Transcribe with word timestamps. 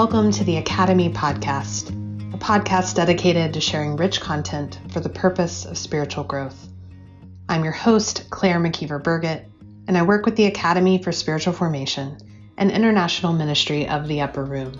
Welcome 0.00 0.30
to 0.32 0.44
the 0.44 0.56
Academy 0.56 1.10
Podcast, 1.10 1.90
a 2.32 2.38
podcast 2.38 2.94
dedicated 2.94 3.52
to 3.52 3.60
sharing 3.60 3.96
rich 3.96 4.18
content 4.18 4.80
for 4.92 5.00
the 5.00 5.10
purpose 5.10 5.66
of 5.66 5.76
spiritual 5.76 6.24
growth. 6.24 6.68
I'm 7.50 7.64
your 7.64 7.74
host, 7.74 8.30
Claire 8.30 8.58
McKeever 8.60 9.02
Burgett, 9.04 9.46
and 9.88 9.98
I 9.98 10.02
work 10.02 10.24
with 10.24 10.36
the 10.36 10.46
Academy 10.46 11.02
for 11.02 11.12
Spiritual 11.12 11.52
Formation, 11.52 12.16
an 12.56 12.70
international 12.70 13.34
ministry 13.34 13.86
of 13.88 14.08
the 14.08 14.22
Upper 14.22 14.42
Room. 14.42 14.72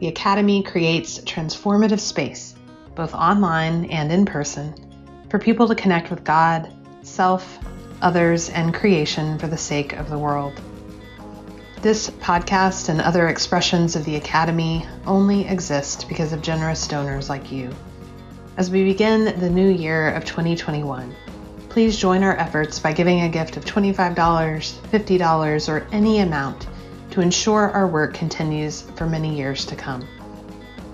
The 0.00 0.08
Academy 0.08 0.64
creates 0.64 1.20
transformative 1.20 2.00
space, 2.00 2.56
both 2.96 3.14
online 3.14 3.84
and 3.84 4.10
in 4.10 4.26
person, 4.26 4.74
for 5.30 5.38
people 5.38 5.68
to 5.68 5.76
connect 5.76 6.10
with 6.10 6.24
God, 6.24 6.72
self, 7.02 7.60
others, 8.02 8.50
and 8.50 8.74
creation 8.74 9.38
for 9.38 9.46
the 9.46 9.56
sake 9.56 9.92
of 9.92 10.10
the 10.10 10.18
world. 10.18 10.60
This 11.84 12.08
podcast 12.08 12.88
and 12.88 12.98
other 12.98 13.28
expressions 13.28 13.94
of 13.94 14.06
the 14.06 14.16
Academy 14.16 14.86
only 15.06 15.46
exist 15.46 16.08
because 16.08 16.32
of 16.32 16.40
generous 16.40 16.88
donors 16.88 17.28
like 17.28 17.52
you. 17.52 17.68
As 18.56 18.70
we 18.70 18.84
begin 18.84 19.38
the 19.38 19.50
new 19.50 19.68
year 19.68 20.08
of 20.14 20.24
2021, 20.24 21.14
please 21.68 21.98
join 21.98 22.22
our 22.22 22.34
efforts 22.38 22.78
by 22.78 22.94
giving 22.94 23.20
a 23.20 23.28
gift 23.28 23.58
of 23.58 23.66
$25, 23.66 24.14
$50, 24.14 25.68
or 25.68 25.86
any 25.92 26.20
amount 26.20 26.66
to 27.10 27.20
ensure 27.20 27.70
our 27.72 27.86
work 27.86 28.14
continues 28.14 28.80
for 28.96 29.04
many 29.04 29.36
years 29.36 29.66
to 29.66 29.76
come. 29.76 30.08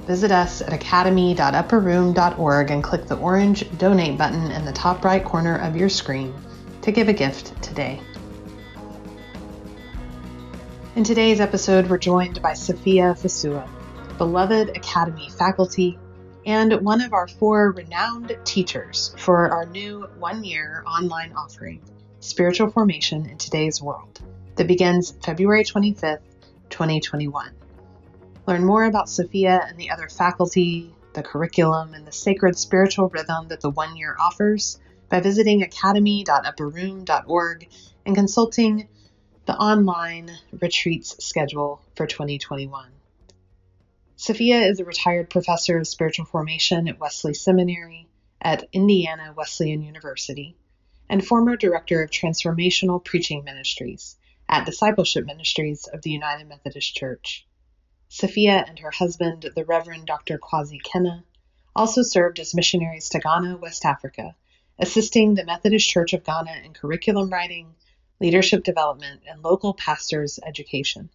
Visit 0.08 0.32
us 0.32 0.60
at 0.60 0.72
academy.upperroom.org 0.72 2.70
and 2.72 2.82
click 2.82 3.06
the 3.06 3.18
orange 3.18 3.78
donate 3.78 4.18
button 4.18 4.50
in 4.50 4.64
the 4.64 4.72
top 4.72 5.04
right 5.04 5.24
corner 5.24 5.54
of 5.58 5.76
your 5.76 5.88
screen 5.88 6.34
to 6.82 6.90
give 6.90 7.08
a 7.08 7.12
gift 7.12 7.62
today. 7.62 8.00
In 10.96 11.04
today's 11.04 11.38
episode, 11.38 11.88
we're 11.88 11.98
joined 11.98 12.42
by 12.42 12.50
Safiyah 12.50 13.16
Fosua, 13.16 13.68
beloved 14.18 14.70
Academy 14.70 15.30
faculty 15.30 15.96
and 16.44 16.84
one 16.84 17.00
of 17.00 17.12
our 17.12 17.28
four 17.28 17.70
renowned 17.70 18.36
teachers 18.42 19.14
for 19.16 19.52
our 19.52 19.66
new 19.66 20.08
one 20.18 20.42
year 20.42 20.82
online 20.84 21.32
offering, 21.34 21.80
Spiritual 22.18 22.72
Formation 22.72 23.26
in 23.26 23.38
Today's 23.38 23.80
World, 23.80 24.20
that 24.56 24.66
begins 24.66 25.12
February 25.24 25.62
25th, 25.62 26.22
2021. 26.70 27.52
Learn 28.48 28.64
more 28.64 28.82
about 28.82 29.06
Safiyah 29.06 29.70
and 29.70 29.78
the 29.78 29.90
other 29.90 30.08
faculty, 30.08 30.92
the 31.12 31.22
curriculum, 31.22 31.94
and 31.94 32.04
the 32.04 32.10
sacred 32.10 32.58
spiritual 32.58 33.08
rhythm 33.10 33.46
that 33.46 33.60
the 33.60 33.70
one 33.70 33.96
year 33.96 34.16
offers 34.18 34.80
by 35.08 35.20
visiting 35.20 35.62
academy.upperroom.org 35.62 37.68
and 38.06 38.16
consulting 38.16 38.88
the 39.46 39.56
online 39.56 40.30
retreats 40.60 41.24
schedule 41.24 41.80
for 41.94 42.06
2021. 42.06 42.90
Safiyah 44.16 44.70
is 44.70 44.80
a 44.80 44.84
retired 44.84 45.30
professor 45.30 45.78
of 45.78 45.88
spiritual 45.88 46.26
formation 46.26 46.88
at 46.88 47.00
Wesley 47.00 47.32
Seminary 47.32 48.06
at 48.40 48.68
Indiana 48.72 49.32
Wesleyan 49.36 49.82
University 49.82 50.56
and 51.08 51.26
former 51.26 51.56
director 51.56 52.02
of 52.02 52.10
transformational 52.10 53.02
preaching 53.02 53.42
ministries 53.42 54.16
at 54.48 54.66
Discipleship 54.66 55.24
Ministries 55.24 55.86
of 55.86 56.02
the 56.02 56.10
United 56.10 56.46
Methodist 56.46 56.94
Church. 56.94 57.46
Safiyah 58.10 58.68
and 58.68 58.78
her 58.80 58.90
husband, 58.90 59.50
the 59.54 59.64
Reverend 59.64 60.06
Dr. 60.06 60.38
Kwasi 60.38 60.80
Kena, 60.82 61.22
also 61.74 62.02
served 62.02 62.38
as 62.40 62.54
missionaries 62.54 63.08
to 63.08 63.20
Ghana, 63.20 63.56
West 63.56 63.84
Africa, 63.84 64.34
assisting 64.78 65.34
the 65.34 65.44
Methodist 65.44 65.88
Church 65.88 66.12
of 66.12 66.24
Ghana 66.24 66.62
in 66.64 66.74
curriculum 66.74 67.30
writing, 67.30 67.74
leadership 68.20 68.64
development, 68.64 69.22
and 69.26 69.42
local 69.42 69.74
pastors' 69.74 70.38
education. 70.44 71.10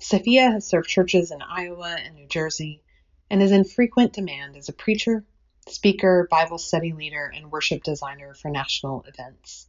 Safiyah 0.00 0.52
has 0.52 0.66
served 0.66 0.88
churches 0.88 1.30
in 1.30 1.42
Iowa 1.42 1.96
and 1.98 2.14
New 2.14 2.26
Jersey 2.26 2.82
and 3.30 3.42
is 3.42 3.52
in 3.52 3.64
frequent 3.64 4.12
demand 4.12 4.56
as 4.56 4.68
a 4.68 4.72
preacher, 4.72 5.24
speaker, 5.66 6.28
Bible 6.30 6.58
study 6.58 6.92
leader, 6.92 7.32
and 7.34 7.50
worship 7.50 7.82
designer 7.82 8.34
for 8.34 8.50
national 8.50 9.02
events. 9.02 9.66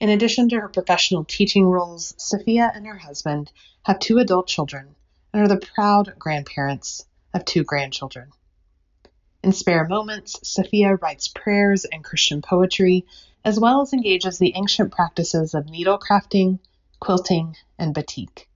In 0.00 0.08
addition 0.08 0.48
to 0.48 0.60
her 0.60 0.68
professional 0.68 1.24
teaching 1.24 1.64
roles, 1.64 2.14
Safiyah 2.14 2.74
and 2.74 2.86
her 2.86 2.98
husband 2.98 3.52
have 3.84 4.00
two 4.00 4.18
adult 4.18 4.48
children 4.48 4.96
and 5.32 5.42
are 5.42 5.48
the 5.48 5.64
proud 5.74 6.14
grandparents 6.18 7.06
of 7.32 7.44
two 7.44 7.62
grandchildren. 7.62 8.32
In 9.42 9.52
spare 9.52 9.88
moments, 9.88 10.38
Safiyah 10.44 11.02
writes 11.02 11.26
prayers 11.26 11.84
and 11.84 12.04
Christian 12.04 12.42
poetry 12.42 13.06
as 13.44 13.58
well 13.58 13.82
as 13.82 13.92
engages 13.92 14.38
the 14.38 14.52
ancient 14.54 14.92
practices 14.92 15.52
of 15.52 15.68
needle 15.68 15.98
crafting, 15.98 16.60
quilting, 17.00 17.56
and 17.76 17.92
batik. 17.92 18.48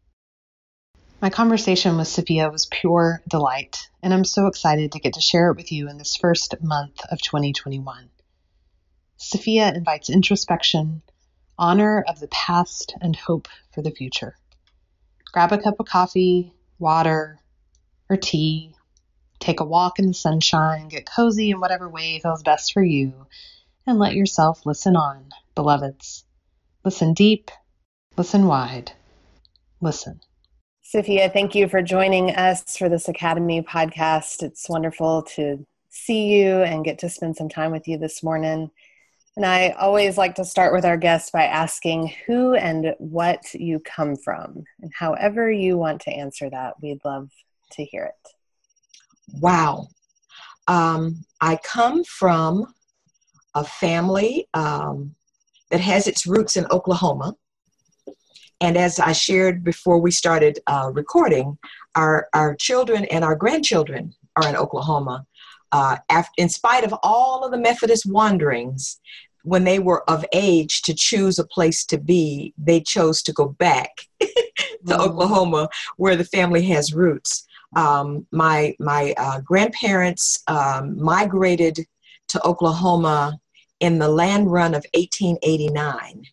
My 1.20 1.28
conversation 1.28 1.96
with 1.96 2.06
Safiyah 2.06 2.52
was 2.52 2.66
pure 2.66 3.20
delight, 3.26 3.90
and 4.00 4.14
I'm 4.14 4.22
so 4.22 4.46
excited 4.46 4.92
to 4.92 5.00
get 5.00 5.14
to 5.14 5.20
share 5.20 5.50
it 5.50 5.56
with 5.56 5.72
you 5.72 5.88
in 5.88 5.98
this 5.98 6.14
first 6.14 6.54
month 6.62 7.00
of 7.10 7.20
2021. 7.20 8.08
Safiyah 9.18 9.74
invites 9.74 10.08
introspection, 10.08 11.02
honor 11.58 12.04
of 12.06 12.20
the 12.20 12.28
past, 12.28 12.94
and 13.00 13.16
hope 13.16 13.48
for 13.72 13.82
the 13.82 13.90
future. 13.90 14.36
Grab 15.32 15.50
a 15.50 15.58
cup 15.58 15.80
of 15.80 15.86
coffee, 15.86 16.52
water, 16.78 17.40
or 18.08 18.16
tea, 18.16 18.75
take 19.46 19.60
a 19.60 19.64
walk 19.64 20.00
in 20.00 20.08
the 20.08 20.14
sunshine, 20.14 20.88
get 20.88 21.06
cozy 21.06 21.50
in 21.52 21.60
whatever 21.60 21.88
way 21.88 22.18
feels 22.18 22.42
best 22.42 22.72
for 22.72 22.82
you, 22.82 23.28
and 23.86 23.96
let 23.96 24.16
yourself 24.16 24.66
listen 24.66 24.96
on, 24.96 25.30
beloveds. 25.54 26.24
Listen 26.84 27.14
deep, 27.14 27.52
listen 28.16 28.46
wide, 28.46 28.90
listen. 29.80 30.20
Safiyah, 30.92 31.32
thank 31.32 31.54
you 31.54 31.68
for 31.68 31.80
joining 31.80 32.30
us 32.30 32.76
for 32.76 32.88
this 32.88 33.08
Academy 33.08 33.62
podcast. 33.62 34.42
It's 34.42 34.68
wonderful 34.68 35.22
to 35.36 35.64
see 35.90 36.26
you 36.26 36.62
and 36.62 36.84
get 36.84 36.98
to 36.98 37.08
spend 37.08 37.36
some 37.36 37.48
time 37.48 37.70
with 37.70 37.86
you 37.86 37.98
this 37.98 38.24
morning. 38.24 38.68
And 39.36 39.46
I 39.46 39.70
always 39.70 40.18
like 40.18 40.34
to 40.36 40.44
start 40.44 40.72
with 40.72 40.84
our 40.84 40.96
guests 40.96 41.30
by 41.30 41.44
asking 41.44 42.12
who 42.26 42.54
and 42.54 42.96
what 42.98 43.54
you 43.54 43.78
come 43.78 44.16
from. 44.16 44.64
And 44.82 44.90
however 44.92 45.48
you 45.48 45.78
want 45.78 46.00
to 46.02 46.10
answer 46.10 46.50
that, 46.50 46.74
we'd 46.82 47.04
love 47.04 47.30
to 47.72 47.84
hear 47.84 48.06
it. 48.06 48.35
Wow. 49.32 49.88
Um, 50.68 51.24
I 51.40 51.58
come 51.62 52.04
from 52.04 52.72
a 53.54 53.64
family 53.64 54.48
um, 54.54 55.14
that 55.70 55.80
has 55.80 56.06
its 56.06 56.26
roots 56.26 56.56
in 56.56 56.66
Oklahoma. 56.70 57.34
And 58.60 58.76
as 58.76 58.98
I 58.98 59.12
shared 59.12 59.64
before 59.64 59.98
we 59.98 60.10
started 60.10 60.60
uh, 60.66 60.90
recording, 60.92 61.58
our, 61.94 62.28
our 62.34 62.54
children 62.54 63.04
and 63.06 63.24
our 63.24 63.36
grandchildren 63.36 64.14
are 64.36 64.48
in 64.48 64.56
Oklahoma. 64.56 65.26
Uh, 65.72 65.96
after, 66.10 66.32
in 66.38 66.48
spite 66.48 66.84
of 66.84 66.94
all 67.02 67.44
of 67.44 67.50
the 67.50 67.58
Methodist 67.58 68.06
wanderings, 68.06 68.98
when 69.42 69.64
they 69.64 69.78
were 69.78 70.08
of 70.10 70.24
age 70.32 70.82
to 70.82 70.94
choose 70.94 71.38
a 71.38 71.46
place 71.46 71.84
to 71.86 71.98
be, 71.98 72.52
they 72.58 72.80
chose 72.80 73.22
to 73.22 73.32
go 73.32 73.48
back 73.48 73.90
to 74.20 74.28
mm. 74.84 74.98
Oklahoma, 74.98 75.68
where 75.96 76.16
the 76.16 76.24
family 76.24 76.62
has 76.62 76.92
roots. 76.92 77.45
Um, 77.74 78.26
my 78.30 78.74
my 78.78 79.12
uh, 79.16 79.40
grandparents 79.40 80.42
um, 80.46 81.00
migrated 81.02 81.86
to 82.28 82.44
Oklahoma 82.44 83.38
in 83.80 83.98
the 83.98 84.08
land 84.08 84.50
run 84.50 84.74
of 84.74 84.84
1889. 84.94 86.24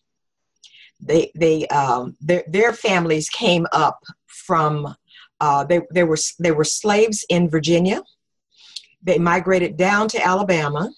They, 1.00 1.30
they, 1.34 1.66
um, 1.68 2.16
their, 2.20 2.44
their 2.46 2.72
families 2.72 3.28
came 3.28 3.66
up 3.72 4.02
from, 4.26 4.94
uh, 5.40 5.64
they, 5.64 5.82
they, 5.92 6.04
were, 6.04 6.16
they 6.38 6.52
were 6.52 6.64
slaves 6.64 7.24
in 7.28 7.50
Virginia. 7.50 8.02
They 9.02 9.18
migrated 9.18 9.76
down 9.76 10.08
to 10.08 10.24
Alabama. 10.24 10.90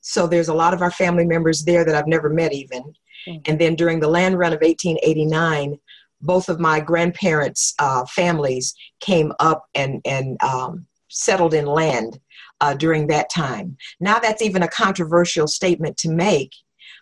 So 0.00 0.26
there's 0.26 0.48
a 0.48 0.54
lot 0.54 0.74
of 0.74 0.82
our 0.82 0.90
family 0.90 1.24
members 1.24 1.64
there 1.64 1.84
that 1.84 1.94
I've 1.94 2.08
never 2.08 2.28
met 2.28 2.52
even. 2.52 2.82
Mm-hmm. 3.28 3.42
And 3.46 3.60
then 3.60 3.74
during 3.76 4.00
the 4.00 4.08
land 4.08 4.38
run 4.38 4.52
of 4.52 4.60
1889, 4.60 5.78
both 6.24 6.48
of 6.48 6.58
my 6.58 6.80
grandparents' 6.80 7.74
uh, 7.78 8.04
families 8.06 8.74
came 9.00 9.32
up 9.40 9.66
and, 9.74 10.00
and 10.04 10.42
um, 10.42 10.86
settled 11.08 11.54
in 11.54 11.66
land 11.66 12.18
uh, 12.60 12.74
during 12.74 13.06
that 13.08 13.30
time. 13.30 13.76
Now, 14.00 14.18
that's 14.18 14.42
even 14.42 14.62
a 14.62 14.68
controversial 14.68 15.46
statement 15.46 15.96
to 15.98 16.10
make, 16.10 16.52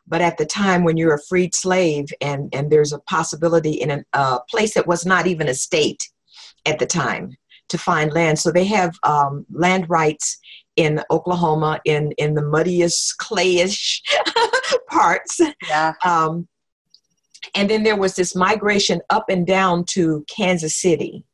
but 0.07 0.21
at 0.21 0.39
the 0.39 0.47
time 0.47 0.85
when 0.85 0.97
you're 0.97 1.15
a 1.15 1.23
freed 1.29 1.55
slave 1.55 2.07
and, 2.21 2.53
and 2.55 2.71
there's 2.71 2.93
a 2.93 2.99
possibility 3.01 3.73
in 3.73 3.91
a 3.91 4.05
uh, 4.13 4.39
place 4.51 4.75
that 4.75 4.87
was 4.87 5.07
not 5.07 5.27
even 5.27 5.49
a 5.49 5.55
state 5.55 6.03
at 6.67 6.79
the 6.79 6.87
time 6.87 7.37
to 7.69 7.79
find 7.79 8.13
land. 8.13 8.39
So 8.39 8.51
they 8.51 8.65
have 8.67 8.95
um, 9.03 9.47
land 9.51 9.89
rights 9.89 10.39
in 10.77 11.03
Oklahoma 11.11 11.81
in, 11.85 12.13
in 12.13 12.35
the 12.35 12.43
muddiest, 12.43 13.19
clayish 13.19 14.03
parts. 14.91 15.41
Yeah. 15.69 15.93
Um, 16.05 16.49
and 17.55 17.69
then 17.69 17.83
there 17.83 17.97
was 17.97 18.15
this 18.15 18.35
migration 18.35 19.00
up 19.11 19.29
and 19.29 19.47
down 19.47 19.85
to 19.85 20.25
Kansas 20.29 20.77
City 20.77 21.25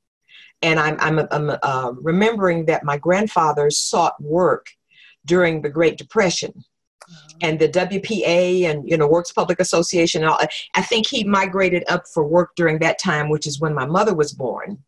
and 0.62 0.81
I'm, 0.81 0.96
I'm, 1.00 1.26
I'm 1.31 1.58
uh, 1.62 1.93
remembering 2.00 2.66
that 2.66 2.84
my 2.84 2.99
grandfather 2.99 3.70
sought 3.70 4.20
work 4.20 4.66
during 5.25 5.62
the 5.62 5.69
Great 5.69 5.99
Depression. 5.99 6.52
Uh-huh. 6.56 7.28
And 7.43 7.58
the 7.58 7.69
WPA 7.69 8.64
and 8.64 8.88
you 8.88 8.96
know 8.96 9.06
Works 9.06 9.32
Public 9.32 9.60
Association, 9.60 10.25
all, 10.25 10.38
I 10.75 10.82
think 10.82 11.06
he 11.06 11.25
migrated 11.25 11.84
up 11.88 12.05
for 12.12 12.26
work 12.26 12.50
during 12.56 12.81
that 12.81 12.99
time, 12.99 13.31
which 13.31 13.46
is 13.46 13.61
when 13.61 13.75
my 13.75 13.87
mother 13.87 14.14
was 14.14 14.32
born. 14.32 14.82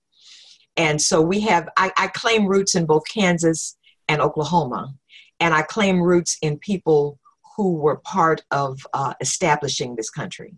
And 0.77 1.01
so 1.01 1.21
we 1.21 1.41
have, 1.41 1.69
I, 1.77 1.93
I 1.97 2.09
claim 2.09 2.47
roots 2.47 2.75
in 2.75 2.87
both 2.87 3.03
Kansas 3.09 3.77
and 4.09 4.21
Oklahoma. 4.21 4.95
And 5.41 5.55
I 5.55 5.63
claim 5.63 6.01
roots 6.01 6.37
in 6.43 6.59
people 6.59 7.19
who 7.57 7.75
were 7.75 7.97
part 7.97 8.43
of 8.51 8.79
uh, 8.93 9.15
establishing 9.21 9.97
this 9.97 10.11
country. 10.11 10.55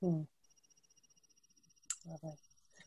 Hmm. 0.00 0.22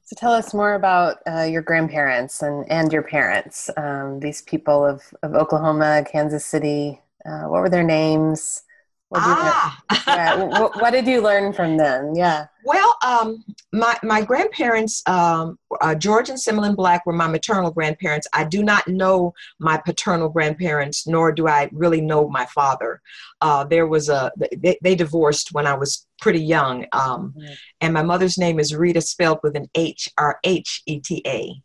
So 0.04 0.16
tell 0.18 0.34
us 0.34 0.54
more 0.54 0.74
about 0.74 1.18
uh, 1.26 1.44
your 1.44 1.62
grandparents 1.62 2.42
and, 2.42 2.70
and 2.70 2.92
your 2.92 3.02
parents, 3.02 3.70
um, 3.78 4.20
these 4.20 4.42
people 4.42 4.86
of, 4.86 5.02
of 5.24 5.36
Oklahoma, 5.36 6.04
Kansas 6.10 6.46
City. 6.46 7.00
Uh, 7.26 7.44
what 7.44 7.62
were 7.62 7.70
their 7.70 7.84
names? 7.84 8.64
What 9.12 9.20
did, 9.20 9.28
ah. 9.28 9.84
you, 9.92 9.98
yeah, 10.08 10.36
what, 10.38 10.82
what, 10.82 10.92
did 10.92 11.06
you 11.06 11.20
learn 11.20 11.52
from 11.52 11.76
them? 11.76 12.14
Yeah. 12.16 12.46
Well, 12.64 12.96
um, 13.06 13.44
my, 13.74 13.98
my 14.04 14.22
grandparents, 14.22 15.04
um, 15.06 15.60
uh, 15.82 15.96
George 15.96 16.30
and 16.30 16.38
Similin 16.38 16.78
Black, 16.78 17.06
were 17.06 17.12
my 17.12 17.28
maternal 17.28 17.72
grandparents. 17.72 18.26
I 18.32 18.46
do 18.46 18.64
not 18.64 18.88
know 18.88 19.34
my 19.60 19.76
paternal 19.76 20.30
grandparents, 20.30 21.08
nor 21.08 21.34
do 21.34 21.50
I 21.50 21.70
really 21.74 22.00
know 22.00 22.30
my 22.30 22.46
father. 22.46 23.02
Uh, 23.42 23.66
there 23.66 23.86
was 23.86 24.08
a, 24.08 24.32
they, 24.38 24.78
they, 24.82 24.96
divorced 24.96 25.50
when 25.52 25.68
I 25.68 25.74
was 25.74 26.08
pretty 26.22 26.42
young. 26.42 26.86
Um, 26.94 27.34
mm-hmm. 27.38 27.54
And 27.82 27.94
my 27.94 28.04
mother's 28.04 28.38
name 28.38 28.62
is 28.62 28.74
Rita, 28.74 29.02
spelled 29.02 29.40
with 29.44 29.58
an 29.58 29.70
H, 29.76 30.08
R 30.18 30.40
H 30.46 30.84
E 30.86 31.02
T 31.02 31.22
A. 31.28 31.62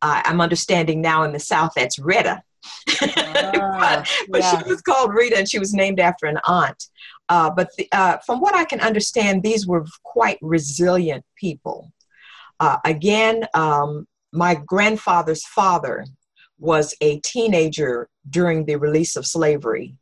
Uh, 0.00 0.22
I'm 0.24 0.40
understanding 0.40 1.02
now 1.02 1.24
in 1.24 1.34
the 1.34 1.40
South 1.40 1.72
that's 1.76 1.98
Rita. 1.98 2.42
Ah, 3.02 4.02
but, 4.04 4.10
but 4.28 4.40
yeah. 4.40 4.62
she 4.62 4.68
was 4.68 4.82
called 4.82 5.14
Rita 5.14 5.38
and 5.38 5.48
she 5.48 5.58
was 5.58 5.74
named 5.74 6.00
after 6.00 6.26
an 6.26 6.38
aunt. 6.44 6.88
Uh, 7.28 7.50
but 7.50 7.70
the, 7.76 7.88
uh, 7.92 8.18
from 8.18 8.40
what 8.40 8.54
I 8.54 8.64
can 8.64 8.80
understand, 8.80 9.42
these 9.42 9.66
were 9.66 9.84
quite 10.04 10.38
resilient 10.40 11.24
people. 11.36 11.92
Uh, 12.60 12.78
again, 12.84 13.46
um, 13.54 14.06
my 14.32 14.54
grandfather's 14.54 15.44
father 15.46 16.06
was 16.58 16.94
a 17.00 17.20
teenager 17.20 18.08
during 18.30 18.64
the 18.64 18.76
release 18.76 19.16
of 19.16 19.26
slavery 19.26 19.94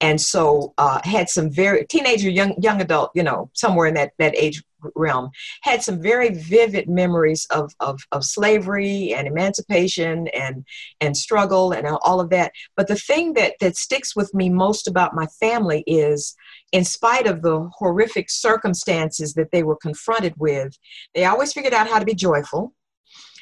and 0.00 0.20
so 0.20 0.72
uh, 0.78 1.00
had 1.04 1.28
some 1.28 1.50
very 1.50 1.84
teenager 1.86 2.30
young 2.30 2.54
young 2.60 2.80
adult 2.80 3.10
you 3.14 3.22
know 3.22 3.50
somewhere 3.52 3.86
in 3.86 3.94
that 3.94 4.12
that 4.18 4.34
age 4.36 4.62
realm 4.94 5.30
had 5.62 5.82
some 5.82 6.00
very 6.00 6.30
vivid 6.30 6.88
memories 6.88 7.46
of, 7.50 7.72
of, 7.80 8.00
of 8.12 8.24
slavery 8.24 9.14
and 9.14 9.26
emancipation 9.26 10.28
and 10.28 10.64
and 11.00 11.16
struggle 11.16 11.72
and 11.72 11.86
all 12.02 12.20
of 12.20 12.30
that 12.30 12.52
but 12.76 12.88
the 12.88 12.96
thing 12.96 13.32
that 13.34 13.54
that 13.60 13.76
sticks 13.76 14.14
with 14.14 14.32
me 14.34 14.48
most 14.48 14.86
about 14.88 15.14
my 15.14 15.26
family 15.38 15.82
is 15.86 16.34
in 16.72 16.84
spite 16.84 17.26
of 17.26 17.42
the 17.42 17.68
horrific 17.74 18.30
circumstances 18.30 19.34
that 19.34 19.50
they 19.52 19.62
were 19.62 19.76
confronted 19.76 20.34
with 20.36 20.76
they 21.14 21.24
always 21.24 21.52
figured 21.52 21.74
out 21.74 21.88
how 21.88 21.98
to 21.98 22.04
be 22.04 22.14
joyful 22.14 22.74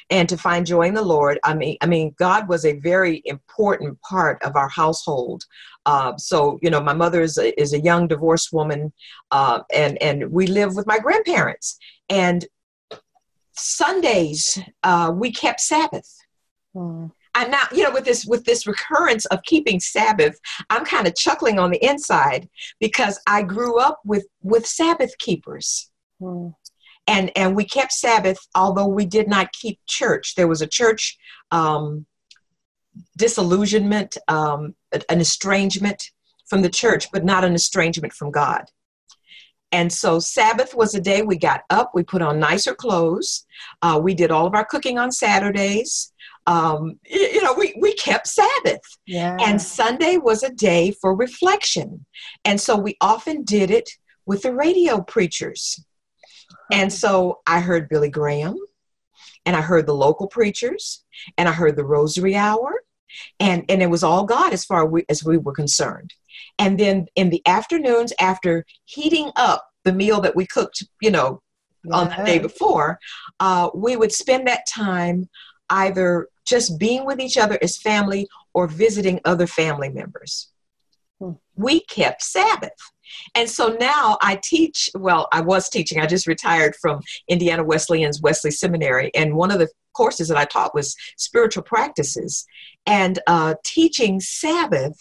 and 0.09 0.27
to 0.27 0.37
find 0.37 0.65
joy 0.65 0.83
in 0.83 0.93
the 0.93 1.01
Lord. 1.01 1.39
I 1.43 1.53
mean, 1.53 1.77
I 1.81 1.85
mean, 1.85 2.15
God 2.17 2.47
was 2.47 2.65
a 2.65 2.79
very 2.79 3.21
important 3.25 4.01
part 4.01 4.41
of 4.43 4.55
our 4.55 4.69
household. 4.69 5.45
Uh, 5.89 6.15
so, 6.17 6.59
you 6.61 6.69
know, 6.69 6.81
my 6.81 6.93
mother 6.93 7.21
is 7.21 7.35
a, 7.39 7.47
is 7.59 7.73
a 7.73 7.79
young 7.79 8.07
divorced 8.07 8.53
woman, 8.53 8.93
uh, 9.31 9.61
and 9.73 9.93
and 10.07 10.31
we 10.31 10.45
live 10.45 10.75
with 10.75 10.85
my 10.85 10.99
grandparents. 10.99 11.79
And 12.09 12.45
Sundays 13.53 14.59
uh, 14.83 15.11
we 15.15 15.31
kept 15.31 15.59
Sabbath. 15.61 16.09
Hmm. 16.73 17.07
And 17.33 17.51
now, 17.51 17.63
you 17.71 17.83
know, 17.83 17.91
with 17.91 18.05
this 18.05 18.23
with 18.25 18.43
this 18.45 18.67
recurrence 18.67 19.25
of 19.27 19.41
keeping 19.51 19.79
Sabbath, 19.79 20.37
I'm 20.69 20.85
kind 20.85 21.07
of 21.07 21.15
chuckling 21.15 21.57
on 21.57 21.71
the 21.71 21.83
inside 21.83 22.49
because 22.79 23.19
I 23.25 23.41
grew 23.41 23.79
up 23.79 23.99
with 24.05 24.27
with 24.43 24.67
Sabbath 24.67 25.17
keepers. 25.17 25.89
Hmm 26.19 26.49
and 27.07 27.31
and 27.35 27.55
we 27.55 27.65
kept 27.65 27.91
Sabbath, 27.91 28.37
although 28.53 28.87
we 28.87 29.05
did 29.05 29.27
not 29.27 29.51
keep 29.53 29.79
church. 29.87 30.35
There 30.35 30.47
was 30.47 30.61
a 30.61 30.67
church 30.67 31.17
um, 31.49 32.05
disillusionment, 33.17 34.17
um, 34.27 34.75
an 34.91 35.21
estrangement 35.21 36.11
from 36.47 36.61
the 36.61 36.69
church, 36.69 37.11
but 37.11 37.23
not 37.23 37.43
an 37.43 37.53
estrangement 37.53 38.13
from 38.13 38.31
God. 38.31 38.65
And 39.71 39.91
so 39.91 40.19
Sabbath 40.19 40.73
was 40.73 40.95
a 40.95 41.01
day 41.01 41.21
we 41.21 41.37
got 41.37 41.61
up, 41.69 41.91
we 41.93 42.03
put 42.03 42.23
on 42.23 42.39
nicer 42.39 42.73
clothes, 42.73 43.45
uh, 43.81 43.99
we 44.01 44.15
did 44.15 44.31
all 44.31 44.47
of 44.47 44.55
our 44.55 44.65
cooking 44.65 44.97
on 44.97 45.11
Saturdays. 45.11 46.11
Um, 46.47 46.99
you 47.07 47.43
know, 47.43 47.53
we, 47.53 47.75
we 47.79 47.93
kept 47.93 48.27
Sabbath. 48.27 48.81
Yeah. 49.05 49.37
And 49.39 49.61
Sunday 49.61 50.17
was 50.17 50.41
a 50.41 50.49
day 50.49 50.91
for 50.91 51.15
reflection. 51.15 52.03
And 52.45 52.59
so 52.59 52.75
we 52.75 52.97
often 53.01 53.43
did 53.43 53.69
it 53.69 53.87
with 54.25 54.41
the 54.41 54.55
radio 54.55 55.01
preachers. 55.01 55.83
And 56.71 56.91
so 56.91 57.41
I 57.45 57.59
heard 57.59 57.89
Billy 57.89 58.09
Graham, 58.09 58.57
and 59.45 59.55
I 59.55 59.61
heard 59.61 59.85
the 59.85 59.93
local 59.93 60.27
preachers, 60.27 61.03
and 61.37 61.47
I 61.47 61.51
heard 61.51 61.75
the 61.75 61.85
Rosary 61.85 62.35
Hour, 62.35 62.83
and 63.39 63.65
and 63.69 63.81
it 63.81 63.89
was 63.89 64.03
all 64.03 64.25
God 64.25 64.53
as 64.53 64.65
far 64.65 64.89
as 65.09 65.23
we 65.23 65.37
were 65.37 65.53
concerned. 65.53 66.13
And 66.57 66.79
then 66.79 67.07
in 67.15 67.29
the 67.29 67.41
afternoons, 67.45 68.13
after 68.19 68.65
heating 68.85 69.31
up 69.35 69.65
the 69.83 69.93
meal 69.93 70.21
that 70.21 70.35
we 70.35 70.45
cooked, 70.45 70.83
you 71.01 71.11
know, 71.11 71.41
on 71.91 72.09
the 72.09 72.23
day 72.25 72.39
before, 72.39 72.99
uh, 73.39 73.69
we 73.73 73.95
would 73.95 74.11
spend 74.11 74.47
that 74.47 74.67
time 74.67 75.29
either 75.69 76.27
just 76.45 76.79
being 76.79 77.05
with 77.05 77.19
each 77.19 77.37
other 77.37 77.57
as 77.61 77.77
family 77.77 78.27
or 78.53 78.67
visiting 78.67 79.19
other 79.25 79.47
family 79.47 79.89
members. 79.89 80.49
Hmm. 81.19 81.33
We 81.55 81.81
kept 81.81 82.23
Sabbath. 82.23 82.71
And 83.35 83.49
so 83.49 83.75
now 83.79 84.17
I 84.21 84.39
teach, 84.43 84.89
well, 84.95 85.27
I 85.31 85.41
was 85.41 85.69
teaching, 85.69 85.99
I 85.99 86.05
just 86.05 86.27
retired 86.27 86.75
from 86.75 87.01
Indiana 87.27 87.63
Wesleyan's 87.63 88.21
Wesley 88.21 88.51
Seminary. 88.51 89.11
And 89.15 89.35
one 89.35 89.51
of 89.51 89.59
the 89.59 89.69
courses 89.93 90.27
that 90.27 90.37
I 90.37 90.45
taught 90.45 90.75
was 90.75 90.95
spiritual 91.17 91.63
practices. 91.63 92.45
And 92.85 93.19
uh, 93.27 93.55
teaching 93.63 94.19
Sabbath 94.19 94.97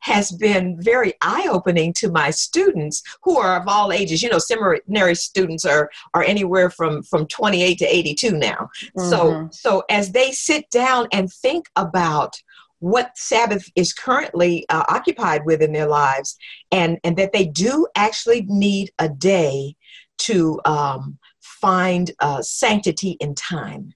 has 0.00 0.30
been 0.30 0.80
very 0.80 1.12
eye-opening 1.22 1.92
to 1.92 2.10
my 2.10 2.30
students 2.30 3.02
who 3.22 3.36
are 3.36 3.60
of 3.60 3.66
all 3.66 3.92
ages 3.92 4.22
you 4.22 4.30
know 4.30 4.38
seminary 4.38 5.16
students 5.16 5.64
are 5.64 5.90
are 6.14 6.22
anywhere 6.22 6.70
from 6.70 7.02
from 7.02 7.26
28 7.26 7.78
to 7.78 7.84
82 7.84 8.30
now 8.30 8.70
mm-hmm. 8.96 9.10
so 9.10 9.48
so 9.50 9.82
as 9.90 10.12
they 10.12 10.30
sit 10.30 10.70
down 10.70 11.08
and 11.10 11.32
think 11.32 11.68
about 11.74 12.40
what 12.80 13.16
Sabbath 13.16 13.70
is 13.74 13.92
currently 13.92 14.64
uh, 14.68 14.84
occupied 14.88 15.44
with 15.44 15.60
in 15.62 15.72
their 15.72 15.88
lives, 15.88 16.36
and, 16.70 16.98
and 17.04 17.16
that 17.16 17.32
they 17.32 17.46
do 17.46 17.86
actually 17.94 18.42
need 18.42 18.90
a 18.98 19.08
day 19.08 19.74
to 20.18 20.60
um, 20.64 21.18
find 21.40 22.12
uh, 22.20 22.42
sanctity 22.42 23.16
in 23.20 23.34
time. 23.34 23.92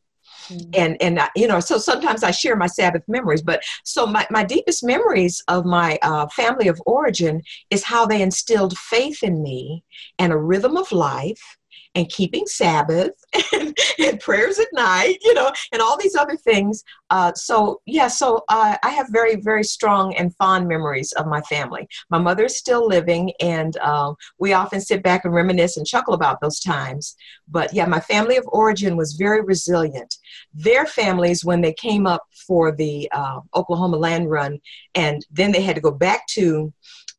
Mm-hmm. 0.48 0.70
And 0.74 0.96
and 1.00 1.18
uh, 1.18 1.28
you 1.36 1.46
know, 1.46 1.60
so 1.60 1.78
sometimes 1.78 2.22
I 2.22 2.30
share 2.30 2.56
my 2.56 2.66
Sabbath 2.66 3.02
memories. 3.08 3.42
But 3.42 3.62
so 3.84 4.06
my, 4.06 4.26
my 4.30 4.44
deepest 4.44 4.84
memories 4.84 5.42
of 5.48 5.64
my 5.64 5.98
uh, 6.02 6.26
family 6.28 6.68
of 6.68 6.80
origin 6.86 7.42
is 7.70 7.84
how 7.84 8.06
they 8.06 8.22
instilled 8.22 8.76
faith 8.78 9.22
in 9.22 9.42
me 9.42 9.84
and 10.18 10.32
a 10.32 10.36
rhythm 10.36 10.76
of 10.76 10.90
life 10.92 11.58
and 11.94 12.08
keeping 12.08 12.46
Sabbath 12.46 13.12
and, 13.52 13.76
and, 13.98 14.20
prayers 14.20 14.58
at 14.58 14.68
night, 14.72 15.18
you 15.22 15.34
know, 15.34 15.50
and 15.72 15.82
all 15.82 15.98
these 15.98 16.14
other 16.14 16.36
things. 16.36 16.84
Uh, 17.10 17.32
so, 17.34 17.80
yeah, 17.86 18.08
so 18.08 18.44
uh, 18.48 18.76
I 18.82 18.90
have 18.90 19.08
very, 19.10 19.36
very 19.36 19.64
strong 19.64 20.14
and 20.14 20.34
fond 20.36 20.68
memories 20.68 21.12
of 21.12 21.26
my 21.26 21.40
family. 21.42 21.86
My 22.10 22.18
mother 22.18 22.44
is 22.44 22.56
still 22.56 22.86
living, 22.86 23.32
and 23.40 23.76
uh, 23.78 24.14
we 24.38 24.52
often 24.52 24.80
sit 24.80 25.02
back 25.02 25.24
and 25.24 25.34
reminisce 25.34 25.76
and 25.76 25.86
chuckle 25.86 26.14
about 26.14 26.40
those 26.40 26.60
times. 26.60 27.16
But 27.48 27.74
yeah, 27.74 27.86
my 27.86 28.00
family 28.00 28.36
of 28.36 28.48
origin 28.48 28.96
was 28.96 29.14
very 29.14 29.42
resilient. 29.42 30.16
Their 30.54 30.86
families, 30.86 31.44
when 31.44 31.60
they 31.60 31.74
came 31.74 32.06
up 32.06 32.22
for 32.46 32.72
the 32.72 33.08
uh, 33.12 33.40
Oklahoma 33.54 33.96
land 33.96 34.30
run, 34.30 34.58
and 34.94 35.24
then 35.30 35.52
they 35.52 35.62
had 35.62 35.76
to 35.76 35.82
go 35.82 35.90
back 35.90 36.26
to 36.28 36.72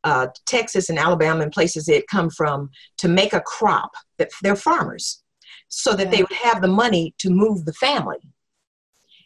uh, 0.03 0.27
Texas 0.45 0.89
and 0.89 1.00
Alabama 1.00 1.43
and 1.43 1.51
places 1.51 1.88
had 1.88 2.07
come 2.07 2.29
from 2.29 2.69
to 2.98 3.07
make 3.07 3.33
a 3.33 3.41
crop. 3.41 3.91
That 4.17 4.29
they're 4.41 4.55
farmers, 4.55 5.24
so 5.67 5.93
that 5.95 6.12
they 6.12 6.22
would 6.22 6.31
have 6.33 6.62
the 6.62 6.67
money 6.67 7.13
to 7.19 7.29
move 7.29 7.65
the 7.65 7.74
family. 7.74 8.19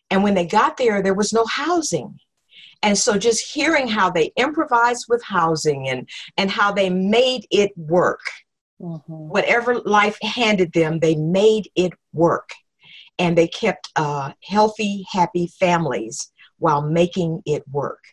And 0.10 0.24
when 0.24 0.34
they 0.34 0.46
got 0.46 0.77
there, 0.77 1.01
there 1.01 1.13
was 1.13 1.34
no 1.34 1.46
housing. 1.46 2.19
And 2.84 2.98
so 2.98 3.17
just 3.17 3.53
hearing 3.53 3.88
how 3.88 4.10
they 4.10 4.31
improvised 4.38 5.05
with 5.10 5.24
housing 5.24 5.89
and, 5.89 6.07
and 6.38 6.50
how 6.50 6.72
they 6.72 6.89
made 6.89 7.46
it 7.51 7.72
work. 7.75 8.22
Mm-hmm. 8.79 9.12
Whatever 9.12 9.79
life 9.79 10.17
handed 10.22 10.72
them, 10.74 11.00
they 11.00 11.15
made 11.15 11.69
it 11.75 11.93
work. 12.13 12.51
And 13.19 13.36
they 13.36 13.48
kept 13.48 13.89
uh, 13.96 14.34
healthy, 14.43 15.05
happy 15.12 15.48
families 15.60 16.31
while 16.60 16.82
making 16.82 17.42
it 17.46 17.64
work. 17.70 18.04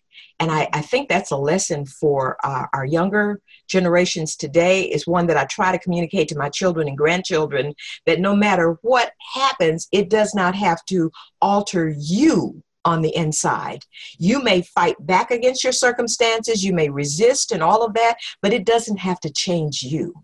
And 0.40 0.50
I, 0.50 0.68
I 0.72 0.80
think 0.80 1.08
that's 1.08 1.30
a 1.30 1.36
lesson 1.36 1.86
for 1.86 2.36
uh, 2.44 2.66
our 2.72 2.84
younger 2.84 3.40
generations 3.68 4.36
today, 4.36 4.82
is 4.82 5.06
one 5.06 5.26
that 5.28 5.36
I 5.36 5.44
try 5.44 5.72
to 5.72 5.78
communicate 5.78 6.28
to 6.28 6.38
my 6.38 6.48
children 6.48 6.88
and 6.88 6.98
grandchildren 6.98 7.74
that 8.06 8.20
no 8.20 8.34
matter 8.34 8.78
what 8.82 9.12
happens, 9.34 9.88
it 9.92 10.10
does 10.10 10.34
not 10.34 10.54
have 10.54 10.84
to 10.86 11.10
alter 11.40 11.94
you 11.96 12.62
on 12.84 13.00
the 13.00 13.14
inside. 13.16 13.84
You 14.18 14.42
may 14.42 14.62
fight 14.62 14.96
back 15.00 15.30
against 15.30 15.64
your 15.64 15.72
circumstances, 15.72 16.64
you 16.64 16.72
may 16.72 16.90
resist 16.90 17.52
and 17.52 17.62
all 17.62 17.82
of 17.82 17.94
that, 17.94 18.16
but 18.42 18.52
it 18.52 18.66
doesn't 18.66 18.98
have 18.98 19.20
to 19.20 19.30
change 19.30 19.82
you. 19.82 20.14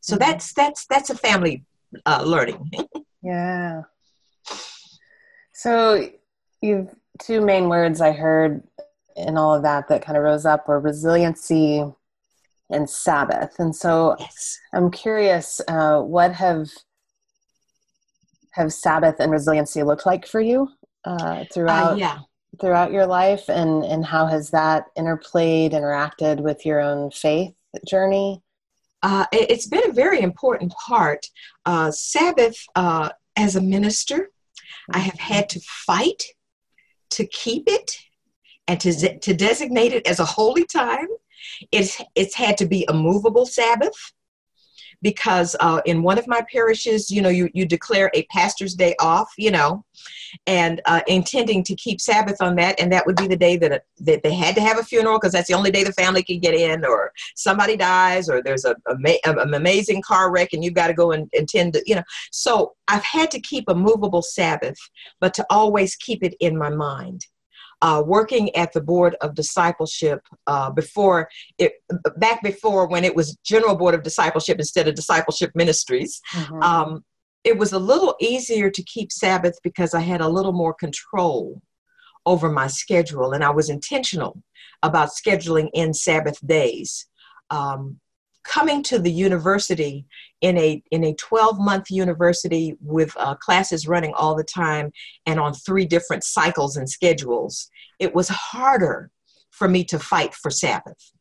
So 0.00 0.16
mm-hmm. 0.16 0.30
that's 0.30 0.52
that's 0.52 0.86
that's 0.86 1.10
a 1.10 1.16
family 1.16 1.64
uh, 2.04 2.22
learning. 2.26 2.70
yeah. 3.22 3.82
So 5.54 6.10
you've 6.60 6.94
two 7.20 7.40
main 7.40 7.68
words 7.68 8.00
I 8.00 8.12
heard 8.12 8.62
in 9.16 9.36
all 9.36 9.54
of 9.54 9.62
that 9.62 9.88
that 9.88 10.04
kind 10.04 10.16
of 10.16 10.24
rose 10.24 10.44
up 10.44 10.66
were 10.66 10.80
resiliency 10.80 11.84
and 12.70 12.88
Sabbath. 12.88 13.58
And 13.58 13.74
so 13.74 14.16
yes. 14.18 14.58
I'm 14.72 14.90
curious, 14.90 15.60
uh, 15.68 16.00
what 16.00 16.32
have 16.32 16.68
have 18.52 18.72
Sabbath 18.72 19.16
and 19.18 19.32
resiliency 19.32 19.82
looked 19.82 20.06
like 20.06 20.26
for 20.26 20.40
you 20.40 20.68
uh, 21.04 21.44
throughout 21.52 21.94
uh, 21.94 21.96
yeah. 21.96 22.18
throughout 22.60 22.92
your 22.92 23.06
life, 23.06 23.48
and 23.48 23.84
and 23.84 24.04
how 24.04 24.26
has 24.26 24.50
that 24.50 24.86
interplayed, 24.96 25.72
interacted 25.72 26.40
with 26.40 26.64
your 26.64 26.80
own 26.80 27.10
faith 27.10 27.52
journey? 27.86 28.42
Uh, 29.02 29.26
it's 29.32 29.66
been 29.66 29.90
a 29.90 29.92
very 29.92 30.20
important 30.20 30.72
part. 30.72 31.26
Uh, 31.66 31.90
Sabbath, 31.90 32.56
uh, 32.74 33.10
as 33.36 33.54
a 33.54 33.60
minister, 33.60 34.30
I 34.92 34.98
have 34.98 35.18
had 35.18 35.48
to 35.50 35.60
fight 35.60 36.22
to 37.10 37.26
keep 37.26 37.64
it 37.66 37.98
and 38.66 38.80
to, 38.80 39.18
to 39.18 39.34
designate 39.34 39.92
it 39.92 40.06
as 40.06 40.20
a 40.20 40.24
holy 40.24 40.64
time. 40.64 41.08
It's, 41.70 42.00
it's 42.14 42.34
had 42.34 42.56
to 42.58 42.66
be 42.66 42.84
a 42.88 42.94
movable 42.94 43.46
Sabbath 43.46 44.12
because 45.04 45.54
uh, 45.60 45.82
in 45.84 46.02
one 46.02 46.18
of 46.18 46.26
my 46.26 46.40
parishes, 46.50 47.10
you 47.10 47.20
know, 47.20 47.28
you, 47.28 47.50
you 47.52 47.66
declare 47.66 48.10
a 48.14 48.24
pastor's 48.32 48.74
day 48.74 48.96
off, 48.98 49.30
you 49.36 49.50
know, 49.50 49.84
and 50.46 50.80
uh, 50.86 51.02
intending 51.06 51.62
to 51.62 51.76
keep 51.76 52.00
Sabbath 52.00 52.40
on 52.40 52.56
that, 52.56 52.80
and 52.80 52.90
that 52.90 53.04
would 53.04 53.16
be 53.16 53.28
the 53.28 53.36
day 53.36 53.58
that, 53.58 53.84
that 53.98 54.22
they 54.22 54.34
had 54.34 54.54
to 54.54 54.62
have 54.62 54.78
a 54.78 54.82
funeral 54.82 55.18
because 55.18 55.32
that's 55.32 55.46
the 55.46 55.54
only 55.54 55.70
day 55.70 55.84
the 55.84 55.92
family 55.92 56.22
can 56.22 56.40
get 56.40 56.54
in, 56.54 56.86
or 56.86 57.12
somebody 57.36 57.76
dies, 57.76 58.30
or 58.30 58.42
there's 58.42 58.64
a, 58.64 58.74
a, 58.86 58.96
an 59.26 59.54
amazing 59.54 60.00
car 60.00 60.32
wreck 60.32 60.54
and 60.54 60.64
you've 60.64 60.72
got 60.72 60.86
to 60.86 60.94
go 60.94 61.12
and 61.12 61.28
attend, 61.36 61.74
to, 61.74 61.82
you 61.84 61.96
know. 61.96 62.02
So 62.32 62.74
I've 62.88 63.04
had 63.04 63.30
to 63.32 63.40
keep 63.40 63.64
a 63.68 63.74
movable 63.74 64.22
Sabbath, 64.22 64.78
but 65.20 65.34
to 65.34 65.46
always 65.50 65.96
keep 65.96 66.22
it 66.22 66.34
in 66.40 66.56
my 66.56 66.70
mind 66.70 67.26
uh, 67.84 68.02
working 68.04 68.54
at 68.56 68.72
the 68.72 68.80
board 68.80 69.14
of 69.20 69.34
discipleship 69.34 70.26
uh, 70.46 70.70
before 70.70 71.28
it 71.58 71.74
back 72.16 72.42
before 72.42 72.88
when 72.88 73.04
it 73.04 73.14
was 73.14 73.36
general 73.44 73.76
board 73.76 73.94
of 73.94 74.02
discipleship 74.02 74.58
instead 74.58 74.88
of 74.88 74.94
discipleship 74.94 75.50
ministries 75.54 76.22
mm-hmm. 76.32 76.62
um, 76.62 77.04
it 77.44 77.58
was 77.58 77.72
a 77.72 77.78
little 77.78 78.16
easier 78.20 78.70
to 78.70 78.82
keep 78.84 79.12
sabbath 79.12 79.58
because 79.62 79.92
i 79.92 80.00
had 80.00 80.22
a 80.22 80.28
little 80.28 80.54
more 80.54 80.72
control 80.72 81.60
over 82.24 82.50
my 82.50 82.66
schedule 82.66 83.32
and 83.34 83.44
i 83.44 83.50
was 83.50 83.68
intentional 83.68 84.42
about 84.82 85.10
scheduling 85.10 85.68
in 85.74 85.92
sabbath 85.92 86.38
days 86.46 87.06
um, 87.50 88.00
coming 88.44 88.82
to 88.84 88.98
the 88.98 89.10
university 89.10 90.06
in 90.40 90.56
a 90.58 90.82
in 90.90 91.04
a 91.04 91.14
12 91.14 91.58
month 91.58 91.90
university 91.90 92.76
with 92.80 93.12
uh, 93.16 93.34
classes 93.36 93.88
running 93.88 94.12
all 94.14 94.34
the 94.34 94.44
time 94.44 94.92
and 95.26 95.40
on 95.40 95.54
three 95.54 95.86
different 95.86 96.22
cycles 96.22 96.76
and 96.76 96.88
schedules 96.88 97.70
it 97.98 98.14
was 98.14 98.28
harder 98.28 99.10
for 99.50 99.68
me 99.68 99.84
to 99.84 99.98
fight 99.98 100.34
for 100.34 100.50
sabbath 100.50 101.12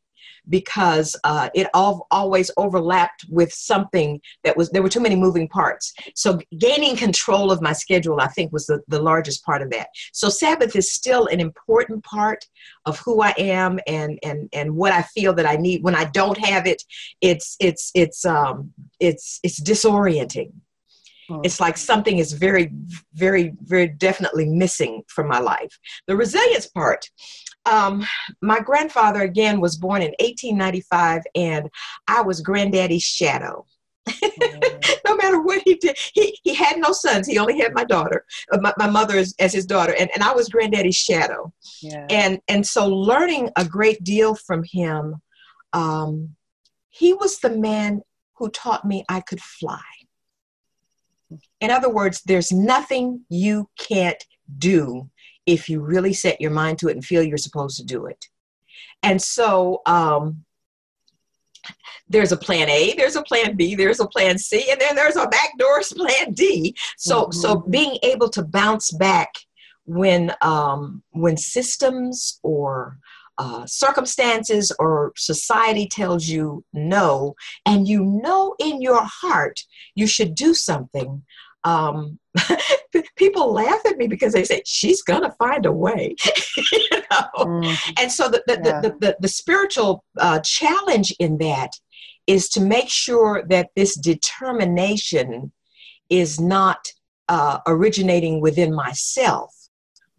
because 0.49 1.15
uh, 1.23 1.49
it 1.53 1.67
all, 1.73 2.07
always 2.11 2.51
overlapped 2.57 3.25
with 3.29 3.51
something 3.51 4.19
that 4.43 4.57
was 4.57 4.69
there 4.71 4.81
were 4.81 4.89
too 4.89 4.99
many 4.99 5.15
moving 5.15 5.47
parts. 5.47 5.93
So 6.15 6.39
gaining 6.57 6.95
control 6.95 7.51
of 7.51 7.61
my 7.61 7.73
schedule 7.73 8.19
i 8.19 8.27
think 8.27 8.51
was 8.51 8.65
the, 8.65 8.81
the 8.87 9.01
largest 9.01 9.43
part 9.45 9.61
of 9.61 9.69
that. 9.71 9.87
So 10.11 10.29
sabbath 10.29 10.75
is 10.75 10.91
still 10.91 11.27
an 11.27 11.39
important 11.39 12.03
part 12.03 12.45
of 12.85 12.99
who 12.99 13.21
i 13.21 13.33
am 13.37 13.79
and 13.87 14.19
and 14.23 14.49
and 14.53 14.75
what 14.75 14.91
i 14.91 15.01
feel 15.01 15.33
that 15.33 15.45
i 15.45 15.55
need. 15.55 15.83
When 15.83 15.95
i 15.95 16.05
don't 16.05 16.37
have 16.37 16.67
it 16.67 16.83
it's 17.21 17.55
it's 17.59 17.91
it's 17.93 18.25
um 18.25 18.73
it's 18.99 19.39
it's 19.43 19.61
disorienting. 19.61 20.51
Hmm. 21.29 21.39
it's 21.43 21.61
like 21.61 21.77
something 21.77 22.17
is 22.17 22.33
very 22.33 22.69
very 23.13 23.53
very 23.61 23.87
definitely 23.87 24.45
missing 24.45 25.03
from 25.07 25.27
my 25.27 25.39
life. 25.39 25.79
The 26.07 26.15
resilience 26.15 26.67
part 26.67 27.09
um, 27.65 28.05
my 28.41 28.59
grandfather 28.59 29.21
again 29.21 29.61
was 29.61 29.77
born 29.77 30.01
in 30.01 30.11
1895, 30.19 31.23
and 31.35 31.69
I 32.07 32.21
was 32.21 32.41
granddaddy's 32.41 33.03
shadow. 33.03 33.65
No 35.05 35.17
matter 35.17 35.41
what 35.41 35.61
he 35.63 35.75
did, 35.75 35.95
he, 36.13 36.37
he 36.43 36.55
had 36.55 36.77
no 36.77 36.91
sons. 36.91 37.27
He 37.27 37.37
only 37.37 37.59
had 37.59 37.73
my 37.73 37.83
daughter, 37.83 38.25
uh, 38.51 38.57
my, 38.59 38.73
my 38.77 38.89
mother 38.89 39.15
as, 39.15 39.35
as 39.37 39.53
his 39.53 39.65
daughter, 39.65 39.93
and, 39.97 40.09
and 40.15 40.23
I 40.23 40.33
was 40.33 40.49
granddaddy's 40.49 40.95
shadow. 40.95 41.53
Yeah. 41.81 42.07
And 42.09 42.39
and 42.47 42.65
so 42.65 42.87
learning 42.87 43.51
a 43.55 43.63
great 43.63 44.03
deal 44.03 44.33
from 44.33 44.63
him, 44.63 45.21
um, 45.71 46.35
he 46.89 47.13
was 47.13 47.39
the 47.39 47.51
man 47.51 48.01
who 48.37 48.49
taught 48.49 48.85
me 48.85 49.05
I 49.07 49.19
could 49.21 49.41
fly. 49.41 49.81
In 51.61 51.69
other 51.69 51.89
words, 51.89 52.21
there's 52.25 52.51
nothing 52.51 53.25
you 53.29 53.69
can't 53.77 54.23
do 54.57 55.09
if 55.45 55.69
you 55.69 55.81
really 55.81 56.13
set 56.13 56.39
your 56.41 56.51
mind 56.51 56.79
to 56.79 56.87
it 56.87 56.93
and 56.93 57.05
feel 57.05 57.23
you're 57.23 57.37
supposed 57.37 57.77
to 57.77 57.85
do 57.85 58.05
it. 58.05 58.25
And 59.01 59.21
so 59.21 59.81
um, 59.85 60.45
there's 62.07 62.31
a 62.31 62.37
plan 62.37 62.69
A, 62.69 62.93
there's 62.95 63.15
a 63.15 63.23
plan 63.23 63.55
B, 63.55 63.75
there's 63.75 63.99
a 63.99 64.07
plan 64.07 64.37
C, 64.37 64.65
and 64.69 64.79
then 64.79 64.95
there's 64.95 65.15
a 65.15 65.27
backdoor 65.27 65.81
plan 65.81 66.33
D. 66.33 66.75
So 66.97 67.23
mm-hmm. 67.23 67.31
so 67.31 67.61
being 67.69 67.97
able 68.03 68.29
to 68.29 68.43
bounce 68.43 68.91
back 68.91 69.33
when 69.85 70.33
um, 70.41 71.03
when 71.11 71.37
systems 71.37 72.39
or 72.43 72.97
uh, 73.37 73.65
circumstances 73.65 74.71
or 74.79 75.11
society 75.17 75.87
tells 75.87 76.27
you 76.27 76.63
no, 76.73 77.35
and 77.65 77.87
you 77.87 78.03
know 78.03 78.55
in 78.59 78.81
your 78.81 79.01
heart 79.03 79.61
you 79.95 80.07
should 80.07 80.35
do 80.35 80.53
something, 80.53 81.23
um, 81.63 82.19
people 83.15 83.53
laugh 83.53 83.85
at 83.85 83.97
me 83.97 84.07
because 84.07 84.33
they 84.33 84.43
say 84.43 84.61
she's 84.65 85.01
gonna 85.01 85.31
find 85.37 85.65
a 85.65 85.71
way 85.71 86.15
you 86.71 86.89
know? 86.91 87.27
mm. 87.37 87.93
and 87.99 88.11
so 88.11 88.27
the 88.27 88.43
the, 88.47 88.61
yeah. 88.63 88.81
the, 88.81 88.89
the, 88.99 89.17
the, 89.19 89.27
spiritual 89.27 90.03
uh, 90.17 90.39
challenge 90.39 91.13
in 91.19 91.37
that 91.37 91.71
is 92.27 92.49
to 92.49 92.61
make 92.61 92.89
sure 92.89 93.43
that 93.49 93.69
this 93.75 93.95
determination 93.95 95.51
is 96.09 96.39
not 96.39 96.87
uh, 97.29 97.59
originating 97.67 98.41
within 98.41 98.73
myself 98.73 99.53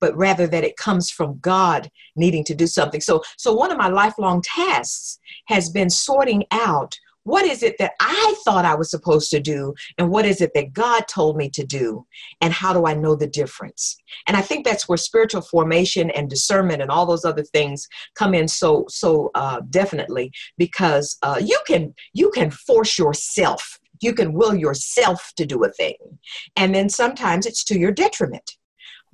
but 0.01 0.17
rather 0.17 0.47
that 0.47 0.65
it 0.65 0.77
comes 0.77 1.11
from 1.11 1.39
god 1.41 1.91
needing 2.17 2.45
to 2.45 2.55
do 2.55 2.67
something 2.67 3.01
so 3.01 3.23
so 3.37 3.53
one 3.53 3.73
of 3.73 3.79
my 3.79 3.89
lifelong 3.89 4.41
tasks 4.43 5.19
has 5.47 5.69
been 5.69 5.91
sorting 5.91 6.45
out 6.51 6.97
what 7.25 7.45
is 7.45 7.63
it 7.63 7.77
that 7.79 7.93
I 8.01 8.35
thought 8.45 8.65
I 8.65 8.75
was 8.75 8.91
supposed 8.91 9.31
to 9.31 9.41
do? 9.41 9.75
And 9.99 10.11
what 10.11 10.27
is 10.27 10.41
it 10.41 10.53
that 10.55 10.73
God 10.73 11.09
told 11.09 11.37
me 11.37 11.51
to 11.51 11.65
do? 11.65 12.07
And 12.41 12.53
how 12.53 12.73
do 12.73 12.87
I 12.87 12.95
know 12.95 13.17
the 13.17 13.27
difference? 13.27 13.97
And 14.29 14.37
I 14.37 14.43
think 14.43 14.65
that's 14.65 14.89
where 14.89 14.99
spiritual 14.99 15.41
formation 15.41 16.11
and 16.11 16.31
discernment 16.31 16.83
and 16.83 16.91
all 16.91 17.07
those 17.07 17.25
other 17.25 17.43
things 17.43 17.89
come 18.15 18.35
in 18.35 18.47
so, 18.47 18.85
so 18.89 19.31
uh, 19.35 19.61
definitely 19.71 20.33
because 20.59 21.17
uh, 21.23 21.41
you 21.43 21.59
can, 21.67 21.95
you 22.13 22.31
can 22.31 22.51
force 22.51 22.99
yourself, 22.99 23.79
you 24.01 24.13
can 24.13 24.35
will 24.35 24.55
yourself 24.55 25.33
to 25.37 25.47
do 25.47 25.65
a 25.65 25.73
thing. 25.73 25.97
And 26.57 26.75
then 26.75 26.89
sometimes 26.89 27.47
it's 27.47 27.65
to 27.65 27.79
your 27.79 27.93
detriment. 27.93 28.57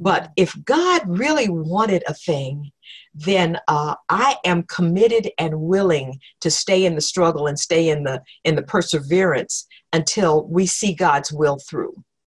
But 0.01 0.33
if 0.37 0.57
God 0.65 1.03
really 1.07 1.49
wanted 1.49 2.03
a 2.09 2.15
thing, 2.15 2.73
then 3.15 3.59
uh, 3.69 3.95
I 4.09 4.37
am 4.45 4.63
committed 4.65 5.31
and 5.39 5.61
willing 5.61 6.21
to 6.41 6.51
stay 6.51 6.85
in 6.85 6.95
the 6.95 7.01
struggle 7.01 7.47
and 7.47 7.59
stay 7.59 7.89
in 7.89 8.05
the 8.05 8.23
in 8.45 8.57
the 8.57 8.63
perseverance 8.63 9.67
until 9.93 10.47
we 10.47 10.67
see 10.67 10.95
God's 10.95 11.33
will 11.33 11.59
through. 11.69 11.95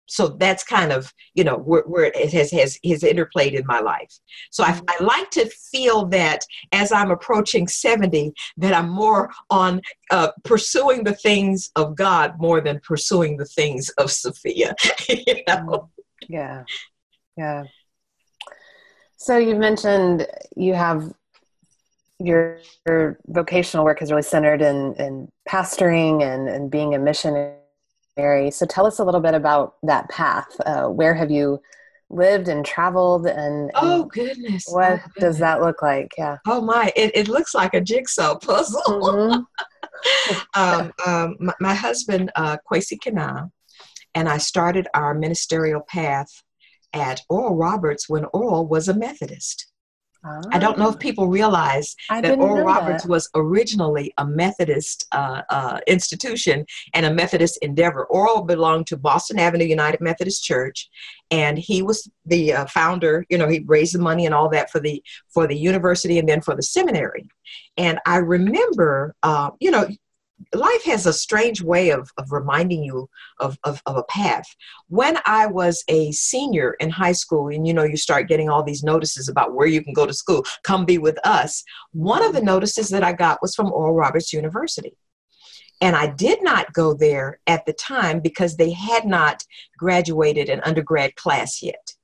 So 0.06 0.28
that's 0.28 0.62
kind 0.62 0.92
of 0.92 1.12
you 1.34 1.42
know 1.44 1.56
where, 1.56 1.82
where 1.82 2.04
it 2.04 2.32
has, 2.32 2.50
has 2.50 2.78
has 2.84 3.02
interplayed 3.02 3.52
in 3.52 3.64
my 3.66 3.80
life. 3.80 4.12
So 4.50 4.62
I, 4.64 4.78
I 4.88 5.02
like 5.02 5.30
to 5.32 5.48
feel 5.70 6.06
that 6.06 6.44
as 6.72 6.92
I'm 6.92 7.10
approaching 7.10 7.66
seventy, 7.66 8.32
that 8.58 8.74
I'm 8.74 8.90
more 8.90 9.30
on 9.48 9.80
uh, 10.10 10.28
pursuing 10.44 11.04
the 11.04 11.14
things 11.14 11.70
of 11.76 11.96
God 11.96 12.34
more 12.38 12.60
than 12.60 12.80
pursuing 12.80 13.36
the 13.36 13.46
things 13.46 13.88
of 13.90 14.08
Safiyah. 14.08 14.74
you 15.26 15.42
know? 15.48 15.88
Yeah, 16.28 16.64
yeah. 17.36 17.64
So 19.22 19.38
you 19.38 19.54
mentioned 19.54 20.26
you 20.56 20.74
have 20.74 21.14
your, 22.18 22.58
your 22.88 23.20
vocational 23.28 23.84
work 23.84 24.02
is 24.02 24.10
really 24.10 24.24
centered 24.24 24.60
in, 24.60 24.94
in 24.94 25.28
pastoring 25.48 26.24
and, 26.24 26.48
and 26.48 26.68
being 26.68 26.96
a 26.96 26.98
missionary. 26.98 28.50
So 28.50 28.66
tell 28.66 28.84
us 28.84 28.98
a 28.98 29.04
little 29.04 29.20
bit 29.20 29.34
about 29.34 29.76
that 29.84 30.08
path. 30.08 30.48
Uh, 30.66 30.86
where 30.88 31.14
have 31.14 31.30
you 31.30 31.62
lived 32.10 32.48
and 32.48 32.66
traveled 32.66 33.26
and, 33.26 33.38
and 33.38 33.70
oh 33.76 34.04
goodness 34.06 34.64
what 34.68 34.84
oh, 34.84 34.96
goodness. 34.96 35.12
does 35.18 35.38
that 35.38 35.62
look 35.62 35.80
like 35.80 36.12
yeah 36.18 36.36
oh 36.46 36.60
my 36.60 36.92
it, 36.94 37.10
it 37.14 37.26
looks 37.26 37.54
like 37.54 37.72
a 37.72 37.80
jigsaw 37.80 38.36
puzzle 38.38 38.82
mm-hmm. 38.82 40.34
um, 40.60 40.92
um, 41.06 41.36
my, 41.40 41.54
my, 41.58 41.72
husband 41.72 42.30
uh, 42.36 42.58
Kwasi 42.70 42.98
Kena 42.98 43.50
and 44.14 44.28
I 44.28 44.36
started 44.36 44.88
our 44.92 45.14
ministerial 45.14 45.80
path 45.88 46.28
at 46.92 47.20
Oral 47.28 47.56
Roberts 47.56 48.08
when 48.08 48.24
Oral 48.32 48.66
was 48.66 48.88
a 48.88 48.94
Methodist. 48.94 49.72
I 50.24 50.58
don't 50.58 50.78
know 50.78 50.88
if 50.88 50.94
ah. 50.94 50.98
people 50.98 51.26
realize 51.26 51.96
I 52.08 52.20
that 52.20 52.38
Oral 52.38 52.64
Roberts 52.64 53.02
that. 53.02 53.10
was 53.10 53.28
originally 53.34 54.14
a 54.18 54.26
Methodist 54.26 55.06
uh, 55.10 55.42
uh, 55.50 55.80
institution 55.88 56.64
and 56.94 57.06
a 57.06 57.12
Methodist 57.12 57.58
endeavor. 57.60 58.04
Oral 58.04 58.42
belonged 58.42 58.86
to 58.88 58.96
Boston 58.96 59.40
Avenue 59.40 59.64
United 59.64 60.00
Methodist 60.00 60.44
Church, 60.44 60.88
and 61.32 61.58
he 61.58 61.82
was 61.82 62.08
the 62.24 62.52
uh, 62.52 62.66
founder. 62.66 63.26
You 63.30 63.38
know, 63.38 63.48
he 63.48 63.64
raised 63.66 63.96
the 63.96 63.98
money 63.98 64.24
and 64.24 64.34
all 64.34 64.48
that 64.50 64.70
for 64.70 64.78
the 64.78 65.02
for 65.34 65.48
the 65.48 65.56
university 65.56 66.20
and 66.20 66.28
then 66.28 66.40
for 66.40 66.54
the 66.54 66.62
seminary. 66.62 67.28
And 67.76 67.98
I 68.06 68.18
remember, 68.18 69.16
uh, 69.24 69.50
you 69.58 69.72
know, 69.72 69.88
life 70.54 70.84
has 70.84 71.06
a 71.06 71.12
strange 71.12 71.62
way 71.62 71.90
of, 71.90 72.10
of 72.18 72.32
reminding 72.32 72.82
you 72.82 73.08
of, 73.40 73.58
of, 73.64 73.82
of, 73.86 73.96
a 73.96 74.04
path. 74.04 74.46
When 74.88 75.18
I 75.24 75.46
was 75.46 75.84
a 75.88 76.12
senior 76.12 76.74
in 76.80 76.90
high 76.90 77.12
school, 77.12 77.48
and 77.48 77.66
you 77.66 77.74
know, 77.74 77.84
you 77.84 77.96
start 77.96 78.28
getting 78.28 78.48
all 78.48 78.62
these 78.62 78.82
notices 78.82 79.28
about 79.28 79.54
where 79.54 79.66
you 79.66 79.82
can 79.82 79.92
go 79.92 80.06
to 80.06 80.14
school, 80.14 80.44
come 80.64 80.84
be 80.84 80.98
with 80.98 81.18
us. 81.26 81.62
One 81.92 82.24
of 82.24 82.32
the 82.32 82.42
notices 82.42 82.88
that 82.90 83.02
I 83.02 83.12
got 83.12 83.42
was 83.42 83.54
from 83.54 83.72
Oral 83.72 83.94
Roberts 83.94 84.32
University. 84.32 84.96
And 85.80 85.96
I 85.96 86.06
did 86.06 86.42
not 86.44 86.72
go 86.72 86.94
there 86.94 87.40
at 87.48 87.66
the 87.66 87.72
time 87.72 88.20
because 88.20 88.56
they 88.56 88.70
had 88.70 89.04
not 89.04 89.42
graduated 89.76 90.48
an 90.48 90.60
undergrad 90.60 91.16
class 91.16 91.60
yet. 91.60 91.94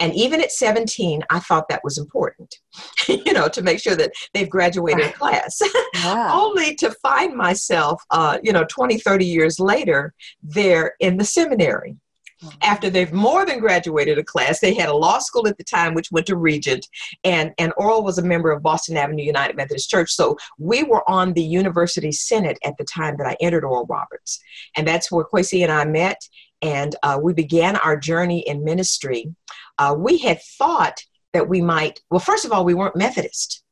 And 0.00 0.12
even 0.14 0.40
at 0.40 0.50
17, 0.50 1.22
I 1.30 1.38
thought 1.40 1.68
that 1.68 1.84
was 1.84 1.98
important, 1.98 2.56
you 3.08 3.32
know, 3.32 3.48
to 3.48 3.62
make 3.62 3.78
sure 3.78 3.96
that 3.96 4.12
they've 4.32 4.50
graduated 4.50 5.06
a 5.06 5.12
class. 5.12 5.60
Yeah. 5.94 6.30
Only 6.34 6.74
to 6.76 6.90
find 7.02 7.36
myself, 7.36 8.02
uh, 8.10 8.38
you 8.42 8.52
know, 8.52 8.64
20, 8.68 8.98
30 8.98 9.24
years 9.24 9.60
later, 9.60 10.12
there 10.42 10.94
in 11.00 11.16
the 11.16 11.24
seminary. 11.24 11.96
Mm-hmm. 12.42 12.58
After 12.62 12.90
they've 12.90 13.12
more 13.12 13.46
than 13.46 13.60
graduated 13.60 14.18
a 14.18 14.24
class, 14.24 14.58
they 14.58 14.74
had 14.74 14.88
a 14.88 14.94
law 14.94 15.18
school 15.20 15.46
at 15.46 15.56
the 15.56 15.64
time, 15.64 15.94
which 15.94 16.10
went 16.10 16.26
to 16.26 16.36
Regent, 16.36 16.86
and, 17.22 17.52
and 17.58 17.72
Oral 17.76 18.02
was 18.02 18.18
a 18.18 18.22
member 18.22 18.50
of 18.50 18.62
Boston 18.62 18.96
Avenue 18.96 19.22
United 19.22 19.56
Methodist 19.56 19.88
Church. 19.88 20.10
So 20.10 20.36
we 20.58 20.82
were 20.82 21.08
on 21.08 21.32
the 21.32 21.42
university 21.42 22.10
senate 22.10 22.58
at 22.64 22.76
the 22.76 22.84
time 22.84 23.16
that 23.18 23.28
I 23.28 23.36
entered 23.40 23.64
Oral 23.64 23.86
Roberts. 23.88 24.40
And 24.76 24.86
that's 24.86 25.12
where 25.12 25.24
Kwasi 25.24 25.62
and 25.62 25.70
I 25.70 25.84
met, 25.84 26.28
and 26.64 26.96
uh, 27.04 27.18
we 27.22 27.32
began 27.32 27.76
our 27.76 27.96
journey 27.96 28.40
in 28.48 28.64
ministry 28.64 29.32
uh, 29.78 29.94
we 29.96 30.18
had 30.18 30.40
thought 30.58 31.02
that 31.32 31.48
we 31.48 31.60
might, 31.60 32.00
well, 32.10 32.20
first 32.20 32.44
of 32.44 32.52
all, 32.52 32.64
we 32.64 32.74
weren't 32.74 32.96
Methodist. 32.96 33.62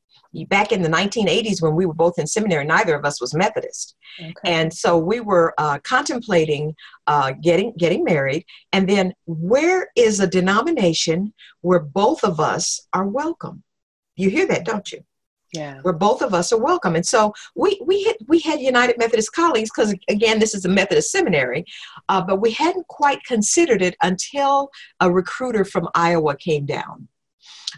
Back 0.48 0.72
in 0.72 0.80
the 0.80 0.88
1980s, 0.88 1.60
when 1.60 1.76
we 1.76 1.84
were 1.84 1.92
both 1.92 2.18
in 2.18 2.26
seminary, 2.26 2.64
neither 2.64 2.94
of 2.94 3.04
us 3.04 3.20
was 3.20 3.34
Methodist, 3.34 3.94
okay. 4.18 4.32
and 4.46 4.72
so 4.72 4.96
we 4.96 5.20
were 5.20 5.52
uh, 5.58 5.78
contemplating 5.84 6.74
uh, 7.06 7.32
getting 7.42 7.74
getting 7.76 8.02
married. 8.02 8.46
And 8.72 8.88
then, 8.88 9.12
where 9.26 9.88
is 9.94 10.20
a 10.20 10.26
denomination 10.26 11.34
where 11.60 11.80
both 11.80 12.24
of 12.24 12.40
us 12.40 12.80
are 12.94 13.06
welcome? 13.06 13.62
You 14.16 14.30
hear 14.30 14.46
that, 14.46 14.64
don't 14.64 14.90
you? 14.90 15.04
Yeah. 15.52 15.78
where 15.82 15.94
both 15.94 16.22
of 16.22 16.34
us 16.34 16.52
are 16.52 16.62
welcome. 16.62 16.96
And 16.96 17.06
so 17.06 17.32
we 17.54 17.80
we 17.84 18.02
had 18.04 18.16
we 18.26 18.40
had 18.40 18.60
United 18.60 18.98
Methodist 18.98 19.32
colleagues 19.32 19.70
because 19.74 19.94
again 20.08 20.38
this 20.38 20.54
is 20.54 20.64
a 20.64 20.68
Methodist 20.68 21.10
seminary, 21.10 21.64
uh, 22.08 22.22
but 22.22 22.40
we 22.40 22.52
hadn't 22.52 22.86
quite 22.88 23.22
considered 23.24 23.82
it 23.82 23.96
until 24.02 24.70
a 25.00 25.10
recruiter 25.10 25.64
from 25.64 25.88
Iowa 25.94 26.36
came 26.36 26.66
down. 26.66 27.08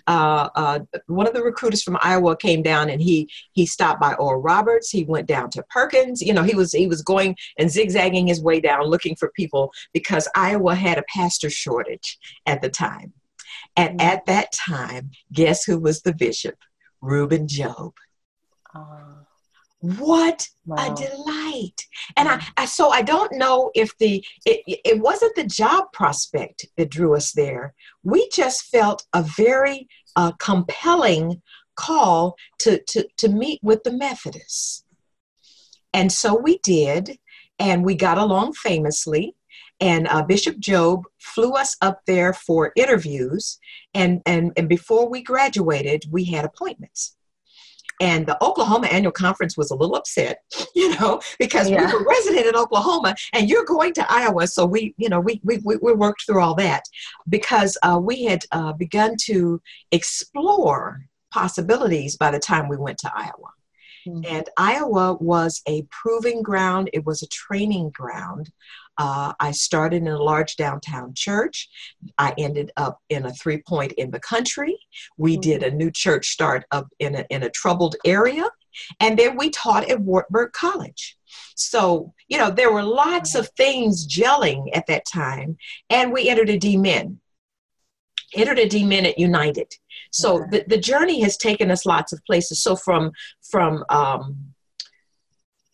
Uh, 0.06 0.48
uh, 0.54 0.78
one 1.06 1.26
of 1.26 1.34
the 1.34 1.42
recruiters 1.42 1.82
from 1.82 1.96
Iowa 2.00 2.36
came 2.36 2.62
down 2.62 2.90
and 2.90 3.00
he 3.00 3.30
he 3.52 3.66
stopped 3.66 4.00
by 4.00 4.14
Oral 4.14 4.40
Roberts. 4.40 4.90
He 4.90 5.04
went 5.04 5.26
down 5.26 5.50
to 5.50 5.62
Perkins. 5.70 6.20
You 6.20 6.32
know, 6.32 6.42
he 6.42 6.54
was 6.54 6.72
he 6.72 6.86
was 6.86 7.02
going 7.02 7.36
and 7.58 7.70
zigzagging 7.70 8.26
his 8.26 8.42
way 8.42 8.60
down 8.60 8.84
looking 8.84 9.16
for 9.16 9.30
people 9.34 9.72
because 9.92 10.28
Iowa 10.34 10.74
had 10.74 10.98
a 10.98 11.04
pastor 11.08 11.50
shortage 11.50 12.18
at 12.46 12.60
the 12.60 12.68
time. 12.68 13.12
And 13.76 13.98
mm-hmm. 13.98 14.08
at 14.08 14.26
that 14.26 14.52
time, 14.52 15.10
guess 15.32 15.64
who 15.64 15.78
was 15.78 16.02
the 16.02 16.14
bishop? 16.14 16.56
Reuben 17.04 17.46
Job. 17.46 17.92
Uh, 18.74 19.04
what 19.80 20.48
wow. 20.64 20.76
a 20.78 20.96
delight. 20.96 21.86
And 22.16 22.26
I, 22.26 22.42
I, 22.56 22.64
so 22.64 22.88
i 22.88 23.02
don't 23.02 23.34
know 23.34 23.70
if 23.74 23.96
the 23.98 24.24
it, 24.46 24.62
it 24.66 24.98
wasn't 24.98 25.36
the 25.36 25.44
job 25.44 25.92
prospect 25.92 26.64
that 26.76 26.90
drew 26.90 27.14
us 27.14 27.32
there. 27.32 27.74
We 28.02 28.28
just 28.30 28.64
felt 28.64 29.06
a 29.12 29.22
very 29.22 29.86
uh, 30.16 30.32
compelling 30.38 31.42
call 31.76 32.36
to, 32.60 32.82
to 32.82 33.06
to 33.18 33.28
meet 33.28 33.60
with 33.62 33.82
the 33.82 33.92
methodists. 33.92 34.84
And 35.92 36.10
so 36.10 36.34
we 36.34 36.58
did 36.58 37.18
and 37.58 37.84
we 37.84 37.94
got 37.94 38.16
along 38.16 38.54
famously 38.54 39.36
and 39.80 40.06
uh, 40.08 40.22
Bishop 40.22 40.58
Job 40.58 41.04
flew 41.18 41.52
us 41.52 41.76
up 41.80 42.00
there 42.06 42.32
for 42.32 42.72
interviews. 42.76 43.58
And, 43.92 44.22
and, 44.26 44.52
and 44.56 44.68
before 44.68 45.08
we 45.08 45.22
graduated, 45.22 46.04
we 46.10 46.24
had 46.24 46.44
appointments. 46.44 47.16
And 48.00 48.26
the 48.26 48.42
Oklahoma 48.42 48.88
annual 48.88 49.12
conference 49.12 49.56
was 49.56 49.70
a 49.70 49.76
little 49.76 49.94
upset, 49.94 50.38
you 50.74 50.98
know, 50.98 51.20
because 51.38 51.70
yeah. 51.70 51.86
we 51.86 51.92
were 51.92 52.04
resident 52.04 52.46
in 52.46 52.56
Oklahoma 52.56 53.14
and 53.32 53.48
you're 53.48 53.64
going 53.64 53.92
to 53.94 54.12
Iowa. 54.12 54.46
So 54.48 54.66
we, 54.66 54.94
you 54.96 55.08
know, 55.08 55.20
we, 55.20 55.40
we, 55.44 55.58
we 55.64 55.92
worked 55.92 56.24
through 56.26 56.40
all 56.40 56.54
that 56.56 56.82
because 57.28 57.78
uh, 57.82 58.00
we 58.02 58.24
had 58.24 58.44
uh, 58.52 58.72
begun 58.72 59.16
to 59.22 59.60
explore 59.92 61.06
possibilities 61.30 62.16
by 62.16 62.30
the 62.30 62.38
time 62.38 62.68
we 62.68 62.76
went 62.76 62.98
to 62.98 63.12
Iowa. 63.14 63.52
Mm-hmm. 64.06 64.34
And 64.34 64.48
Iowa 64.56 65.14
was 65.14 65.62
a 65.66 65.82
proving 65.90 66.42
ground, 66.42 66.90
it 66.92 67.06
was 67.06 67.22
a 67.22 67.28
training 67.28 67.90
ground 67.90 68.50
uh, 68.98 69.32
I 69.40 69.50
started 69.50 70.02
in 70.02 70.08
a 70.08 70.22
large 70.22 70.56
downtown 70.56 71.12
church. 71.14 71.68
I 72.18 72.34
ended 72.38 72.70
up 72.76 73.00
in 73.08 73.26
a 73.26 73.32
three 73.32 73.62
point 73.66 73.92
in 73.92 74.10
the 74.10 74.20
country. 74.20 74.78
We 75.16 75.34
mm-hmm. 75.34 75.40
did 75.40 75.62
a 75.62 75.70
new 75.70 75.90
church 75.90 76.28
start 76.28 76.64
up 76.70 76.88
in 76.98 77.16
a, 77.16 77.24
in 77.30 77.42
a 77.42 77.50
troubled 77.50 77.96
area. 78.04 78.48
And 79.00 79.18
then 79.18 79.36
we 79.36 79.50
taught 79.50 79.88
at 79.88 80.00
Wartburg 80.00 80.52
College. 80.52 81.16
So, 81.56 82.12
you 82.28 82.38
know, 82.38 82.50
there 82.50 82.72
were 82.72 82.82
lots 82.82 83.34
of 83.34 83.48
things 83.56 84.06
gelling 84.06 84.68
at 84.74 84.86
that 84.86 85.04
time. 85.12 85.56
And 85.90 86.12
we 86.12 86.28
entered 86.28 86.50
a 86.50 86.58
DMin, 86.58 87.16
entered 88.34 88.58
a 88.58 88.68
DMin 88.68 89.06
at 89.06 89.18
United. 89.18 89.72
So 90.10 90.42
okay. 90.42 90.50
the, 90.50 90.76
the 90.76 90.80
journey 90.80 91.20
has 91.22 91.36
taken 91.36 91.70
us 91.70 91.86
lots 91.86 92.12
of 92.12 92.24
places. 92.24 92.62
So 92.62 92.76
from, 92.76 93.12
from 93.42 93.84
um, 93.88 94.54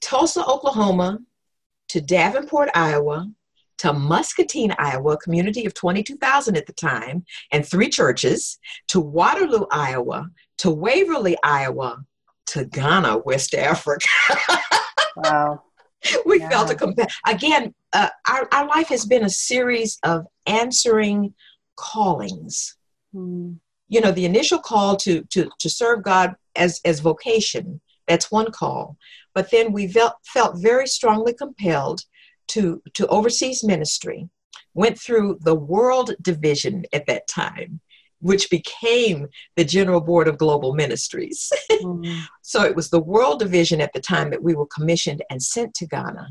Tulsa, 0.00 0.44
Oklahoma, 0.46 1.18
to 1.90 2.00
Davenport, 2.00 2.70
Iowa, 2.72 3.28
to 3.78 3.92
Muscatine, 3.92 4.72
Iowa, 4.78 5.16
community 5.16 5.66
of 5.66 5.74
22,000 5.74 6.56
at 6.56 6.66
the 6.66 6.72
time, 6.72 7.24
and 7.50 7.66
three 7.66 7.88
churches, 7.88 8.60
to 8.88 9.00
Waterloo, 9.00 9.66
Iowa, 9.72 10.30
to 10.58 10.70
Waverly, 10.70 11.36
Iowa, 11.42 12.04
to 12.46 12.64
Ghana, 12.64 13.18
West 13.18 13.54
Africa. 13.54 14.08
wow. 15.16 15.62
We 16.24 16.40
yeah. 16.40 16.48
felt 16.48 16.70
a 16.70 16.74
compare. 16.74 17.08
Again, 17.26 17.74
uh, 17.92 18.08
our, 18.26 18.48
our 18.52 18.66
life 18.66 18.88
has 18.88 19.04
been 19.04 19.24
a 19.24 19.28
series 19.28 19.98
of 20.02 20.26
answering 20.46 21.34
callings. 21.76 22.76
Hmm. 23.12 23.54
You 23.88 24.00
know, 24.00 24.10
the 24.10 24.24
initial 24.24 24.60
call 24.60 24.96
to, 24.96 25.24
to, 25.24 25.50
to 25.58 25.68
serve 25.68 26.02
God 26.02 26.36
as, 26.56 26.80
as 26.86 27.00
vocation, 27.00 27.82
that's 28.08 28.30
one 28.30 28.50
call. 28.50 28.96
But 29.34 29.50
then 29.50 29.72
we 29.72 29.88
felt, 29.88 30.14
felt 30.24 30.60
very 30.60 30.86
strongly 30.86 31.34
compelled 31.34 32.02
to, 32.48 32.82
to 32.94 33.06
overseas 33.06 33.62
ministry, 33.62 34.28
went 34.74 34.98
through 34.98 35.38
the 35.42 35.54
world 35.54 36.12
division 36.20 36.84
at 36.92 37.06
that 37.06 37.28
time, 37.28 37.80
which 38.20 38.50
became 38.50 39.28
the 39.56 39.64
General 39.64 40.00
Board 40.00 40.28
of 40.28 40.38
Global 40.38 40.74
Ministries. 40.74 41.50
Mm-hmm. 41.80 42.20
so 42.42 42.62
it 42.62 42.76
was 42.76 42.90
the 42.90 43.00
World 43.00 43.38
Division 43.38 43.80
at 43.80 43.94
the 43.94 44.02
time 44.02 44.28
that 44.30 44.42
we 44.42 44.54
were 44.54 44.66
commissioned 44.66 45.24
and 45.30 45.42
sent 45.42 45.72
to 45.76 45.86
Ghana. 45.86 46.28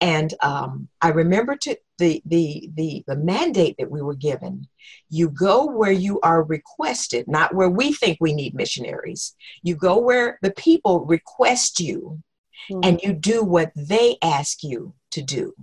And 0.00 0.32
um, 0.42 0.86
I 1.00 1.08
remember 1.08 1.56
to 1.56 1.76
the, 1.98 2.22
the, 2.24 2.70
the, 2.74 3.02
the 3.08 3.16
mandate 3.16 3.74
that 3.78 3.90
we 3.90 4.00
were 4.00 4.14
given. 4.14 4.68
You 5.10 5.28
go 5.28 5.66
where 5.66 5.90
you 5.90 6.20
are 6.20 6.44
requested, 6.44 7.26
not 7.26 7.52
where 7.52 7.68
we 7.68 7.92
think 7.92 8.18
we 8.20 8.32
need 8.32 8.54
missionaries. 8.54 9.34
You 9.64 9.74
go 9.74 9.98
where 9.98 10.38
the 10.40 10.52
people 10.52 11.04
request 11.04 11.80
you 11.80 12.22
mm-hmm. 12.70 12.80
and 12.82 13.00
you 13.02 13.12
do 13.12 13.44
what 13.44 13.72
they 13.76 14.16
ask 14.22 14.62
you 14.62 14.94
to 15.12 15.22
do. 15.22 15.54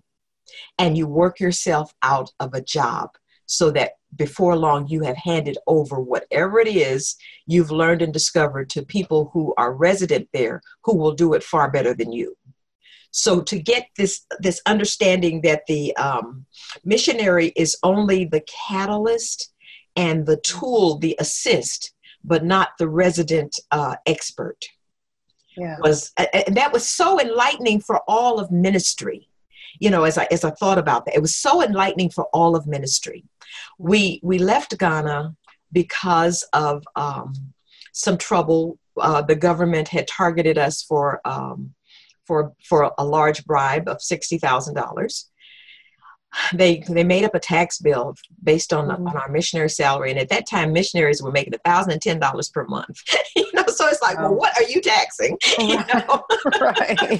And 0.77 0.97
you 0.97 1.07
work 1.07 1.39
yourself 1.39 1.93
out 2.01 2.31
of 2.39 2.53
a 2.53 2.61
job 2.61 3.11
so 3.45 3.71
that 3.71 3.93
before 4.15 4.55
long 4.55 4.87
you 4.87 5.01
have 5.03 5.17
handed 5.17 5.57
over 5.67 5.99
whatever 5.99 6.59
it 6.59 6.67
is 6.67 7.15
you've 7.45 7.71
learned 7.71 8.01
and 8.01 8.13
discovered 8.13 8.69
to 8.69 8.83
people 8.83 9.29
who 9.33 9.53
are 9.57 9.73
resident 9.73 10.27
there 10.33 10.61
who 10.83 10.95
will 10.95 11.13
do 11.13 11.33
it 11.33 11.43
far 11.43 11.69
better 11.69 11.93
than 11.93 12.11
you 12.11 12.35
so 13.11 13.41
to 13.41 13.59
get 13.59 13.87
this 13.97 14.25
this 14.39 14.61
understanding 14.65 15.41
that 15.41 15.63
the 15.67 15.95
um, 15.97 16.45
missionary 16.83 17.51
is 17.55 17.77
only 17.83 18.25
the 18.25 18.43
catalyst 18.67 19.51
and 19.95 20.25
the 20.25 20.37
tool 20.37 20.97
the 20.99 21.15
assist 21.19 21.93
but 22.23 22.43
not 22.43 22.69
the 22.77 22.89
resident 22.89 23.59
uh, 23.71 23.95
expert 24.05 24.65
yeah. 25.59 25.77
was 25.81 26.11
and 26.17 26.55
that 26.55 26.71
was 26.71 26.87
so 26.87 27.19
enlightening 27.19 27.79
for 27.79 28.01
all 28.07 28.39
of 28.39 28.51
ministry 28.51 29.27
you 29.79 29.89
know 29.89 30.03
as 30.03 30.17
i 30.17 30.27
as 30.31 30.43
i 30.43 30.49
thought 30.51 30.77
about 30.77 31.05
that 31.05 31.15
it 31.15 31.21
was 31.21 31.35
so 31.35 31.61
enlightening 31.61 32.09
for 32.09 32.25
all 32.33 32.55
of 32.55 32.65
ministry 32.65 33.23
we 33.77 34.19
we 34.23 34.39
left 34.39 34.77
ghana 34.77 35.35
because 35.71 36.43
of 36.53 36.83
um, 36.95 37.33
some 37.93 38.17
trouble. 38.17 38.79
Uh, 38.99 39.21
the 39.21 39.35
government 39.35 39.87
had 39.87 40.07
targeted 40.07 40.57
us 40.57 40.83
for 40.83 41.21
um, 41.25 41.73
for 42.25 42.53
for 42.67 42.91
a 42.97 43.05
large 43.05 43.45
bribe 43.45 43.87
of 43.87 44.01
sixty 44.01 44.37
thousand 44.37 44.73
dollars. 44.75 45.29
They 46.53 46.83
they 46.87 47.03
made 47.03 47.23
up 47.23 47.33
a 47.33 47.39
tax 47.39 47.79
bill 47.79 48.15
based 48.43 48.71
on 48.71 48.87
mm-hmm. 48.87 49.07
on 49.07 49.17
our 49.17 49.29
missionary 49.29 49.69
salary, 49.69 50.11
and 50.11 50.19
at 50.19 50.29
that 50.29 50.47
time, 50.47 50.73
missionaries 50.73 51.21
were 51.21 51.31
making 51.31 51.55
a 51.55 51.69
thousand 51.69 51.93
and 51.93 52.01
ten 52.01 52.19
dollars 52.19 52.49
per 52.49 52.65
month. 52.65 52.99
you 53.35 53.49
know, 53.53 53.65
so 53.67 53.87
it's 53.87 54.01
like, 54.01 54.17
oh. 54.19 54.23
well, 54.23 54.35
what 54.35 54.57
are 54.57 54.67
you 54.67 54.81
taxing? 54.81 55.37
You 55.59 55.83
know? 55.93 56.23
right. 56.61 57.19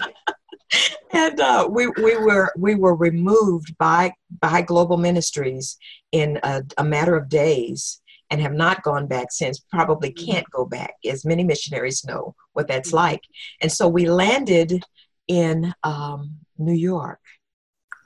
and 1.12 1.40
uh, 1.40 1.68
we 1.70 1.88
we 1.88 2.16
were 2.18 2.52
we 2.58 2.76
were 2.76 2.96
removed 2.96 3.76
by 3.78 4.14
by 4.42 4.62
Global 4.62 4.98
Ministries 4.98 5.78
in 6.12 6.40
a, 6.44 6.64
a, 6.78 6.84
matter 6.84 7.16
of 7.16 7.30
days 7.30 8.02
and 8.30 8.42
have 8.42 8.54
not 8.54 8.84
gone 8.84 9.08
back 9.08 9.32
since. 9.32 9.60
Probably 9.72 10.12
mm-hmm. 10.12 10.32
can't 10.32 10.50
go 10.52 10.66
back, 10.66 10.94
as 11.06 11.26
many 11.26 11.44
missionaries 11.44 12.06
know 12.06 12.36
what 12.54 12.68
that's 12.68 12.90
mm-hmm. 12.90 12.98
like. 12.98 13.22
And 13.62 13.72
so 13.72 13.88
we 13.88 14.10
landed 14.10 14.84
in 15.28 15.74
um, 15.84 16.38
New 16.58 16.74
York. 16.74 17.20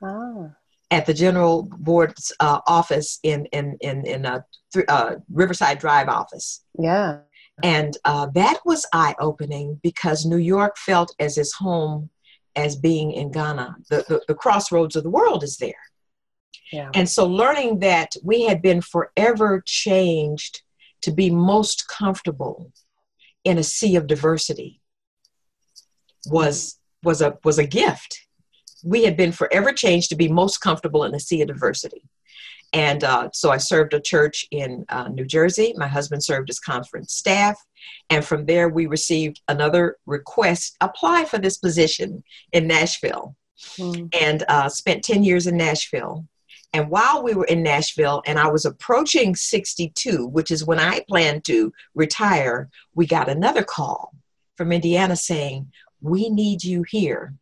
Oh. 0.04 0.52
At 0.94 1.06
the 1.06 1.14
General 1.14 1.64
Board's 1.64 2.32
uh, 2.40 2.60
office 2.68 3.20
in 3.24 3.46
in 3.48 3.78
in 3.82 4.06
in 4.06 4.26
a 4.26 4.46
th- 4.74 4.86
uh, 4.88 5.16
Riverside 5.32 5.80
Drive 5.80 6.08
office. 6.08 6.64
Yeah, 6.78 7.20
and 7.62 7.98
uh, 8.06 8.28
that 8.34 8.60
was 8.66 8.86
eye 8.94 9.16
opening 9.20 9.80
because 9.84 10.26
New 10.26 10.38
York 10.38 10.78
felt 10.78 11.16
as 11.20 11.38
its 11.38 11.54
home 11.54 12.10
as 12.56 12.76
being 12.76 13.12
in 13.12 13.32
Ghana. 13.32 13.76
The, 13.90 14.06
the, 14.08 14.22
the 14.28 14.36
crossroads 14.36 14.96
of 14.96 15.04
the 15.04 15.10
world 15.10 15.44
is 15.44 15.58
there. 15.58 15.74
Yeah. 16.72 16.90
And 16.94 17.08
so 17.08 17.26
learning 17.28 17.80
that 17.80 18.16
we 18.24 18.44
had 18.44 18.62
been 18.62 18.82
forever 18.82 19.62
changed 19.66 20.62
to 21.02 21.12
be 21.12 21.30
most 21.30 21.88
comfortable 21.88 22.72
in 23.44 23.58
a 23.58 23.64
sea 23.64 23.96
of 23.96 24.08
diversity 24.08 24.82
was 26.26 26.80
was 27.04 27.22
a 27.22 27.38
was 27.44 27.60
a 27.60 27.68
gift. 27.68 28.28
We 28.84 29.04
had 29.04 29.18
been 29.18 29.32
forever 29.32 29.72
changed 29.72 30.10
to 30.10 30.16
be 30.16 30.28
most 30.28 30.60
comfortable 30.60 31.04
in 31.04 31.16
a 31.16 31.20
sea 31.20 31.42
of 31.42 31.48
diversity. 31.48 32.04
And 32.74 33.04
uh, 33.04 33.30
so 33.32 33.52
I 33.52 33.58
served 33.58 33.94
a 33.94 34.02
church 34.02 34.48
in 34.50 34.84
uh, 34.90 35.08
New 35.08 35.26
Jersey. 35.26 35.74
My 35.78 35.88
husband 35.88 36.24
served 36.24 36.50
as 36.50 36.60
conference 36.60 37.14
staff. 37.14 37.56
And 38.10 38.26
from 38.26 38.48
there, 38.48 38.68
we 38.68 38.88
received 38.88 39.42
another 39.48 39.98
request 40.08 40.76
apply 40.82 41.26
for 41.26 41.38
this 41.38 41.58
position 41.58 42.24
in 42.52 42.66
Nashville 42.66 43.36
mm. 43.78 44.10
and 44.20 44.44
uh, 44.50 44.70
spent 44.70 45.04
10 45.04 45.24
years 45.24 45.46
in 45.46 45.56
Nashville. 45.56 46.26
And 46.74 46.90
while 46.90 47.22
we 47.22 47.36
were 47.36 47.46
in 47.46 47.62
Nashville 47.62 48.24
and 48.26 48.40
I 48.40 48.48
was 48.48 48.66
approaching 48.66 49.36
62, 49.36 50.26
which 50.26 50.50
is 50.50 50.66
when 50.66 50.80
I 50.80 51.06
planned 51.08 51.46
to 51.46 51.72
retire, 51.94 52.70
we 52.96 53.06
got 53.06 53.30
another 53.30 53.64
call 53.64 54.16
from 54.58 54.72
Indiana 54.72 55.16
saying, 55.16 55.72
We 56.02 56.30
need 56.30 56.64
you 56.64 56.84
here 56.90 57.36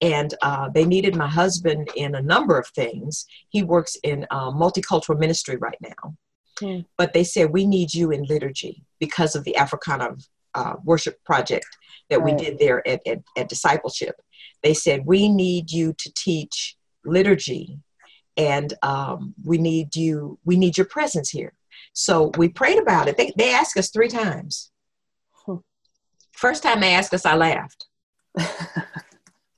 and 0.00 0.34
uh, 0.42 0.68
they 0.68 0.84
needed 0.84 1.16
my 1.16 1.28
husband 1.28 1.88
in 1.96 2.14
a 2.14 2.22
number 2.22 2.58
of 2.58 2.66
things. 2.68 3.26
He 3.48 3.62
works 3.62 3.96
in 4.02 4.26
uh, 4.30 4.50
multicultural 4.50 5.18
ministry 5.18 5.56
right 5.56 5.78
now, 5.80 6.16
mm. 6.60 6.84
but 6.98 7.12
they 7.12 7.24
said 7.24 7.50
we 7.50 7.66
need 7.66 7.94
you 7.94 8.10
in 8.10 8.24
liturgy 8.24 8.84
because 9.00 9.34
of 9.34 9.44
the 9.44 9.56
Africana 9.56 10.16
uh, 10.54 10.74
worship 10.84 11.22
project 11.24 11.66
that 12.10 12.20
right. 12.20 12.34
we 12.34 12.44
did 12.44 12.58
there 12.58 12.86
at, 12.86 13.00
at, 13.06 13.22
at 13.36 13.48
discipleship. 13.48 14.16
They 14.62 14.74
said 14.74 15.06
we 15.06 15.28
need 15.28 15.70
you 15.70 15.94
to 15.94 16.12
teach 16.14 16.76
liturgy, 17.04 17.78
and 18.36 18.74
um, 18.82 19.34
we 19.44 19.58
need 19.58 19.96
you. 19.96 20.38
We 20.44 20.56
need 20.56 20.76
your 20.76 20.86
presence 20.86 21.30
here. 21.30 21.54
So 21.92 22.32
we 22.36 22.48
prayed 22.48 22.78
about 22.78 23.08
it. 23.08 23.16
They 23.16 23.32
they 23.36 23.54
asked 23.54 23.76
us 23.78 23.90
three 23.90 24.08
times. 24.08 24.70
Hmm. 25.46 25.56
First 26.32 26.62
time 26.62 26.80
they 26.80 26.94
asked 26.94 27.14
us, 27.14 27.24
I 27.24 27.36
laughed. 27.36 27.86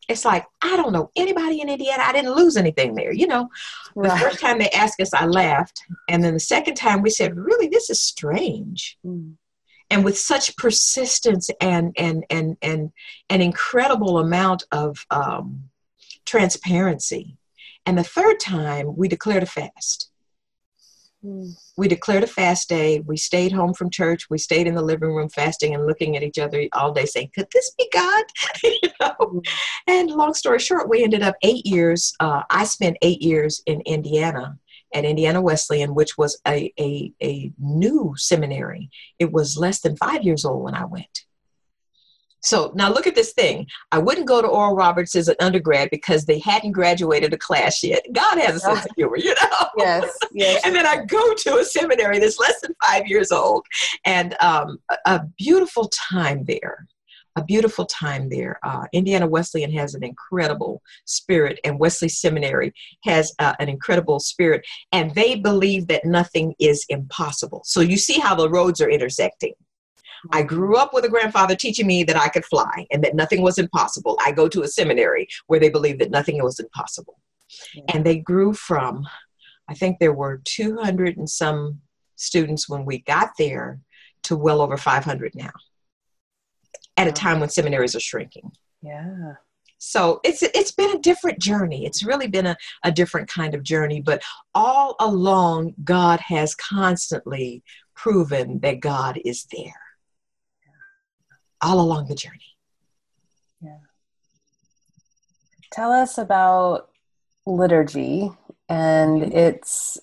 it's 0.08 0.24
like 0.24 0.46
I 0.62 0.76
don't 0.76 0.92
know 0.92 1.10
anybody 1.16 1.60
in 1.60 1.68
Indiana. 1.68 2.02
I 2.04 2.12
didn't 2.12 2.34
lose 2.34 2.56
anything 2.56 2.94
there, 2.94 3.12
you 3.12 3.26
know. 3.26 3.48
Right. 3.94 4.10
The 4.10 4.18
first 4.18 4.40
time 4.40 4.58
they 4.58 4.70
asked 4.70 5.00
us, 5.00 5.12
I 5.12 5.26
laughed, 5.26 5.82
and 6.08 6.24
then 6.24 6.34
the 6.34 6.40
second 6.40 6.74
time 6.76 7.02
we 7.02 7.10
said, 7.10 7.36
"Really, 7.36 7.68
this 7.68 7.90
is 7.90 8.02
strange." 8.02 8.98
Mm. 9.04 9.34
And 9.90 10.04
with 10.04 10.18
such 10.18 10.56
persistence 10.56 11.50
and 11.60 11.94
and 11.98 12.24
and 12.30 12.56
and 12.62 12.90
an 13.28 13.40
incredible 13.42 14.18
amount 14.18 14.64
of 14.72 15.04
um, 15.10 15.64
transparency, 16.24 17.36
and 17.84 17.98
the 17.98 18.04
third 18.04 18.40
time 18.40 18.96
we 18.96 19.08
declared 19.08 19.42
a 19.42 19.46
fast. 19.46 20.10
We 21.22 21.88
declared 21.88 22.22
a 22.22 22.28
fast 22.28 22.68
day. 22.68 23.00
We 23.00 23.16
stayed 23.16 23.52
home 23.52 23.74
from 23.74 23.90
church. 23.90 24.30
We 24.30 24.38
stayed 24.38 24.66
in 24.66 24.74
the 24.74 24.82
living 24.82 25.12
room 25.12 25.28
fasting 25.28 25.74
and 25.74 25.86
looking 25.86 26.16
at 26.16 26.22
each 26.22 26.38
other 26.38 26.66
all 26.72 26.92
day 26.92 27.06
saying, 27.06 27.30
Could 27.34 27.48
this 27.52 27.72
be 27.76 27.88
God? 27.92 28.24
you 28.62 28.78
know? 29.00 29.14
Mm. 29.20 29.48
And 29.88 30.10
long 30.10 30.34
story 30.34 30.60
short, 30.60 30.88
we 30.88 31.02
ended 31.02 31.22
up 31.22 31.34
eight 31.42 31.66
years. 31.66 32.14
Uh, 32.20 32.42
I 32.50 32.64
spent 32.64 32.98
eight 33.02 33.20
years 33.20 33.62
in 33.66 33.80
Indiana 33.82 34.58
at 34.94 35.04
Indiana 35.04 35.42
Wesleyan, 35.42 35.94
which 35.94 36.16
was 36.16 36.40
a, 36.46 36.72
a, 36.78 37.12
a 37.22 37.52
new 37.58 38.14
seminary. 38.16 38.90
It 39.18 39.32
was 39.32 39.58
less 39.58 39.80
than 39.80 39.96
five 39.96 40.22
years 40.22 40.44
old 40.44 40.62
when 40.62 40.74
I 40.74 40.84
went. 40.84 41.24
So 42.40 42.72
now 42.74 42.92
look 42.92 43.06
at 43.06 43.14
this 43.14 43.32
thing. 43.32 43.66
I 43.92 43.98
wouldn't 43.98 44.28
go 44.28 44.40
to 44.40 44.48
Oral 44.48 44.76
Roberts 44.76 45.16
as 45.16 45.28
an 45.28 45.36
undergrad 45.40 45.90
because 45.90 46.24
they 46.24 46.38
hadn't 46.38 46.72
graduated 46.72 47.32
a 47.32 47.38
class 47.38 47.82
yet. 47.82 48.04
God 48.12 48.38
has 48.38 48.56
a 48.56 48.60
sense 48.60 48.84
of 48.84 48.90
humor, 48.96 49.16
you 49.16 49.34
know? 49.34 49.66
Yes, 49.76 50.18
yes. 50.32 50.62
and 50.64 50.74
then 50.74 50.86
I 50.86 51.04
go 51.04 51.34
to 51.34 51.58
a 51.58 51.64
seminary 51.64 52.18
that's 52.18 52.38
less 52.38 52.60
than 52.60 52.74
five 52.84 53.06
years 53.06 53.32
old 53.32 53.64
and 54.04 54.36
um, 54.40 54.78
a, 54.90 54.96
a, 55.06 55.20
beautiful 55.36 55.88
time 55.88 56.44
there. 56.44 56.86
A 57.36 57.44
beautiful 57.44 57.86
time 57.86 58.28
there. 58.28 58.58
Uh, 58.64 58.86
Indiana 58.92 59.26
Wesleyan 59.26 59.70
has 59.72 59.94
an 59.94 60.02
incredible 60.02 60.82
spirit, 61.04 61.60
and 61.62 61.78
Wesley 61.78 62.08
Seminary 62.08 62.72
has 63.04 63.32
uh, 63.38 63.54
an 63.60 63.68
incredible 63.68 64.18
spirit, 64.18 64.66
and 64.90 65.14
they 65.14 65.36
believe 65.36 65.86
that 65.86 66.04
nothing 66.04 66.54
is 66.58 66.84
impossible. 66.88 67.62
So 67.64 67.80
you 67.80 67.96
see 67.96 68.18
how 68.18 68.34
the 68.34 68.50
roads 68.50 68.80
are 68.80 68.90
intersecting 68.90 69.52
I 70.32 70.42
grew 70.42 70.76
up 70.76 70.92
with 70.92 71.04
a 71.04 71.08
grandfather 71.08 71.54
teaching 71.54 71.86
me 71.86 72.04
that 72.04 72.16
I 72.16 72.28
could 72.28 72.44
fly 72.44 72.86
and 72.90 73.02
that 73.04 73.14
nothing 73.14 73.42
was 73.42 73.58
impossible. 73.58 74.18
I 74.24 74.32
go 74.32 74.48
to 74.48 74.62
a 74.62 74.68
seminary 74.68 75.28
where 75.46 75.60
they 75.60 75.70
believe 75.70 75.98
that 75.98 76.10
nothing 76.10 76.42
was 76.42 76.58
impossible. 76.58 77.20
Yeah. 77.74 77.84
And 77.94 78.04
they 78.04 78.18
grew 78.18 78.52
from, 78.52 79.06
I 79.68 79.74
think 79.74 79.98
there 79.98 80.12
were 80.12 80.40
200 80.44 81.16
and 81.16 81.28
some 81.28 81.80
students 82.16 82.68
when 82.68 82.84
we 82.84 82.98
got 82.98 83.30
there 83.38 83.80
to 84.24 84.36
well 84.36 84.60
over 84.60 84.76
500 84.76 85.34
now 85.34 85.50
at 86.96 87.08
a 87.08 87.12
time 87.12 87.40
when 87.40 87.48
seminaries 87.48 87.94
are 87.94 88.00
shrinking. 88.00 88.50
Yeah. 88.82 89.34
So 89.78 90.20
it's 90.24 90.42
it's 90.42 90.72
been 90.72 90.96
a 90.96 91.00
different 91.00 91.38
journey. 91.38 91.86
It's 91.86 92.02
really 92.02 92.26
been 92.26 92.46
a, 92.46 92.56
a 92.82 92.90
different 92.90 93.28
kind 93.28 93.54
of 93.54 93.62
journey, 93.62 94.00
but 94.00 94.22
all 94.54 94.96
along 94.98 95.74
God 95.84 96.18
has 96.18 96.56
constantly 96.56 97.62
proven 97.94 98.58
that 98.60 98.80
God 98.80 99.20
is 99.24 99.46
there 99.52 99.87
all 101.60 101.80
along 101.80 102.08
the 102.08 102.14
journey. 102.14 102.56
Yeah. 103.60 103.78
Tell 105.72 105.92
us 105.92 106.18
about 106.18 106.90
liturgy 107.46 108.30
and 108.68 109.22
its 109.22 109.98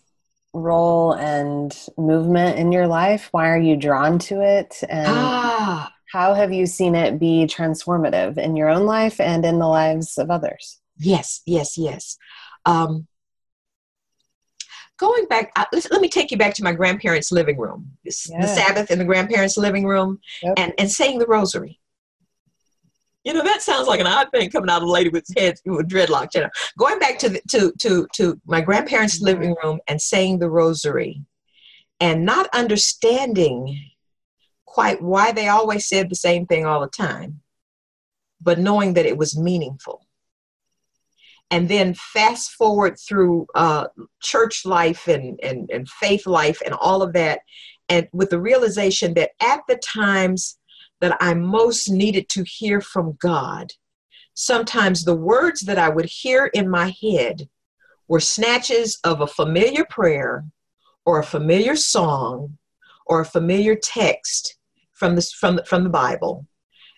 role 0.53 1.13
and 1.13 1.77
movement 1.97 2.57
in 2.57 2.71
your 2.71 2.87
life. 2.87 3.29
Why 3.31 3.49
are 3.49 3.59
you 3.59 3.75
drawn 3.75 4.19
to 4.19 4.41
it? 4.41 4.81
And 4.89 5.07
ah. 5.07 5.91
how 6.11 6.33
have 6.33 6.53
you 6.53 6.65
seen 6.65 6.95
it 6.95 7.19
be 7.19 7.45
transformative 7.45 8.37
in 8.37 8.55
your 8.55 8.69
own 8.69 8.85
life 8.85 9.19
and 9.19 9.45
in 9.45 9.59
the 9.59 9.67
lives 9.67 10.17
of 10.17 10.31
others? 10.31 10.79
Yes, 10.97 11.41
yes, 11.45 11.77
yes. 11.77 12.17
Um, 12.65 13.07
going 14.97 15.25
back, 15.25 15.51
let 15.73 16.01
me 16.01 16.09
take 16.09 16.31
you 16.31 16.37
back 16.37 16.53
to 16.55 16.63
my 16.63 16.71
grandparents' 16.71 17.31
living 17.31 17.57
room, 17.57 17.91
yeah. 18.03 18.41
the 18.41 18.47
Sabbath 18.47 18.91
in 18.91 18.99
the 18.99 19.05
grandparents' 19.05 19.57
living 19.57 19.85
room, 19.85 20.19
yep. 20.41 20.53
and, 20.57 20.73
and 20.77 20.91
saying 20.91 21.19
the 21.19 21.27
rosary. 21.27 21.79
You 23.23 23.33
know, 23.33 23.43
that 23.43 23.63
sounds 23.63 23.87
like 23.87 23.99
an 23.99 24.07
odd 24.07 24.29
thing 24.31 24.51
coming 24.51 24.69
out 24.69 24.83
of 24.83 24.87
a 24.87 24.91
lady 24.91 25.09
with 25.09 25.25
head 25.35 25.55
with 25.65 25.89
dreadlocks. 25.89 26.35
You 26.35 26.41
know, 26.41 26.49
going 26.77 26.99
back 26.99 27.17
to 27.19 27.29
the, 27.29 27.41
to 27.49 27.73
to 27.79 28.07
to 28.13 28.39
my 28.45 28.61
grandparents' 28.61 29.15
mm-hmm. 29.15 29.25
living 29.25 29.55
room 29.63 29.79
and 29.87 29.99
saying 29.99 30.37
the 30.37 30.49
rosary, 30.49 31.23
and 31.99 32.23
not 32.23 32.47
understanding 32.53 33.79
quite 34.65 35.01
why 35.01 35.31
they 35.31 35.47
always 35.47 35.87
said 35.87 36.09
the 36.09 36.15
same 36.15 36.45
thing 36.45 36.65
all 36.67 36.81
the 36.81 36.87
time, 36.87 37.41
but 38.41 38.59
knowing 38.59 38.93
that 38.93 39.07
it 39.07 39.17
was 39.17 39.37
meaningful 39.37 40.05
and 41.51 41.69
then 41.69 41.93
fast 41.93 42.51
forward 42.51 42.97
through 42.99 43.45
uh, 43.55 43.87
church 44.21 44.65
life 44.65 45.07
and, 45.07 45.39
and, 45.43 45.69
and 45.71 45.87
faith 45.87 46.25
life 46.25 46.61
and 46.65 46.73
all 46.75 47.01
of 47.01 47.13
that 47.13 47.39
and 47.89 48.07
with 48.13 48.29
the 48.29 48.41
realization 48.41 49.13
that 49.13 49.31
at 49.41 49.61
the 49.67 49.77
times 49.77 50.57
that 51.01 51.17
i 51.19 51.33
most 51.33 51.89
needed 51.89 52.27
to 52.29 52.43
hear 52.43 52.81
from 52.81 53.17
god 53.19 53.71
sometimes 54.33 55.03
the 55.03 55.15
words 55.15 55.61
that 55.61 55.77
i 55.77 55.89
would 55.89 56.05
hear 56.05 56.47
in 56.47 56.69
my 56.69 56.93
head 57.01 57.47
were 58.07 58.19
snatches 58.19 58.99
of 59.03 59.21
a 59.21 59.27
familiar 59.27 59.85
prayer 59.85 60.45
or 61.05 61.19
a 61.19 61.25
familiar 61.25 61.75
song 61.75 62.57
or 63.05 63.21
a 63.21 63.25
familiar 63.25 63.75
text 63.75 64.57
from 64.93 65.15
this 65.15 65.31
from 65.31 65.59
from 65.65 65.83
the 65.83 65.89
Bible 65.89 66.45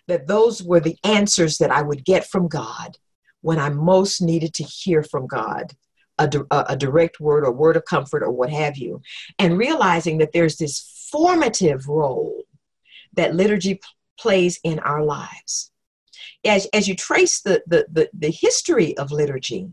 that 0.06 0.26
those 0.26 0.62
were 0.62 0.80
the 0.80 0.96
answers 1.04 1.58
that 1.58 1.70
I 1.70 1.82
would 1.82 2.04
get 2.04 2.26
from 2.26 2.48
God 2.48 2.96
when 3.42 3.58
I 3.58 3.68
most 3.70 4.20
needed 4.20 4.54
to 4.54 4.64
hear 4.64 5.02
from 5.02 5.26
God 5.26 5.74
a, 6.18 6.28
a, 6.50 6.76
direct 6.76 7.20
word 7.20 7.44
or 7.44 7.52
word 7.52 7.76
of 7.76 7.84
comfort 7.84 8.22
or 8.22 8.32
what 8.32 8.50
have 8.50 8.76
you, 8.76 9.00
and 9.38 9.56
realizing 9.56 10.18
that 10.18 10.32
there's 10.32 10.56
this 10.56 11.08
formative 11.12 11.86
role 11.88 12.42
that 13.14 13.34
liturgy 13.34 13.80
plays 14.18 14.58
in 14.64 14.78
our 14.80 15.04
lives. 15.04 15.70
As, 16.44 16.66
as 16.72 16.88
you 16.88 16.96
trace 16.96 17.40
the, 17.40 17.62
the, 17.66 17.86
the, 17.90 18.10
the 18.12 18.30
history 18.30 18.96
of 18.98 19.12
liturgy, 19.12 19.68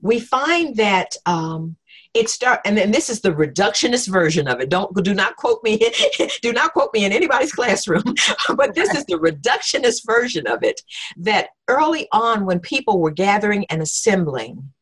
we 0.00 0.20
find 0.20 0.76
that 0.76 1.16
um, 1.24 1.76
it 2.16 2.28
start 2.28 2.60
and 2.64 2.76
then 2.76 2.90
this 2.90 3.08
is 3.10 3.20
the 3.20 3.30
reductionist 3.30 4.08
version 4.08 4.48
of 4.48 4.60
it. 4.60 4.68
Don't 4.68 4.94
do 5.02 5.14
not 5.14 5.36
quote 5.36 5.62
me 5.62 5.78
do 6.42 6.52
not 6.52 6.72
quote 6.72 6.90
me 6.94 7.04
in 7.04 7.12
anybody's 7.12 7.52
classroom 7.52 8.02
but 8.56 8.74
this 8.74 8.94
is 8.94 9.04
the 9.06 9.18
reductionist 9.18 10.06
version 10.06 10.46
of 10.46 10.62
it 10.62 10.80
that 11.16 11.50
early 11.68 12.08
on 12.12 12.46
when 12.46 12.60
people 12.60 13.00
were 13.00 13.10
gathering 13.10 13.66
and 13.70 13.82
assembling 13.82 14.72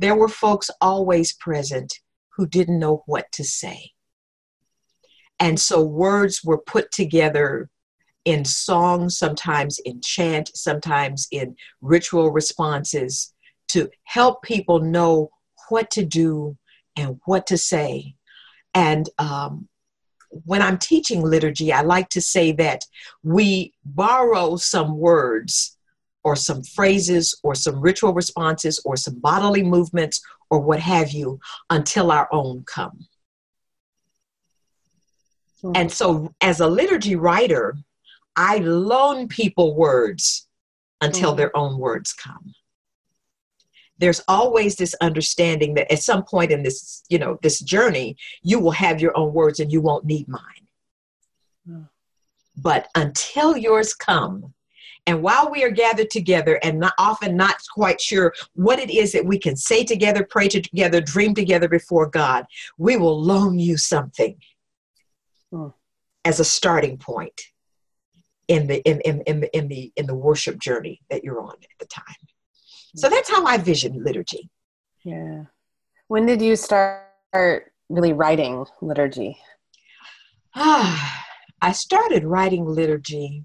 there 0.00 0.16
were 0.16 0.28
folks 0.28 0.70
always 0.80 1.34
present 1.34 2.00
who 2.30 2.46
didn't 2.46 2.78
know 2.78 3.02
what 3.04 3.30
to 3.32 3.44
say. 3.44 3.90
And 5.38 5.60
so 5.60 5.82
words 5.82 6.42
were 6.42 6.56
put 6.56 6.90
together 6.90 7.68
in 8.24 8.46
song 8.46 9.10
sometimes 9.10 9.78
in 9.84 10.00
chant 10.00 10.50
sometimes 10.54 11.26
in 11.30 11.54
ritual 11.80 12.30
responses 12.30 13.34
to 13.68 13.90
help 14.04 14.42
people 14.42 14.80
know 14.80 15.30
what 15.68 15.90
to 15.90 16.04
do 16.04 16.56
and 16.96 17.20
what 17.24 17.46
to 17.48 17.58
say. 17.58 18.14
And 18.74 19.08
um, 19.18 19.68
when 20.30 20.62
I'm 20.62 20.78
teaching 20.78 21.22
liturgy, 21.22 21.72
I 21.72 21.82
like 21.82 22.08
to 22.10 22.20
say 22.20 22.52
that 22.52 22.84
we 23.22 23.72
borrow 23.84 24.56
some 24.56 24.96
words 24.96 25.76
or 26.22 26.36
some 26.36 26.62
phrases 26.62 27.38
or 27.42 27.54
some 27.54 27.80
ritual 27.80 28.12
responses 28.12 28.80
or 28.84 28.96
some 28.96 29.18
bodily 29.18 29.62
movements 29.62 30.20
or 30.50 30.60
what 30.60 30.80
have 30.80 31.12
you 31.12 31.40
until 31.70 32.12
our 32.12 32.28
own 32.32 32.64
come. 32.64 33.06
Mm-hmm. 35.62 35.72
And 35.76 35.92
so, 35.92 36.32
as 36.40 36.60
a 36.60 36.66
liturgy 36.66 37.16
writer, 37.16 37.76
I 38.36 38.58
loan 38.58 39.28
people 39.28 39.74
words 39.74 40.46
until 41.00 41.30
mm-hmm. 41.30 41.38
their 41.38 41.56
own 41.56 41.78
words 41.78 42.12
come 42.12 42.54
there's 44.00 44.22
always 44.26 44.76
this 44.76 44.94
understanding 45.00 45.74
that 45.74 45.92
at 45.92 46.02
some 46.02 46.24
point 46.24 46.50
in 46.50 46.62
this 46.62 47.04
you 47.08 47.18
know 47.18 47.38
this 47.42 47.60
journey 47.60 48.16
you 48.42 48.58
will 48.58 48.72
have 48.72 49.00
your 49.00 49.16
own 49.16 49.32
words 49.32 49.60
and 49.60 49.70
you 49.70 49.80
won't 49.80 50.04
need 50.04 50.26
mine 50.26 50.66
mm. 51.68 51.88
but 52.56 52.88
until 52.96 53.56
yours 53.56 53.94
come 53.94 54.52
and 55.06 55.22
while 55.22 55.50
we 55.50 55.64
are 55.64 55.70
gathered 55.70 56.10
together 56.10 56.58
and 56.62 56.78
not 56.78 56.92
often 56.98 57.36
not 57.36 57.56
quite 57.72 58.00
sure 58.00 58.34
what 58.54 58.78
it 58.78 58.90
is 58.90 59.12
that 59.12 59.24
we 59.24 59.38
can 59.38 59.54
say 59.54 59.84
together 59.84 60.26
pray 60.28 60.48
together 60.48 61.00
dream 61.00 61.34
together 61.34 61.68
before 61.68 62.08
god 62.08 62.44
we 62.78 62.96
will 62.96 63.22
loan 63.22 63.58
you 63.58 63.76
something 63.76 64.36
mm. 65.52 65.72
as 66.24 66.40
a 66.40 66.44
starting 66.44 66.96
point 66.96 67.42
in 68.48 68.66
the 68.66 68.80
in, 68.88 69.00
in, 69.02 69.20
in, 69.26 69.40
the 69.40 69.56
in 69.56 69.68
the 69.68 69.92
in 69.96 70.06
the 70.06 70.14
worship 70.14 70.58
journey 70.58 71.00
that 71.08 71.22
you're 71.22 71.40
on 71.40 71.54
at 71.54 71.78
the 71.78 71.86
time 71.86 72.29
so 72.96 73.08
that's 73.08 73.30
how 73.30 73.44
I 73.44 73.56
vision 73.56 74.02
liturgy. 74.02 74.50
Yeah. 75.04 75.44
When 76.08 76.26
did 76.26 76.42
you 76.42 76.56
start 76.56 77.72
really 77.88 78.12
writing 78.12 78.66
liturgy? 78.82 79.38
Ah, 80.54 81.24
I 81.62 81.72
started 81.72 82.24
writing 82.24 82.64
liturgy. 82.64 83.44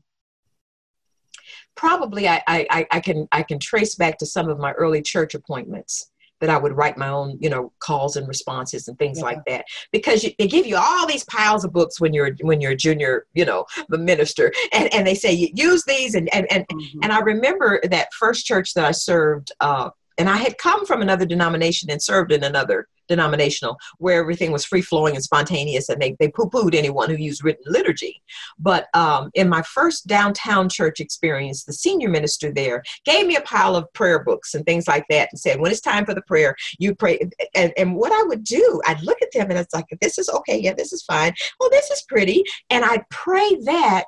Probably 1.76 2.30
I, 2.30 2.42
I, 2.48 2.88
I 2.90 3.00
can 3.02 3.28
I 3.34 3.44
can 3.44 3.60
trace 3.60 3.96
back 3.96 4.18
to 4.20 4.26
some 4.26 4.50
of 4.50 4.58
my 4.58 4.72
early 4.72 5.02
church 5.02 5.36
appointments 5.36 6.10
that 6.42 6.50
I 6.50 6.58
would 6.58 6.74
write 6.74 6.98
my 6.98 7.10
own, 7.10 7.38
you 7.40 7.50
know, 7.50 7.72
calls 7.80 8.18
and 8.18 8.28
responses 8.28 8.88
and 8.88 8.98
things 8.98 9.20
yeah. 9.20 9.26
like 9.26 9.46
that. 9.46 9.66
Because 9.92 10.24
you, 10.24 10.32
they 10.38 10.48
give 10.48 10.66
you 10.66 10.78
all 10.78 11.08
these 11.08 11.24
piles 11.26 11.64
of 11.64 11.74
books 11.74 12.00
when 12.00 12.14
you're 12.14 12.36
when 12.42 12.62
you're 12.62 12.72
a 12.72 12.76
junior, 12.76 13.26
you 13.34 13.46
know, 13.46 13.66
the 13.90 13.98
minister, 13.98 14.52
and, 14.74 14.94
and 14.94 15.06
they 15.06 15.16
say 15.16 15.52
use 15.54 15.84
these 15.86 16.16
and 16.16 16.34
and 16.34 16.48
and, 16.52 16.68
mm-hmm. 16.68 17.00
and 17.04 17.12
I 17.12 17.20
remember 17.20 17.80
that 17.84 18.14
first 18.14 18.46
church 18.46 18.74
that 18.74 18.86
I 18.86 18.92
served. 18.92 19.52
Uh, 19.60 19.90
and 20.18 20.30
I 20.30 20.38
had 20.38 20.58
come 20.58 20.86
from 20.86 21.02
another 21.02 21.26
denomination 21.26 21.90
and 21.92 22.02
served 22.02 22.32
in 22.32 22.44
another 22.44 22.88
denominational 23.08 23.78
where 23.98 24.20
everything 24.20 24.52
was 24.52 24.66
free 24.66 24.82
flowing 24.82 25.16
and 25.16 25.24
spontaneous 25.24 25.90
and 25.90 26.02
they, 26.02 26.16
they 26.20 26.30
poo 26.30 26.50
pooed 26.50 26.74
anyone 26.76 27.10
who 27.10 27.16
used 27.16 27.44
written 27.44 27.64
liturgy. 27.68 28.22
But 28.58 28.88
um, 28.94 29.30
in 29.34 29.50
my 29.50 29.62
first 29.62 30.08
downtown 30.08 30.70
church 30.70 31.00
experience, 31.00 31.64
the 31.64 31.74
senior 31.74 32.10
minister 32.10 32.52
there 32.52 32.84
gave 33.06 33.28
me 33.28 33.36
a 33.36 33.42
pile 33.42 33.76
of 33.76 33.92
prayer 33.94 34.24
books 34.24 34.54
and 34.54 34.66
things 34.66 34.88
like 34.88 35.06
that 35.10 35.30
and 35.32 35.40
said, 35.40 35.60
when 35.60 35.72
it's 35.72 35.82
time 35.82 36.06
for 36.06 36.14
the 36.14 36.22
prayer, 36.24 36.56
you 36.80 36.96
pray. 36.96 37.20
And, 37.54 37.74
and 37.78 37.96
what 37.96 38.12
I 38.12 38.24
would 38.24 38.44
do, 38.44 38.82
I'd 38.88 39.02
look 39.02 39.22
at 39.22 39.32
them 39.34 39.50
and 39.50 39.60
it's 39.60 39.74
like, 39.74 39.86
this 40.02 40.18
is 40.18 40.30
okay. 40.30 40.60
Yeah, 40.60 40.74
this 40.74 40.94
is 40.94 41.04
fine. 41.04 41.34
Well, 41.60 41.70
this 41.70 41.90
is 41.92 42.04
pretty. 42.08 42.44
And 42.70 42.84
I'd 42.84 43.08
pray 43.10 43.56
that. 43.66 44.06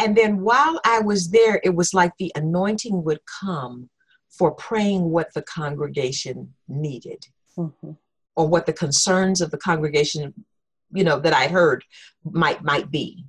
And 0.00 0.16
then 0.16 0.40
while 0.40 0.80
I 0.84 1.00
was 1.00 1.30
there, 1.30 1.60
it 1.62 1.74
was 1.74 1.94
like 1.94 2.12
the 2.18 2.32
anointing 2.34 3.04
would 3.04 3.20
come 3.40 3.88
for 4.36 4.52
praying 4.52 5.10
what 5.10 5.32
the 5.34 5.42
congregation 5.42 6.54
needed. 6.68 7.26
Mm-hmm 7.56 7.92
or 8.36 8.48
what 8.48 8.66
the 8.66 8.72
concerns 8.72 9.40
of 9.40 9.50
the 9.50 9.58
congregation 9.58 10.32
you 10.92 11.04
know 11.04 11.18
that 11.18 11.32
i 11.32 11.46
heard 11.46 11.84
might 12.24 12.62
might 12.62 12.90
be 12.90 13.24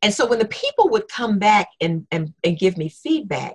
and 0.00 0.12
so 0.12 0.26
when 0.26 0.38
the 0.38 0.48
people 0.48 0.88
would 0.88 1.06
come 1.06 1.38
back 1.38 1.68
and, 1.80 2.06
and, 2.10 2.32
and 2.42 2.58
give 2.58 2.76
me 2.76 2.88
feedback 2.88 3.54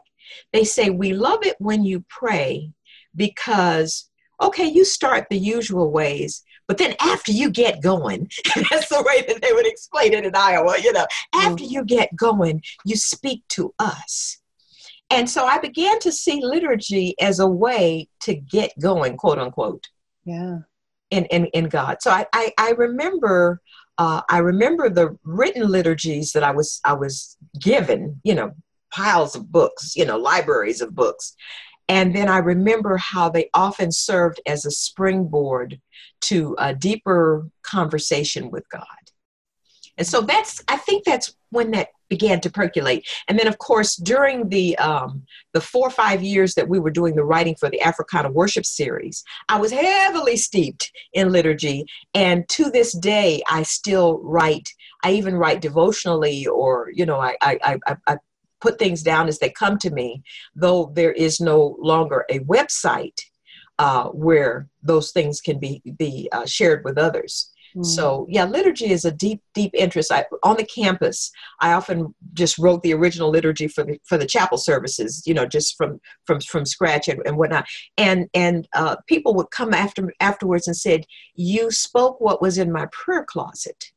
they 0.53 0.63
say 0.63 0.89
we 0.89 1.13
love 1.13 1.39
it 1.45 1.55
when 1.59 1.83
you 1.83 2.03
pray 2.09 2.71
because 3.15 4.09
okay 4.41 4.65
you 4.65 4.83
start 4.83 5.27
the 5.29 5.37
usual 5.37 5.91
ways 5.91 6.43
but 6.67 6.77
then 6.77 6.95
after 6.99 7.31
you 7.31 7.49
get 7.49 7.81
going 7.81 8.29
that's 8.69 8.89
the 8.89 9.03
way 9.05 9.23
that 9.27 9.41
they 9.41 9.53
would 9.53 9.67
explain 9.67 10.13
it 10.13 10.25
in 10.25 10.35
iowa 10.35 10.77
you 10.81 10.91
know 10.93 11.07
after 11.33 11.63
mm. 11.63 11.71
you 11.71 11.85
get 11.85 12.15
going 12.15 12.61
you 12.85 12.95
speak 12.95 13.43
to 13.47 13.73
us 13.79 14.39
and 15.09 15.29
so 15.29 15.45
i 15.45 15.57
began 15.57 15.99
to 15.99 16.11
see 16.11 16.43
liturgy 16.43 17.15
as 17.19 17.39
a 17.39 17.47
way 17.47 18.07
to 18.21 18.35
get 18.35 18.71
going 18.79 19.17
quote 19.17 19.37
unquote 19.39 19.87
yeah 20.25 20.59
in, 21.11 21.25
in, 21.25 21.45
in 21.47 21.69
God. 21.69 21.97
So 22.01 22.11
I, 22.11 22.25
I, 22.33 22.51
I 22.57 22.71
remember 22.71 23.61
uh, 23.99 24.21
I 24.29 24.39
remember 24.39 24.89
the 24.89 25.17
written 25.23 25.67
liturgies 25.67 26.31
that 26.33 26.43
I 26.43 26.51
was 26.51 26.79
I 26.85 26.93
was 26.93 27.35
given, 27.59 28.21
you 28.23 28.35
know, 28.35 28.51
piles 28.93 29.35
of 29.35 29.51
books, 29.51 29.95
you 29.95 30.05
know, 30.05 30.17
libraries 30.17 30.81
of 30.81 30.93
books. 30.93 31.33
And 31.89 32.15
then 32.15 32.27
I 32.27 32.37
remember 32.37 32.97
how 32.97 33.29
they 33.29 33.49
often 33.55 33.91
served 33.91 34.39
as 34.45 34.65
a 34.65 34.71
springboard 34.71 35.79
to 36.21 36.55
a 36.59 36.75
deeper 36.75 37.47
conversation 37.63 38.51
with 38.51 38.69
God. 38.69 38.83
And 39.97 40.05
so 40.05 40.21
that's 40.21 40.63
I 40.67 40.77
think 40.77 41.03
that's 41.03 41.35
when 41.49 41.71
that 41.71 41.89
began 42.09 42.39
to 42.41 42.49
percolate. 42.49 43.07
And 43.27 43.37
then, 43.37 43.47
of 43.47 43.57
course, 43.57 43.95
during 43.95 44.49
the 44.49 44.77
um, 44.77 45.23
the 45.53 45.61
four 45.61 45.87
or 45.87 45.91
five 45.91 46.23
years 46.23 46.55
that 46.55 46.69
we 46.69 46.79
were 46.79 46.91
doing 46.91 47.15
the 47.15 47.23
writing 47.23 47.55
for 47.55 47.69
the 47.69 47.81
Africana 47.81 48.31
Worship 48.31 48.65
Series, 48.65 49.23
I 49.49 49.59
was 49.59 49.71
heavily 49.71 50.37
steeped 50.37 50.91
in 51.13 51.31
liturgy, 51.31 51.85
and 52.13 52.47
to 52.49 52.69
this 52.69 52.93
day, 52.93 53.41
I 53.49 53.63
still 53.63 54.19
write. 54.19 54.69
I 55.03 55.13
even 55.13 55.35
write 55.35 55.61
devotionally, 55.61 56.47
or 56.47 56.89
you 56.93 57.05
know, 57.05 57.19
I 57.19 57.37
I, 57.41 57.79
I, 57.87 57.95
I 58.07 58.17
put 58.59 58.79
things 58.79 59.03
down 59.03 59.27
as 59.27 59.39
they 59.39 59.49
come 59.49 59.77
to 59.79 59.91
me, 59.91 60.23
though 60.55 60.91
there 60.95 61.11
is 61.11 61.39
no 61.39 61.75
longer 61.79 62.25
a 62.29 62.39
website 62.39 63.19
uh, 63.79 64.05
where 64.05 64.67
those 64.81 65.11
things 65.11 65.41
can 65.41 65.59
be 65.59 65.81
be 65.97 66.29
uh, 66.31 66.45
shared 66.45 66.83
with 66.83 66.97
others. 66.97 67.51
So 67.83 68.21
mm. 68.21 68.25
yeah, 68.29 68.45
liturgy 68.45 68.91
is 68.91 69.05
a 69.05 69.11
deep, 69.11 69.41
deep 69.53 69.71
interest. 69.73 70.11
I, 70.11 70.25
on 70.43 70.57
the 70.57 70.65
campus, 70.65 71.31
I 71.59 71.73
often 71.73 72.13
just 72.33 72.57
wrote 72.57 72.81
the 72.81 72.93
original 72.93 73.29
liturgy 73.29 73.67
for 73.67 73.83
the 73.83 73.99
for 74.03 74.17
the 74.17 74.25
chapel 74.25 74.57
services, 74.57 75.23
you 75.25 75.33
know, 75.33 75.45
just 75.45 75.77
from 75.77 75.99
from 76.25 76.39
from 76.41 76.65
scratch 76.65 77.07
and, 77.07 77.21
and 77.25 77.37
whatnot. 77.37 77.65
And 77.97 78.29
and 78.33 78.67
uh, 78.73 78.97
people 79.07 79.33
would 79.35 79.51
come 79.51 79.73
after 79.73 80.13
afterwards 80.19 80.67
and 80.67 80.75
said, 80.75 81.05
"You 81.35 81.71
spoke 81.71 82.19
what 82.19 82.41
was 82.41 82.57
in 82.57 82.71
my 82.71 82.87
prayer 82.91 83.25
closet." 83.25 83.91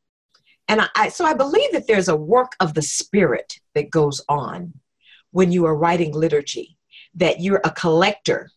And 0.69 0.83
I, 0.83 0.89
I 0.97 1.09
so 1.09 1.25
I 1.25 1.35
believe 1.35 1.73
that 1.73 1.87
there's 1.87 2.09
a 2.09 2.17
work 2.17 2.53
of 2.61 2.75
the 2.75 2.83
Spirit 2.83 3.61
that 3.75 3.91
goes 3.91 4.21
on 4.29 4.75
when 5.31 5.53
you 5.53 5.65
are 5.67 5.77
writing 5.77 6.13
liturgy. 6.13 6.77
That 7.15 7.41
you're 7.41 7.61
a 7.65 7.71
collector, 7.71 8.51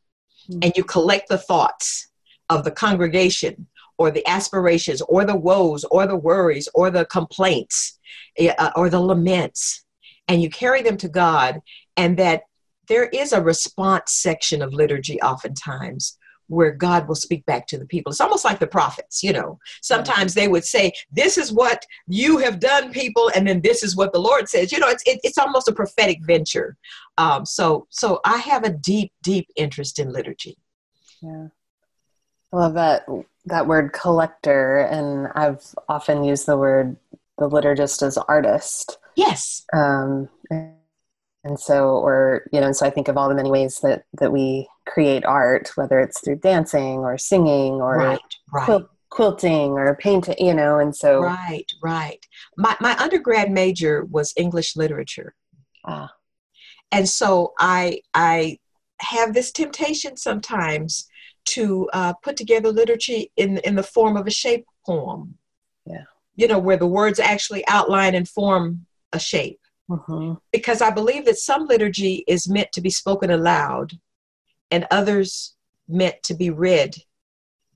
mm-hmm. 0.49 0.59
and 0.63 0.73
you 0.75 0.83
collect 0.83 1.29
the 1.29 1.39
thoughts 1.39 2.09
of 2.49 2.63
the 2.63 2.71
congregation 2.71 3.67
or 3.97 4.12
the 4.12 4.27
aspirations 4.27 5.01
or 5.01 5.25
the 5.25 5.36
woes 5.36 5.84
or 5.86 6.08
the 6.08 6.15
worries 6.15 6.67
or 6.73 6.89
the 6.89 7.06
complaints 7.06 7.99
eh, 8.38 8.53
uh, 8.58 8.71
or 8.75 8.89
the 8.89 8.99
laments 8.99 9.84
and 10.27 10.41
you 10.41 10.49
carry 10.49 10.82
them 10.82 10.97
to 10.97 11.10
God 11.10 11.62
and 11.97 12.17
that 12.17 12.43
there 12.88 13.06
is 13.06 13.34
a 13.34 13.41
response 13.41 14.13
section 14.13 14.62
of 14.62 14.73
liturgy 14.73 15.21
oftentimes 15.21 16.17
where 16.47 16.71
God 16.71 17.08
will 17.08 17.15
speak 17.15 17.45
back 17.45 17.67
to 17.67 17.77
the 17.77 17.86
people. 17.86 18.12
It's 18.12 18.21
almost 18.21 18.45
like 18.45 18.60
the 18.60 18.67
prophets, 18.67 19.23
you 19.23 19.34
know. 19.34 19.60
Sometimes 19.82 20.34
they 20.34 20.47
would 20.47 20.65
say, 20.65 20.91
This 21.12 21.38
is 21.38 21.51
what 21.51 21.86
you 22.08 22.38
have 22.39 22.60
done, 22.60 22.91
people, 22.91 23.32
and 23.36 23.47
then 23.47 23.62
this 23.62 23.84
is 23.84 23.95
what 23.95 24.13
the 24.13 24.19
Lord 24.19 24.49
says. 24.49 24.71
You 24.71 24.79
know, 24.79 24.89
it's 24.89 25.03
it, 25.06 25.19
it's 25.23 25.38
almost 25.38 25.67
a 25.67 25.73
prophetic 25.73 26.19
venture. 26.23 26.77
Um, 27.17 27.45
so 27.45 27.88
so 27.89 28.19
I 28.25 28.38
have 28.38 28.63
a 28.63 28.69
deep, 28.69 29.12
deep 29.23 29.47
interest 29.56 29.99
in 29.99 30.12
liturgy. 30.12 30.58
Yeah. 31.21 31.47
I 32.54 32.56
love 32.56 32.74
that 32.76 33.06
that 33.46 33.68
word 33.68 33.92
collector, 33.94 34.80
and 34.80 35.28
I've 35.36 35.63
often 35.89 36.24
used 36.24 36.46
the 36.46 36.58
word 36.58 36.96
the 37.38 37.50
liturgist 37.50 38.06
as 38.06 38.18
artist. 38.18 38.98
Yes. 39.16 39.66
Um, 39.74 40.30
and 41.44 41.60
so 41.60 41.89
or 41.98 42.48
you 42.52 42.60
know 42.60 42.68
and 42.68 42.76
so 42.76 42.86
i 42.86 42.89
think 42.89 43.08
of 43.08 43.18
all 43.18 43.30
the 43.30 43.36
many 43.36 43.52
ways 43.52 43.80
that 43.84 44.06
that 44.20 44.32
we 44.32 44.68
create 44.86 45.26
art 45.26 45.72
whether 45.76 46.00
it's 46.00 46.20
through 46.22 46.38
dancing 46.38 47.00
or 47.00 47.18
singing 47.18 47.74
or 47.74 47.98
right, 47.98 48.20
right. 48.52 48.66
Quil- 48.66 48.89
quilting 49.10 49.72
or 49.72 49.96
painting 49.96 50.36
you 50.39 50.54
know 50.54 50.80
and 50.80 50.96
so 50.96 51.22
right 51.22 51.66
right 51.84 52.26
my, 52.58 52.76
my 52.82 52.98
undergrad 52.98 53.52
major 53.52 54.06
was 54.06 54.34
english 54.38 54.76
literature 54.76 55.36
ah. 55.86 56.10
and 56.92 57.08
so 57.08 57.54
i 57.60 58.02
i 58.13 58.58
have 59.00 59.34
this 59.34 59.52
temptation 59.52 60.18
sometimes 60.18 61.08
to 61.45 61.89
uh, 61.93 62.13
put 62.23 62.38
together 62.38 62.71
liturgy 62.71 63.32
in 63.38 63.58
in 63.60 63.75
the 63.75 63.84
form 63.84 64.17
of 64.17 64.27
a 64.27 64.32
shape 64.32 64.65
poem 64.86 65.38
yeah 65.86 66.03
you 66.36 66.47
know 66.47 66.60
where 66.60 66.77
the 66.77 66.88
words 66.88 67.19
actually 67.19 67.65
outline 67.67 68.15
and 68.15 68.27
form 68.27 68.86
a 69.13 69.19
shape 69.19 69.60
Mm-hmm. 69.89 70.34
Because 70.51 70.82
I 70.82 70.89
believe 70.89 71.25
that 71.25 71.38
some 71.38 71.67
liturgy 71.67 72.23
is 72.27 72.49
meant 72.49 72.71
to 72.73 72.82
be 72.82 72.89
spoken 72.89 73.32
aloud 73.32 73.93
and 74.71 74.88
others 74.91 75.56
meant 75.88 76.21
to 76.23 76.34
be 76.34 76.49
read 76.49 76.95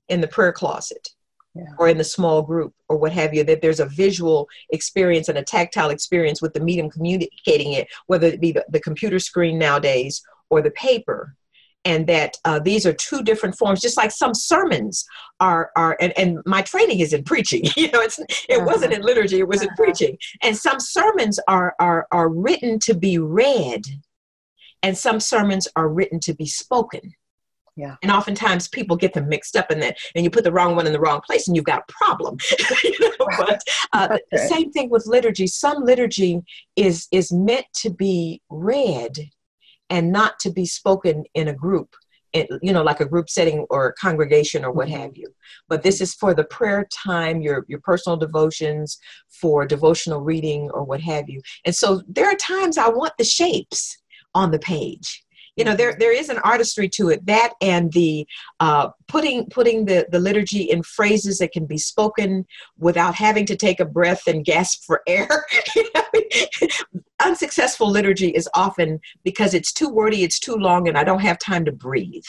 in 0.08 0.20
the 0.20 0.28
prayer 0.28 0.52
closet 0.52 1.10
yeah. 1.54 1.64
or 1.78 1.88
in 1.88 1.98
the 1.98 2.04
small 2.04 2.42
group 2.42 2.74
or 2.88 2.96
what 2.96 3.12
have 3.12 3.34
you, 3.34 3.44
that 3.44 3.60
there's 3.60 3.80
a 3.80 3.86
visual 3.86 4.48
experience 4.70 5.28
and 5.28 5.38
a 5.38 5.42
tactile 5.42 5.90
experience 5.90 6.40
with 6.40 6.54
the 6.54 6.60
medium 6.60 6.90
communicating 6.90 7.74
it, 7.74 7.88
whether 8.06 8.26
it 8.26 8.40
be 8.40 8.52
the, 8.52 8.64
the 8.70 8.80
computer 8.80 9.18
screen 9.18 9.58
nowadays 9.58 10.22
or 10.50 10.62
the 10.62 10.70
paper 10.70 11.36
and 11.84 12.06
that 12.06 12.36
uh, 12.44 12.58
these 12.58 12.84
are 12.86 12.92
two 12.92 13.22
different 13.22 13.56
forms 13.56 13.80
just 13.80 13.96
like 13.96 14.10
some 14.10 14.34
sermons 14.34 15.04
are 15.40 15.70
are 15.76 15.96
and, 16.00 16.16
and 16.18 16.38
my 16.44 16.62
training 16.62 17.00
is 17.00 17.12
in 17.12 17.22
preaching 17.24 17.64
you 17.76 17.90
know 17.90 18.00
it's 18.00 18.18
it 18.18 18.56
uh-huh. 18.56 18.64
wasn't 18.64 18.92
in 18.92 19.02
liturgy 19.02 19.38
it 19.38 19.48
was 19.48 19.60
uh-huh. 19.60 19.70
in 19.70 19.84
preaching 19.84 20.18
and 20.42 20.56
some 20.56 20.80
sermons 20.80 21.38
are 21.48 21.74
are 21.78 22.06
are 22.12 22.28
written 22.28 22.78
to 22.78 22.94
be 22.94 23.18
read 23.18 23.84
and 24.82 24.96
some 24.96 25.20
sermons 25.20 25.66
are 25.76 25.88
written 25.88 26.20
to 26.20 26.34
be 26.34 26.46
spoken 26.46 27.14
yeah. 27.78 27.94
And 28.02 28.10
oftentimes 28.10 28.66
people 28.66 28.96
get 28.96 29.14
them 29.14 29.28
mixed 29.28 29.54
up 29.54 29.70
in 29.70 29.78
that, 29.78 29.98
and 30.16 30.24
you 30.24 30.30
put 30.30 30.42
the 30.42 30.50
wrong 30.50 30.74
one 30.74 30.88
in 30.88 30.92
the 30.92 30.98
wrong 30.98 31.20
place, 31.24 31.46
and 31.46 31.54
you've 31.54 31.64
got 31.64 31.84
a 31.88 31.92
problem. 31.92 32.36
you 32.82 32.98
know? 33.00 33.08
But 33.38 33.62
uh, 33.92 34.18
same 34.48 34.72
thing 34.72 34.90
with 34.90 35.06
liturgy. 35.06 35.46
Some 35.46 35.84
liturgy 35.84 36.40
is 36.74 37.06
is 37.12 37.32
meant 37.32 37.66
to 37.74 37.90
be 37.90 38.42
read 38.50 39.30
and 39.90 40.12
not 40.12 40.38
to 40.40 40.50
be 40.50 40.66
spoken 40.66 41.24
in 41.34 41.48
a 41.48 41.54
group 41.54 41.94
you 42.62 42.72
know 42.72 42.82
like 42.82 43.00
a 43.00 43.06
group 43.06 43.30
setting 43.30 43.66
or 43.70 43.92
congregation 43.92 44.64
or 44.64 44.72
what 44.72 44.88
mm-hmm. 44.88 45.00
have 45.00 45.16
you. 45.16 45.26
But 45.68 45.82
this 45.82 46.00
is 46.00 46.14
for 46.14 46.34
the 46.34 46.44
prayer 46.44 46.86
time 46.92 47.40
your 47.40 47.64
your 47.68 47.80
personal 47.80 48.16
devotions 48.16 48.98
for 49.28 49.66
devotional 49.66 50.20
reading 50.20 50.70
or 50.70 50.84
what 50.84 51.00
have 51.00 51.28
you. 51.28 51.40
And 51.64 51.74
so 51.74 52.02
there 52.08 52.26
are 52.26 52.36
times 52.36 52.78
i 52.78 52.88
want 52.88 53.14
the 53.18 53.24
shapes 53.24 53.98
on 54.34 54.50
the 54.50 54.58
page. 54.58 55.24
You 55.56 55.64
know 55.64 55.74
there 55.74 55.96
there 55.98 56.12
is 56.12 56.28
an 56.28 56.38
artistry 56.38 56.88
to 56.90 57.08
it. 57.08 57.26
That 57.26 57.54
and 57.60 57.92
the 57.92 58.26
uh, 58.60 58.90
putting 59.08 59.46
putting 59.46 59.86
the 59.86 60.06
the 60.10 60.20
liturgy 60.20 60.62
in 60.70 60.82
phrases 60.82 61.38
that 61.38 61.52
can 61.52 61.66
be 61.66 61.78
spoken 61.78 62.46
without 62.78 63.14
having 63.14 63.46
to 63.46 63.56
take 63.56 63.80
a 63.80 63.84
breath 63.84 64.28
and 64.28 64.44
gasp 64.44 64.84
for 64.84 65.02
air 65.08 65.28
unsuccessful 67.24 67.90
liturgy 67.90 68.28
is 68.28 68.48
often 68.54 69.00
because 69.24 69.54
it's 69.54 69.72
too 69.72 69.88
wordy 69.88 70.22
it's 70.24 70.38
too 70.38 70.54
long 70.54 70.88
and 70.88 70.96
i 70.96 71.04
don't 71.04 71.20
have 71.20 71.38
time 71.38 71.64
to 71.64 71.72
breathe 71.72 72.24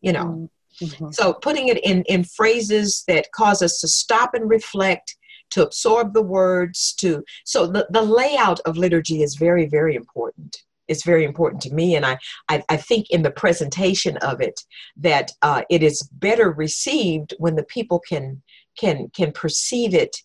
you 0.00 0.12
know 0.12 0.48
mm-hmm. 0.80 1.10
so 1.10 1.32
putting 1.32 1.68
it 1.68 1.82
in 1.84 2.02
in 2.04 2.24
phrases 2.24 3.04
that 3.08 3.30
cause 3.34 3.62
us 3.62 3.80
to 3.80 3.88
stop 3.88 4.34
and 4.34 4.48
reflect 4.50 5.16
to 5.50 5.62
absorb 5.62 6.14
the 6.14 6.22
words 6.22 6.94
to 6.94 7.22
so 7.44 7.66
the, 7.66 7.86
the 7.90 8.02
layout 8.02 8.60
of 8.60 8.76
liturgy 8.76 9.22
is 9.22 9.36
very 9.36 9.66
very 9.66 9.94
important 9.94 10.64
It's 10.88 11.04
very 11.04 11.24
important 11.24 11.62
to 11.62 11.74
me. 11.74 11.96
And 11.96 12.04
I, 12.04 12.18
I, 12.48 12.62
I 12.68 12.76
think 12.76 13.10
in 13.10 13.22
the 13.22 13.30
presentation 13.30 14.16
of 14.18 14.40
it 14.40 14.60
that 14.96 15.30
uh, 15.40 15.62
it 15.70 15.82
is 15.82 16.02
better 16.12 16.50
received 16.50 17.34
when 17.38 17.56
the 17.56 17.64
people 17.64 18.00
can 18.00 18.42
can 18.76 19.08
can 19.14 19.32
perceive 19.32 19.94
it 19.94 20.16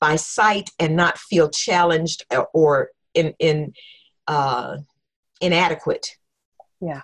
by 0.00 0.16
sight 0.16 0.70
and 0.78 0.96
not 0.96 1.18
feel 1.18 1.50
challenged 1.50 2.24
or 2.54 2.90
in 3.14 3.34
in 3.38 3.72
uh, 4.26 4.78
inadequate. 5.40 6.16
Yeah. 6.80 7.02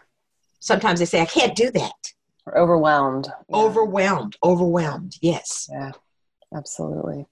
Sometimes 0.60 0.98
they 0.98 1.04
say, 1.04 1.20
"I 1.20 1.26
can't 1.26 1.56
do 1.56 1.70
that." 1.72 2.12
Or 2.46 2.58
overwhelmed. 2.58 3.28
Yeah. 3.48 3.56
Overwhelmed. 3.56 4.36
Overwhelmed. 4.42 5.16
Yes. 5.20 5.68
Yeah. 5.70 5.92
Absolutely. 6.54 7.26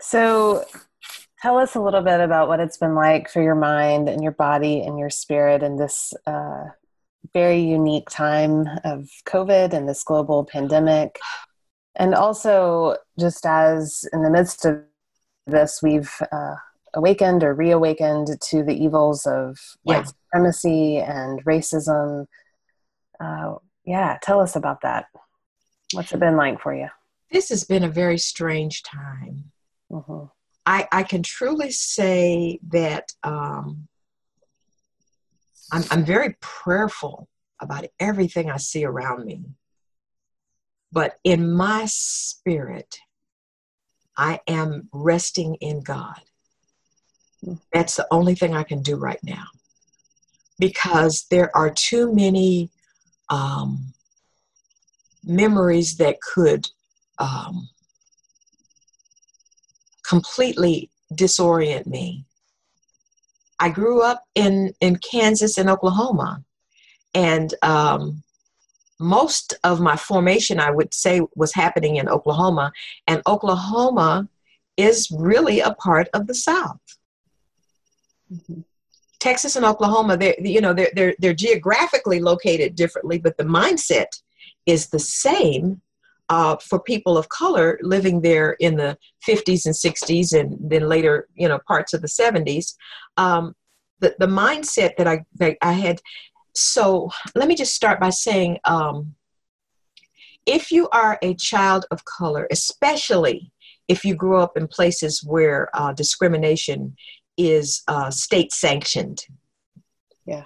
So 0.00 0.64
Tell 1.42 1.56
us 1.56 1.74
a 1.74 1.80
little 1.80 2.02
bit 2.02 2.20
about 2.20 2.48
what 2.48 2.60
it's 2.60 2.76
been 2.76 2.94
like 2.94 3.30
for 3.30 3.40
your 3.40 3.54
mind 3.54 4.10
and 4.10 4.22
your 4.22 4.32
body 4.32 4.82
and 4.82 4.98
your 4.98 5.08
spirit 5.08 5.62
in 5.62 5.76
this 5.76 6.12
uh, 6.26 6.64
very 7.32 7.60
unique 7.60 8.10
time 8.10 8.66
of 8.84 9.08
COVID 9.26 9.72
and 9.72 9.88
this 9.88 10.04
global 10.04 10.44
pandemic. 10.44 11.18
And 11.96 12.14
also, 12.14 12.96
just 13.18 13.46
as 13.46 14.04
in 14.12 14.22
the 14.22 14.28
midst 14.28 14.66
of 14.66 14.82
this, 15.46 15.80
we've 15.82 16.12
uh, 16.30 16.56
awakened 16.94 17.42
or 17.42 17.54
reawakened 17.54 18.28
to 18.48 18.62
the 18.62 18.74
evils 18.74 19.26
of 19.26 19.58
white 19.82 20.06
supremacy 20.08 20.96
and 20.98 21.44
racism. 21.44 22.26
Uh, 23.18 23.54
yeah, 23.84 24.18
tell 24.22 24.40
us 24.40 24.56
about 24.56 24.80
that. 24.82 25.06
What's 25.92 26.12
it 26.12 26.20
been 26.20 26.36
like 26.36 26.60
for 26.60 26.74
you? 26.74 26.88
This 27.30 27.48
has 27.50 27.64
been 27.64 27.84
a 27.84 27.88
very 27.88 28.18
strange 28.18 28.82
time. 28.82 29.52
Mm-hmm. 29.90 30.26
I, 30.66 30.88
I 30.92 31.02
can 31.02 31.22
truly 31.22 31.70
say 31.70 32.60
that 32.68 33.12
um, 33.22 33.88
I'm, 35.72 35.84
I'm 35.90 36.04
very 36.04 36.36
prayerful 36.40 37.28
about 37.60 37.86
everything 37.98 38.50
I 38.50 38.56
see 38.56 38.84
around 38.84 39.24
me. 39.24 39.44
But 40.92 41.18
in 41.24 41.52
my 41.52 41.86
spirit, 41.86 42.98
I 44.16 44.40
am 44.46 44.88
resting 44.92 45.54
in 45.56 45.82
God. 45.82 46.20
That's 47.72 47.96
the 47.96 48.06
only 48.10 48.34
thing 48.34 48.54
I 48.54 48.62
can 48.62 48.82
do 48.82 48.96
right 48.96 49.20
now. 49.22 49.44
Because 50.58 51.26
there 51.30 51.54
are 51.56 51.70
too 51.70 52.12
many 52.12 52.70
um, 53.30 53.92
memories 55.24 55.96
that 55.96 56.20
could 56.20 56.68
um, 57.18 57.68
completely 60.06 60.90
disorient 61.14 61.86
me. 61.86 62.24
I 63.58 63.68
grew 63.68 64.02
up 64.02 64.24
in, 64.34 64.74
in 64.80 64.96
Kansas 64.96 65.58
and 65.58 65.68
Oklahoma, 65.68 66.42
and 67.14 67.54
um, 67.62 68.22
most 68.98 69.54
of 69.64 69.80
my 69.80 69.96
formation, 69.96 70.60
I 70.60 70.70
would 70.70 70.94
say, 70.94 71.20
was 71.34 71.54
happening 71.54 71.96
in 71.96 72.08
Oklahoma, 72.08 72.72
and 73.06 73.22
Oklahoma 73.26 74.28
is 74.76 75.10
really 75.10 75.60
a 75.60 75.74
part 75.74 76.08
of 76.14 76.26
the 76.26 76.34
South. 76.34 76.80
Mm-hmm. 78.32 78.60
Texas 79.18 79.56
and 79.56 79.66
Oklahoma, 79.66 80.16
they're, 80.16 80.34
you 80.40 80.60
know, 80.60 80.72
they're, 80.72 80.90
they're, 80.94 81.14
they're 81.18 81.34
geographically 81.34 82.20
located 82.20 82.74
differently, 82.74 83.18
but 83.18 83.36
the 83.36 83.44
mindset 83.44 84.06
is 84.66 84.88
the 84.88 84.98
same 84.98 85.82
uh, 86.30 86.56
for 86.56 86.80
people 86.80 87.18
of 87.18 87.28
color 87.28 87.78
living 87.82 88.20
there 88.20 88.52
in 88.60 88.76
the 88.76 88.96
50s 89.26 89.66
and 89.66 89.74
60s 89.74 90.32
and 90.32 90.56
then 90.60 90.88
later 90.88 91.28
you 91.34 91.48
know 91.48 91.58
parts 91.66 91.92
of 91.92 92.00
the 92.00 92.08
70s 92.08 92.74
um, 93.16 93.54
the, 93.98 94.14
the 94.20 94.26
mindset 94.26 94.96
that 94.96 95.08
I, 95.08 95.24
that 95.34 95.56
I 95.60 95.72
had 95.72 96.00
so 96.54 97.10
let 97.34 97.48
me 97.48 97.56
just 97.56 97.74
start 97.74 97.98
by 98.00 98.10
saying 98.10 98.58
um, 98.64 99.14
if 100.46 100.70
you 100.70 100.88
are 100.90 101.18
a 101.20 101.34
child 101.34 101.84
of 101.90 102.04
color 102.04 102.46
especially 102.52 103.52
if 103.88 104.04
you 104.04 104.14
grew 104.14 104.38
up 104.38 104.56
in 104.56 104.68
places 104.68 105.24
where 105.24 105.68
uh, 105.74 105.92
discrimination 105.92 106.94
is 107.48 107.82
uh, 107.88 108.10
state 108.10 108.52
sanctioned. 108.52 109.26
Yeah. 110.26 110.44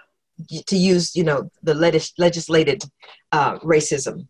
To 0.67 0.77
use 0.77 1.15
you 1.15 1.25
know 1.25 1.51
the 1.63 1.75
legis- 1.75 2.15
legislated 2.19 2.85
uh, 3.33 3.59
racism. 3.61 4.29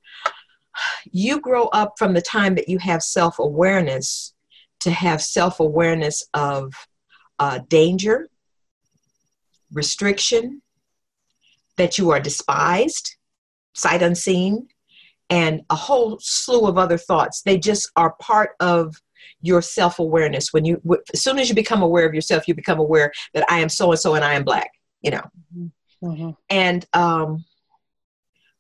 You 1.11 1.41
grow 1.41 1.67
up 1.67 1.95
from 1.99 2.15
the 2.15 2.23
time 2.23 2.55
that 2.57 2.69
you 2.69 2.79
have 2.79 3.03
self 3.03 3.39
awareness 3.39 4.35
to 4.81 4.91
have 4.91 5.23
self 5.23 5.61
awareness 5.61 6.27
of 6.35 6.73
uh, 7.39 7.61
danger, 7.69 8.29
restriction, 9.73 10.63
that 11.77 11.99
you 11.99 12.11
are 12.11 12.21
despised, 12.21 13.17
sight 13.73 14.03
unseen, 14.03 14.69
and 15.31 15.63
a 15.71 15.75
whole 15.75 16.19
slew 16.21 16.67
of 16.67 16.79
other 16.79 16.99
thoughts. 16.99 17.43
They 17.43 17.59
just 17.59 17.91
are 17.97 18.15
part 18.21 18.51
of 18.61 18.95
your 19.41 19.63
self 19.63 19.99
awareness. 19.99 20.53
When 20.53 20.65
you, 20.65 20.81
as 21.13 21.23
soon 21.23 21.39
as 21.39 21.49
you 21.49 21.55
become 21.55 21.83
aware 21.83 22.07
of 22.07 22.15
yourself, 22.15 22.49
you 22.49 22.55
become 22.55 22.79
aware 22.79 23.13
that 23.33 23.45
I 23.51 23.61
am 23.61 23.69
so 23.69 23.91
and 23.91 24.01
so 24.01 24.15
and 24.15 24.25
I 24.25 24.35
am 24.35 24.45
black. 24.45 24.71
You 25.03 25.13
know, 25.13 25.23
mm-hmm. 25.57 26.07
mm-hmm. 26.07 26.31
and 26.49 26.87
um, 26.95 27.45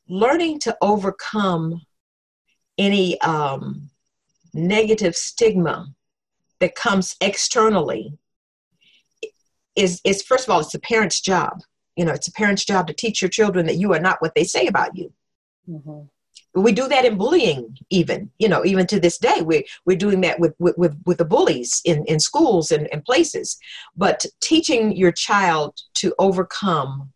learning 0.09 0.61
to 0.61 0.77
overcome 0.83 1.81
any 2.79 3.21
um, 3.21 3.91
negative 4.53 5.17
stigma 5.17 5.89
that 6.61 6.75
comes 6.75 7.17
externally 7.21 8.17
is 9.77 10.01
is 10.05 10.23
first 10.23 10.45
of 10.45 10.51
all 10.51 10.61
it's 10.61 10.75
a 10.75 10.81
parent's 10.81 11.21
job 11.21 11.61
you 11.97 12.05
know 12.05 12.13
it's 12.13 12.29
a 12.29 12.33
parent's 12.33 12.65
job 12.65 12.87
to 12.87 12.95
teach 12.95 13.21
your 13.21 13.29
children 13.29 13.67
that 13.67 13.77
you 13.77 13.93
are 13.93 14.01
not 14.01 14.23
what 14.23 14.35
they 14.35 14.45
say 14.45 14.67
about 14.67 14.97
you 14.97 15.13
mm-hmm. 15.69 16.03
We 16.55 16.73
do 16.73 16.87
that 16.89 17.05
in 17.05 17.19
bullying 17.19 17.77
even 17.91 18.31
you 18.39 18.49
know 18.49 18.65
even 18.65 18.87
to 18.87 19.01
this 19.01 19.19
day. 19.19 19.43
We, 19.43 19.67
we're 19.85 19.97
doing 19.97 20.21
that 20.23 20.39
with 20.39 20.55
with, 20.59 20.77
with, 21.05 21.19
the 21.19 21.25
bullies 21.25 21.81
in, 21.85 22.05
in 22.07 22.21
schools 22.21 22.71
and, 22.71 22.89
and 22.93 23.05
places. 23.05 23.59
But 23.97 24.25
teaching 24.41 24.97
your 24.97 25.13
child 25.13 25.75
to 25.95 26.15
overcome 26.19 27.13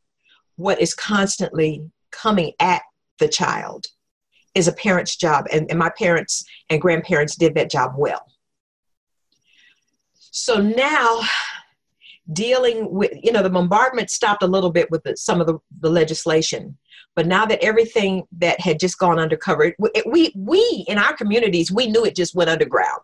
what 0.56 0.80
is 0.80 0.94
constantly 0.94 1.82
coming 2.10 2.52
at 2.58 2.82
the 3.18 3.28
child 3.28 3.86
is 4.54 4.66
a 4.66 4.72
parent's 4.72 5.16
job. 5.16 5.46
And, 5.52 5.70
and 5.70 5.78
my 5.78 5.90
parents 5.90 6.44
and 6.68 6.80
grandparents 6.80 7.36
did 7.36 7.54
that 7.54 7.70
job 7.70 7.92
well. 7.96 8.24
So 10.30 10.60
now 10.60 11.20
dealing 12.32 12.92
with 12.92 13.12
you 13.22 13.32
know 13.32 13.42
the 13.42 13.50
bombardment 13.50 14.10
stopped 14.10 14.42
a 14.42 14.46
little 14.46 14.70
bit 14.70 14.90
with 14.90 15.02
the, 15.04 15.16
some 15.16 15.40
of 15.40 15.46
the, 15.46 15.58
the 15.80 15.88
legislation 15.88 16.76
but 17.18 17.26
now 17.26 17.44
that 17.44 17.64
everything 17.64 18.22
that 18.30 18.60
had 18.60 18.78
just 18.78 18.96
gone 18.96 19.18
undercover 19.18 19.74
we 20.06 20.32
we 20.36 20.84
in 20.86 20.98
our 20.98 21.14
communities 21.14 21.72
we 21.72 21.88
knew 21.88 22.04
it 22.04 22.14
just 22.14 22.32
went 22.36 22.48
underground. 22.48 23.02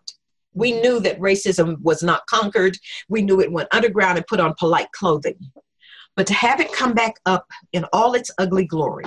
We 0.53 0.71
knew 0.71 1.01
that 1.01 1.19
racism 1.19 1.81
was 1.81 2.01
not 2.01 2.25
conquered. 2.27 2.77
We 3.09 3.21
knew 3.23 3.41
it 3.41 3.51
went 3.51 3.67
underground 3.73 4.17
and 4.17 4.25
put 4.25 4.39
on 4.39 4.55
polite 4.57 4.89
clothing. 4.93 5.37
But 6.15 6.27
to 6.27 6.33
have 6.33 6.61
it 6.61 6.71
come 6.71 6.93
back 6.93 7.15
up 7.25 7.45
in 7.73 7.83
all 7.91 8.13
its 8.13 8.31
ugly 8.37 8.65
glory 8.65 9.03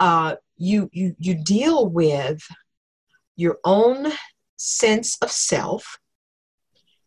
uh, 0.00 0.34
you 0.56 0.90
you 0.92 1.14
you 1.20 1.34
deal 1.36 1.86
with 1.86 2.42
your 3.36 3.58
own 3.64 4.10
sense 4.56 5.16
of 5.22 5.30
self 5.30 6.00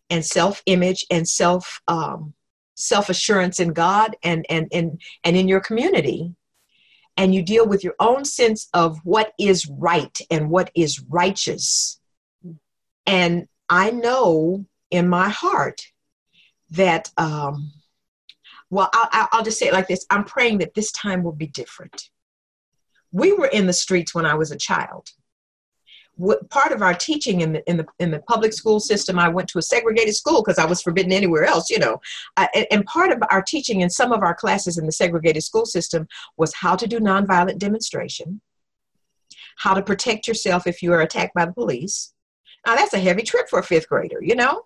and 0.09 0.25
self-image 0.25 1.05
and 1.11 1.27
self 1.27 1.81
um, 1.89 2.33
self-assurance 2.75 3.59
in 3.59 3.73
God 3.73 4.15
and 4.23 4.45
and 4.49 4.69
and 4.71 5.01
and 5.25 5.35
in 5.35 5.49
your 5.49 5.59
community 5.59 6.35
and 7.19 7.35
you 7.35 7.43
deal 7.43 7.67
with 7.67 7.83
your 7.83 7.95
own 7.99 8.23
sense 8.23 8.69
of 8.73 8.97
what 9.03 9.33
is 9.37 9.67
right 9.67 10.17
and 10.31 10.49
what 10.49 10.71
is 10.73 11.01
righteous. 11.09 11.99
And 13.05 13.49
I 13.67 13.91
know 13.91 14.65
in 14.89 15.09
my 15.09 15.27
heart 15.27 15.81
that 16.71 17.11
um, 17.17 17.73
well 18.69 18.89
I'll, 18.93 19.27
I'll 19.33 19.43
just 19.43 19.59
say 19.59 19.67
it 19.67 19.73
like 19.73 19.89
this. 19.89 20.05
I'm 20.09 20.23
praying 20.23 20.59
that 20.59 20.75
this 20.75 20.93
time 20.93 21.21
will 21.21 21.35
be 21.35 21.47
different. 21.47 22.09
We 23.11 23.33
were 23.33 23.47
in 23.47 23.67
the 23.67 23.73
streets 23.73 24.15
when 24.15 24.25
i 24.25 24.35
was 24.35 24.51
a 24.51 24.57
child 24.57 25.09
what, 26.19 26.49
part 26.49 26.73
of 26.73 26.81
our 26.81 26.93
teaching 26.93 27.39
in 27.41 27.53
the 27.53 27.69
in 27.69 27.77
the 27.77 27.85
in 27.99 28.11
the 28.11 28.19
public 28.19 28.51
school 28.51 28.81
system, 28.81 29.17
I 29.17 29.29
went 29.29 29.47
to 29.49 29.57
a 29.57 29.61
segregated 29.61 30.15
school 30.15 30.43
because 30.43 30.59
I 30.59 30.65
was 30.65 30.81
forbidden 30.81 31.13
anywhere 31.13 31.45
else, 31.45 31.69
you 31.69 31.79
know. 31.79 32.01
Uh, 32.35 32.47
and, 32.53 32.67
and, 32.71 32.85
part 32.85 33.11
of 33.11 33.23
our 33.31 33.41
teaching 33.41 33.79
in 33.81 33.89
some 33.89 34.11
of 34.11 34.21
our 34.21 34.35
classes 34.35 34.77
in 34.77 34.85
the 34.85 34.91
segregated 34.91 35.43
school 35.43 35.65
system 35.65 36.09
was 36.35 36.53
how 36.53 36.75
to 36.75 36.87
do 36.87 36.99
nonviolent 36.99 37.57
demonstration, 37.57 38.41
how 39.59 39.73
to 39.73 39.81
protect 39.81 40.27
yourself 40.27 40.67
if 40.67 40.83
you 40.83 40.91
are 40.91 41.01
attacked 41.01 41.33
by 41.35 41.45
the 41.45 41.53
police. 41.53 42.13
Now 42.65 42.75
that's 42.75 42.93
a 42.93 42.99
heavy 42.99 43.21
trip 43.21 43.49
for 43.49 43.59
a 43.59 43.63
fifth 43.63 43.87
grader, 43.87 44.19
you 44.21 44.35
know. 44.35 44.63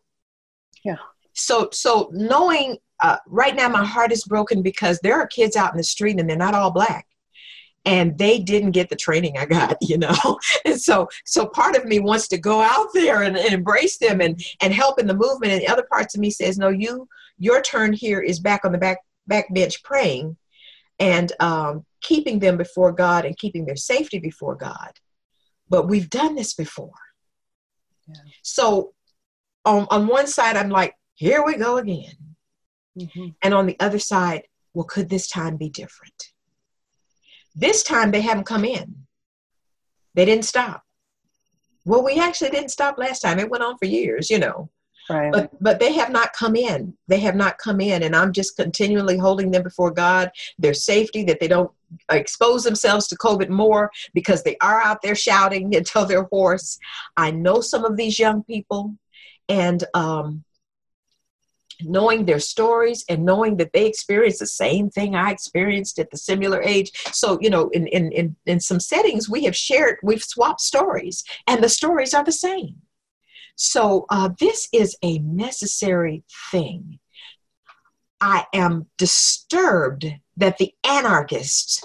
Yeah. 0.83 0.97
So 1.33 1.69
so 1.71 2.09
knowing 2.13 2.77
uh, 2.99 3.17
right 3.27 3.55
now, 3.55 3.69
my 3.69 3.85
heart 3.85 4.11
is 4.11 4.23
broken 4.23 4.63
because 4.63 4.99
there 5.01 5.19
are 5.19 5.27
kids 5.27 5.55
out 5.55 5.71
in 5.71 5.77
the 5.77 5.83
street 5.83 6.19
and 6.19 6.27
they're 6.27 6.35
not 6.35 6.55
all 6.55 6.71
black 6.71 7.05
and 7.85 8.17
they 8.17 8.39
didn't 8.39 8.71
get 8.71 8.89
the 8.89 8.95
training 8.95 9.37
I 9.37 9.45
got, 9.45 9.77
you 9.81 9.97
know. 9.97 10.39
and 10.65 10.79
so 10.79 11.07
so 11.25 11.45
part 11.47 11.75
of 11.75 11.85
me 11.85 11.99
wants 11.99 12.27
to 12.29 12.37
go 12.37 12.61
out 12.61 12.87
there 12.93 13.23
and, 13.23 13.37
and, 13.37 13.53
embrace 13.53 13.97
them 13.97 14.21
and 14.21 14.43
and 14.61 14.73
help 14.73 14.99
in 14.99 15.07
the 15.07 15.15
movement. 15.15 15.53
And 15.53 15.61
the 15.61 15.67
other 15.67 15.85
parts 15.89 16.15
of 16.15 16.21
me 16.21 16.29
says, 16.29 16.57
no, 16.57 16.69
you 16.69 17.07
your 17.37 17.61
turn 17.61 17.93
here 17.93 18.21
is 18.21 18.39
back 18.39 18.65
on 18.65 18.71
the 18.71 18.77
back 18.77 18.99
back 19.27 19.53
bench 19.53 19.83
praying 19.83 20.37
and 20.99 21.31
um, 21.39 21.85
keeping 22.01 22.39
them 22.39 22.57
before 22.57 22.91
God 22.91 23.25
and 23.25 23.37
keeping 23.37 23.65
their 23.65 23.75
safety 23.75 24.19
before 24.19 24.55
God. 24.55 24.91
But 25.69 25.87
we've 25.87 26.09
done 26.09 26.35
this 26.35 26.53
before. 26.53 26.91
Yeah. 28.07 28.15
So 28.41 28.93
on, 29.65 29.87
on 29.89 30.07
one 30.07 30.27
side, 30.27 30.57
I'm 30.57 30.69
like, 30.69 30.93
here 31.15 31.43
we 31.43 31.55
go 31.55 31.77
again. 31.77 32.15
Mm-hmm. 32.99 33.27
And 33.41 33.53
on 33.53 33.65
the 33.65 33.77
other 33.79 33.99
side, 33.99 34.43
well, 34.73 34.85
could 34.85 35.09
this 35.09 35.27
time 35.27 35.57
be 35.57 35.69
different? 35.69 36.32
This 37.55 37.83
time 37.83 38.11
they 38.11 38.21
haven't 38.21 38.45
come 38.45 38.65
in. 38.65 38.95
They 40.15 40.25
didn't 40.25 40.45
stop. 40.45 40.83
Well, 41.85 42.03
we 42.03 42.19
actually 42.19 42.51
didn't 42.51 42.69
stop 42.69 42.97
last 42.97 43.21
time. 43.21 43.39
It 43.39 43.49
went 43.49 43.63
on 43.63 43.77
for 43.77 43.85
years, 43.85 44.29
you 44.29 44.39
know. 44.39 44.69
Right. 45.09 45.31
But 45.31 45.51
but 45.61 45.79
they 45.79 45.91
have 45.93 46.11
not 46.11 46.31
come 46.33 46.55
in. 46.55 46.95
They 47.07 47.19
have 47.19 47.35
not 47.35 47.57
come 47.57 47.81
in, 47.81 48.03
and 48.03 48.15
I'm 48.15 48.31
just 48.31 48.55
continually 48.55 49.17
holding 49.17 49.51
them 49.51 49.63
before 49.63 49.91
God, 49.91 50.31
their 50.57 50.73
safety, 50.73 51.25
that 51.25 51.39
they 51.41 51.47
don't 51.49 51.71
expose 52.09 52.63
themselves 52.63 53.07
to 53.07 53.17
COVID 53.17 53.49
more 53.49 53.91
because 54.13 54.43
they 54.43 54.55
are 54.61 54.81
out 54.81 55.01
there 55.01 55.15
shouting 55.15 55.75
until 55.75 56.05
they're 56.05 56.23
hoarse. 56.23 56.79
I 57.17 57.31
know 57.31 57.59
some 57.59 57.83
of 57.83 57.97
these 57.97 58.17
young 58.17 58.43
people, 58.43 58.95
and 59.49 59.83
um, 59.93 60.43
knowing 61.85 62.25
their 62.25 62.39
stories 62.39 63.05
and 63.09 63.25
knowing 63.25 63.57
that 63.57 63.73
they 63.73 63.85
experienced 63.85 64.39
the 64.39 64.47
same 64.47 64.89
thing 64.89 65.15
I 65.15 65.31
experienced 65.31 65.99
at 65.99 66.11
the 66.11 66.17
similar 66.17 66.61
age. 66.61 66.91
So, 67.13 67.37
you 67.41 67.49
know, 67.49 67.69
in, 67.69 67.87
in, 67.87 68.11
in, 68.11 68.35
in 68.45 68.59
some 68.59 68.79
settings, 68.79 69.29
we 69.29 69.43
have 69.45 69.55
shared, 69.55 69.97
we've 70.03 70.23
swapped 70.23 70.61
stories, 70.61 71.23
and 71.47 71.63
the 71.63 71.69
stories 71.69 72.13
are 72.13 72.23
the 72.23 72.31
same. 72.31 72.81
So, 73.55 74.05
uh, 74.09 74.29
this 74.39 74.67
is 74.73 74.97
a 75.03 75.19
necessary 75.19 76.23
thing. 76.51 76.99
I 78.19 78.45
am 78.53 78.87
disturbed 78.97 80.05
that 80.37 80.57
the 80.57 80.73
anarchists 80.83 81.83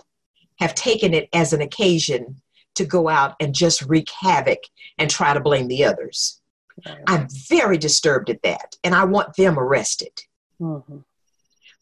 have 0.61 0.75
taken 0.75 1.13
it 1.13 1.29
as 1.33 1.53
an 1.53 1.61
occasion 1.61 2.41
to 2.77 2.85
go 2.85 3.09
out 3.09 3.35
and 3.41 3.55
just 3.55 3.83
wreak 3.83 4.09
havoc 4.21 4.61
and 4.99 5.11
try 5.11 5.35
to 5.35 5.41
blame 5.41 5.69
the 5.69 5.85
others. 5.85 6.38
I'm 7.07 7.29
very 7.49 7.79
disturbed 7.79 8.31
at 8.31 8.43
that, 8.43 8.77
and 8.85 8.95
I 8.95 9.05
want 9.05 9.37
them 9.37 9.59
arrested. 9.59 10.13
Mm-hmm. 10.61 10.99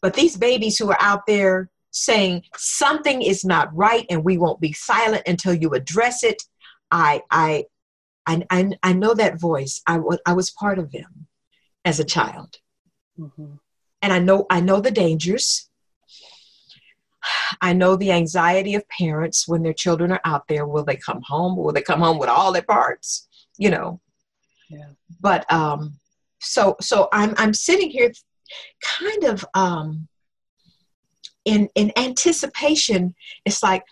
But 0.01 0.13
these 0.13 0.37
babies 0.37 0.77
who 0.77 0.89
are 0.89 1.01
out 1.01 1.25
there 1.25 1.69
saying 1.91 2.43
something 2.55 3.21
is 3.21 3.43
not 3.43 3.75
right 3.75 4.05
and 4.09 4.23
we 4.23 4.37
won't 4.37 4.61
be 4.61 4.73
silent 4.73 5.23
until 5.25 5.53
you 5.53 5.71
address 5.71 6.23
it, 6.23 6.43
I, 6.91 7.21
I, 7.31 7.65
I, 8.25 8.43
I, 8.49 8.69
I 8.83 8.93
know 8.93 9.13
that 9.15 9.39
voice. 9.39 9.81
I, 9.87 9.95
w- 9.95 10.19
I 10.25 10.33
was 10.33 10.51
part 10.51 10.77
of 10.79 10.91
them 10.91 11.27
as 11.83 11.99
a 11.99 12.05
child. 12.05 12.57
Mm-hmm. 13.19 13.55
And 14.01 14.13
I 14.13 14.19
know, 14.19 14.45
I 14.49 14.61
know 14.61 14.79
the 14.79 14.91
dangers. 14.91 15.69
I 17.61 17.73
know 17.73 17.95
the 17.95 18.11
anxiety 18.11 18.75
of 18.75 18.87
parents 18.89 19.47
when 19.47 19.63
their 19.63 19.73
children 19.73 20.11
are 20.11 20.21
out 20.23 20.47
there. 20.47 20.67
Will 20.67 20.83
they 20.83 20.97
come 20.97 21.21
home? 21.23 21.57
Will 21.57 21.73
they 21.73 21.81
come 21.81 21.99
home 21.99 22.19
with 22.19 22.29
all 22.29 22.51
their 22.51 22.61
parts? 22.61 23.27
You 23.57 23.71
know, 23.71 23.99
yeah. 24.69 24.89
But 25.19 25.51
um, 25.51 25.93
so 26.39 26.75
so 26.81 27.09
I'm 27.11 27.33
I'm 27.37 27.53
sitting 27.53 27.89
here, 27.89 28.11
kind 28.81 29.23
of 29.23 29.45
um, 29.53 30.07
in 31.45 31.69
in 31.75 31.91
anticipation. 31.97 33.15
It's 33.45 33.63
like, 33.63 33.83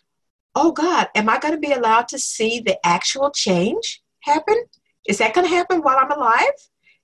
oh 0.56 0.72
God, 0.72 1.08
am 1.16 1.30
I 1.30 1.40
going 1.40 1.54
to 1.54 1.60
be 1.60 1.74
allowed 1.74 2.08
to 2.10 2.20
see 2.20 2.60
the 2.60 2.78
actual 2.86 3.32
change 3.32 4.02
happen? 4.22 4.56
Is 5.08 5.18
that 5.20 5.34
going 5.34 5.48
to 5.48 5.54
happen 5.54 5.82
while 5.82 5.98
I'm 6.00 6.12
alive? 6.12 6.54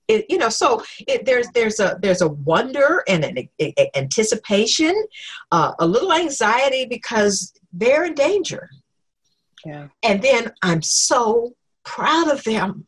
It, 0.08 0.26
you 0.28 0.36
know, 0.36 0.48
so 0.48 0.82
it, 1.06 1.24
there's 1.24 1.48
there's 1.54 1.80
a 1.80 1.98
there's 2.02 2.22
a 2.22 2.28
wonder 2.28 3.02
and 3.08 3.24
an 3.24 3.38
a, 3.38 3.74
a 3.78 3.96
anticipation, 3.96 4.94
uh, 5.52 5.72
a 5.78 5.86
little 5.86 6.12
anxiety 6.12 6.84
because 6.86 7.54
they're 7.72 8.04
in 8.04 8.14
danger. 8.14 8.68
Yeah. 9.64 9.88
And 10.02 10.20
then 10.20 10.52
I'm 10.62 10.82
so 10.82 11.54
proud 11.84 12.28
of 12.28 12.42
them 12.42 12.86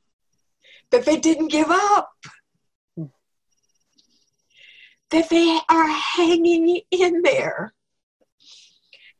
that 0.90 1.04
they 1.04 1.16
didn't 1.16 1.48
give 1.48 1.70
up, 1.70 2.10
that 5.10 5.28
they 5.28 5.58
are 5.68 5.88
hanging 5.88 6.80
in 6.90 7.22
there. 7.22 7.74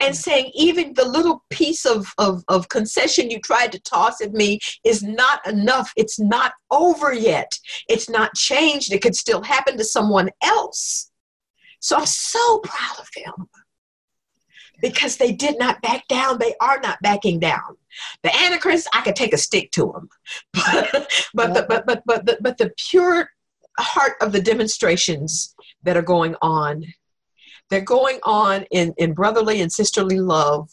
And 0.01 0.15
saying 0.15 0.51
even 0.55 0.93
the 0.95 1.05
little 1.05 1.45
piece 1.51 1.87
of, 1.87 2.13
of, 2.19 2.43
of, 2.49 2.69
concession 2.69 3.31
you 3.31 3.41
tried 3.41 3.71
to 3.73 3.81
toss 3.81 4.21
at 4.21 4.33
me 4.33 4.59
is 4.83 5.03
not 5.03 5.47
enough. 5.47 5.93
It's 5.97 6.19
not 6.19 6.53
over 6.71 7.15
yet. 7.15 7.57
It's 7.89 8.11
not 8.11 8.35
changed. 8.35 8.93
It 8.93 9.01
could 9.03 9.15
still 9.15 9.43
happen 9.43 9.79
to 9.79 9.85
someone 9.85 10.31
else. 10.43 11.11
So 11.79 11.97
i'm 11.97 12.07
so 12.07 12.59
proud 12.61 12.99
of 12.99 13.09
them 13.15 13.49
because 14.85 15.17
they 15.17 15.33
did 15.33 15.59
not 15.59 15.81
back 15.81 16.07
down. 16.09 16.39
They 16.39 16.55
are 16.61 16.79
not 16.79 17.01
backing 17.01 17.41
down. 17.41 17.79
The 18.23 18.37
Antichrist, 18.37 18.87
I 18.93 19.01
could 19.01 19.17
take 19.17 19.33
a 19.33 19.39
stick 19.39 19.71
to 19.73 19.91
them, 19.93 20.09
but 20.53 21.09
but, 21.33 21.55
the, 21.55 21.65
but 21.67 21.87
but 21.87 22.03
but 22.05 22.43
but 22.43 22.59
the 22.59 22.71
pure 22.91 23.31
heart 23.79 24.13
of 24.21 24.33
the 24.33 24.43
demonstrations 24.43 25.55
that 25.85 25.97
are 25.97 26.03
going 26.03 26.37
on, 26.43 26.85
they're 27.71 27.81
going 27.81 28.19
on 28.25 28.67
in 28.73 28.93
in 28.99 29.15
brotherly 29.15 29.63
and 29.63 29.73
sisterly 29.73 30.21
love. 30.21 30.69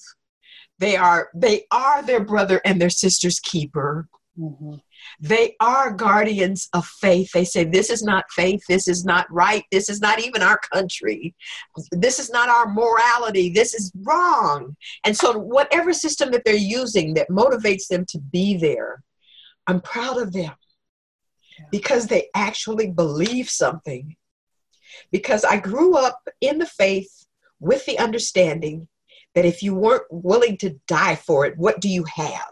They 0.77 0.97
are 0.97 1.29
they 1.33 1.63
are 1.71 2.03
their 2.03 2.23
brother 2.25 2.59
and 2.65 2.81
their 2.81 2.89
sister's 2.89 3.39
keeper. 3.39 4.09
Mm-hmm. 4.37 4.75
They 5.19 5.55
are 5.59 5.91
guardians 5.91 6.69
of 6.73 6.85
faith. 6.85 7.31
They 7.33 7.45
say, 7.45 7.63
This 7.63 7.89
is 7.89 8.03
not 8.03 8.25
faith. 8.31 8.61
This 8.67 8.87
is 8.87 9.05
not 9.05 9.31
right. 9.31 9.63
This 9.71 9.89
is 9.89 10.01
not 10.01 10.19
even 10.19 10.41
our 10.41 10.59
country. 10.73 11.35
This 11.91 12.19
is 12.19 12.29
not 12.29 12.49
our 12.49 12.67
morality. 12.67 13.49
This 13.49 13.73
is 13.73 13.91
wrong. 14.03 14.75
And 15.05 15.15
so, 15.15 15.37
whatever 15.37 15.93
system 15.93 16.31
that 16.31 16.43
they're 16.45 16.55
using 16.55 17.13
that 17.15 17.29
motivates 17.29 17.87
them 17.87 18.05
to 18.09 18.19
be 18.19 18.57
there, 18.57 19.03
I'm 19.67 19.81
proud 19.81 20.17
of 20.17 20.33
them 20.33 20.53
because 21.71 22.07
they 22.07 22.27
actually 22.35 22.91
believe 22.91 23.49
something. 23.49 24.15
Because 25.11 25.45
I 25.45 25.57
grew 25.57 25.95
up 25.95 26.21
in 26.41 26.57
the 26.57 26.65
faith 26.65 27.27
with 27.59 27.85
the 27.85 27.99
understanding 27.99 28.87
that 29.35 29.45
if 29.45 29.63
you 29.63 29.73
weren't 29.73 30.03
willing 30.09 30.57
to 30.57 30.79
die 30.87 31.15
for 31.15 31.45
it, 31.45 31.57
what 31.57 31.79
do 31.79 31.87
you 31.87 32.03
have? 32.03 32.51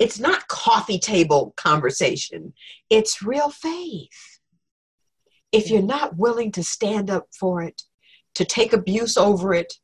It's 0.00 0.18
not 0.18 0.48
coffee 0.48 0.98
table 0.98 1.54
conversation, 1.56 2.52
it's 2.90 3.22
real 3.22 3.50
faith. 3.50 4.40
If 5.52 5.70
you're 5.70 5.82
not 5.82 6.16
willing 6.16 6.50
to 6.52 6.64
stand 6.64 7.10
up 7.10 7.28
for 7.38 7.62
it, 7.62 7.82
to 8.34 8.44
take 8.44 8.72
abuse 8.72 9.16
over 9.16 9.54
it, 9.54 9.74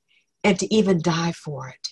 and 0.42 0.58
to 0.58 0.74
even 0.74 1.00
die 1.00 1.32
for 1.32 1.68
it. 1.68 1.88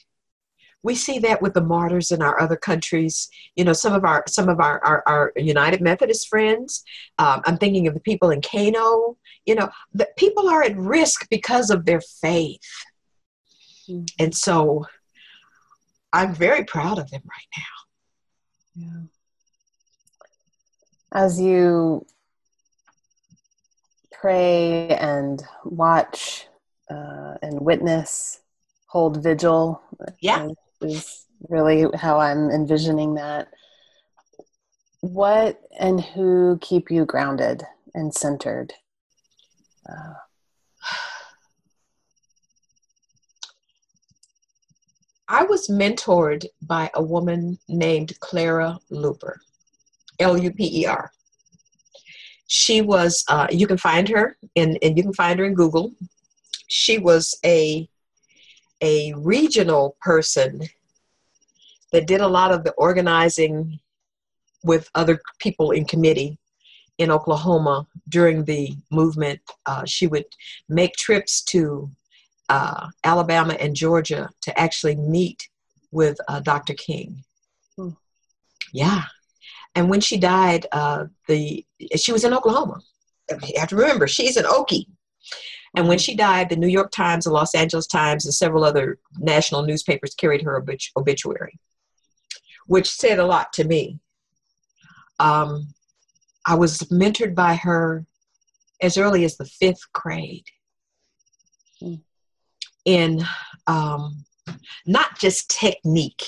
We 0.82 0.94
see 0.94 1.18
that 1.20 1.42
with 1.42 1.54
the 1.54 1.60
martyrs 1.60 2.10
in 2.10 2.22
our 2.22 2.40
other 2.40 2.56
countries. 2.56 3.28
You 3.56 3.64
know, 3.64 3.72
some 3.72 3.92
of 3.92 4.04
our 4.04 4.24
some 4.28 4.48
of 4.48 4.60
our 4.60 4.82
our, 4.84 5.02
our 5.06 5.32
United 5.36 5.80
Methodist 5.80 6.28
friends. 6.28 6.84
Um, 7.18 7.42
I'm 7.46 7.58
thinking 7.58 7.88
of 7.88 7.94
the 7.94 8.00
people 8.00 8.30
in 8.30 8.40
Kano. 8.40 9.16
You 9.44 9.56
know, 9.56 9.68
the 9.92 10.08
people 10.16 10.48
are 10.48 10.62
at 10.62 10.76
risk 10.76 11.28
because 11.30 11.70
of 11.70 11.84
their 11.84 12.00
faith, 12.00 12.60
mm-hmm. 13.88 14.04
and 14.18 14.34
so 14.34 14.86
I'm 16.12 16.34
very 16.34 16.64
proud 16.64 16.98
of 16.98 17.10
them 17.10 17.22
right 17.24 17.48
now. 17.56 17.87
Yeah. 18.78 19.00
As 21.12 21.40
you 21.40 22.06
pray 24.12 24.88
and 24.88 25.42
watch 25.64 26.46
uh, 26.90 27.34
and 27.42 27.60
witness, 27.60 28.40
hold 28.86 29.22
vigil. 29.22 29.82
Yeah. 30.20 30.48
Is 30.80 31.26
really 31.48 31.86
how 31.96 32.20
I'm 32.20 32.50
envisioning 32.50 33.14
that. 33.14 33.48
What 35.00 35.60
and 35.78 36.00
who 36.00 36.58
keep 36.60 36.90
you 36.90 37.04
grounded 37.04 37.64
and 37.94 38.14
centered? 38.14 38.74
Uh, 39.88 40.14
I 45.38 45.44
was 45.44 45.68
mentored 45.68 46.46
by 46.62 46.90
a 46.94 47.02
woman 47.02 47.60
named 47.68 48.18
Clara 48.18 48.76
Luper, 48.90 49.36
L 50.18 50.36
U 50.36 50.50
P 50.50 50.80
E 50.80 50.86
R. 50.86 51.12
She 52.48 52.80
was, 52.80 53.24
uh, 53.28 53.46
you 53.48 53.68
can 53.68 53.76
find 53.78 54.08
her, 54.08 54.36
and, 54.56 54.76
and 54.82 54.96
you 54.96 55.04
can 55.04 55.12
find 55.12 55.38
her 55.38 55.44
in 55.44 55.54
Google. 55.54 55.92
She 56.66 56.98
was 56.98 57.38
a, 57.44 57.88
a 58.80 59.12
regional 59.16 59.96
person 60.00 60.62
that 61.92 62.08
did 62.08 62.20
a 62.20 62.26
lot 62.26 62.50
of 62.50 62.64
the 62.64 62.72
organizing 62.72 63.78
with 64.64 64.90
other 64.96 65.20
people 65.38 65.70
in 65.70 65.84
committee 65.84 66.36
in 66.98 67.12
Oklahoma 67.12 67.86
during 68.08 68.44
the 68.44 68.76
movement. 68.90 69.40
Uh, 69.66 69.84
she 69.86 70.08
would 70.08 70.26
make 70.68 70.94
trips 70.94 71.42
to 71.42 71.88
uh, 72.48 72.88
Alabama 73.04 73.54
and 73.54 73.74
Georgia 73.74 74.30
to 74.42 74.58
actually 74.58 74.96
meet 74.96 75.48
with 75.90 76.18
uh, 76.28 76.40
Dr. 76.40 76.74
King. 76.74 77.24
Hmm. 77.76 77.90
Yeah. 78.72 79.04
And 79.74 79.88
when 79.88 80.00
she 80.00 80.16
died, 80.16 80.66
uh, 80.72 81.06
the 81.26 81.64
she 81.96 82.12
was 82.12 82.24
in 82.24 82.34
Oklahoma. 82.34 82.80
You 83.30 83.60
have 83.60 83.68
to 83.68 83.76
remember, 83.76 84.06
she's 84.06 84.36
an 84.36 84.44
Okie. 84.44 84.86
And 85.76 85.86
when 85.86 85.98
she 85.98 86.14
died, 86.14 86.48
the 86.48 86.56
New 86.56 86.68
York 86.68 86.90
Times, 86.90 87.24
the 87.24 87.30
Los 87.30 87.54
Angeles 87.54 87.86
Times, 87.86 88.24
and 88.24 88.34
several 88.34 88.64
other 88.64 88.98
national 89.18 89.62
newspapers 89.62 90.14
carried 90.14 90.42
her 90.42 90.56
obit- 90.56 90.90
obituary, 90.96 91.58
which 92.66 92.88
said 92.90 93.18
a 93.18 93.26
lot 93.26 93.52
to 93.54 93.64
me. 93.64 94.00
Um, 95.20 95.74
I 96.46 96.54
was 96.54 96.78
mentored 96.90 97.34
by 97.34 97.56
her 97.56 98.06
as 98.80 98.96
early 98.96 99.24
as 99.24 99.36
the 99.36 99.44
fifth 99.44 99.92
grade. 99.92 100.46
In 102.88 103.22
um, 103.66 104.24
not 104.86 105.18
just 105.18 105.50
technique, 105.50 106.22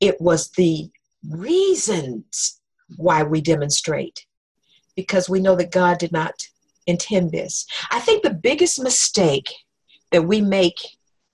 it 0.00 0.20
was 0.20 0.50
the 0.50 0.90
reasons 1.30 2.60
why 2.96 3.22
we 3.22 3.40
demonstrate 3.40 4.26
because 4.96 5.28
we 5.28 5.38
know 5.38 5.54
that 5.54 5.70
God 5.70 5.98
did 5.98 6.10
not 6.10 6.34
intend 6.88 7.30
this. 7.30 7.64
I 7.92 8.00
think 8.00 8.24
the 8.24 8.34
biggest 8.34 8.82
mistake 8.82 9.54
that 10.10 10.26
we 10.26 10.40
make 10.40 10.80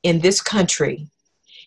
in 0.03 0.21
this 0.21 0.43
country 0.43 1.09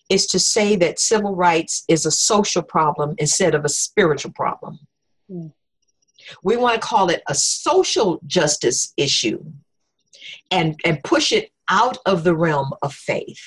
is 0.07 0.27
to 0.27 0.37
say 0.37 0.75
that 0.75 0.99
civil 0.99 1.35
rights 1.35 1.83
is 1.87 2.05
a 2.05 2.11
social 2.11 2.61
problem 2.61 3.15
instead 3.17 3.55
of 3.55 3.65
a 3.65 3.69
spiritual 3.69 4.33
problem. 4.33 4.77
Mm. 5.31 5.51
We 6.43 6.57
want 6.57 6.79
to 6.79 6.87
call 6.87 7.09
it 7.09 7.23
a 7.27 7.33
social 7.33 8.19
justice 8.27 8.93
issue 8.97 9.43
and, 10.51 10.79
and 10.85 11.03
push 11.03 11.31
it 11.31 11.50
out 11.71 11.97
of 12.05 12.23
the 12.23 12.35
realm 12.35 12.71
of 12.83 12.93
faith. 12.93 13.41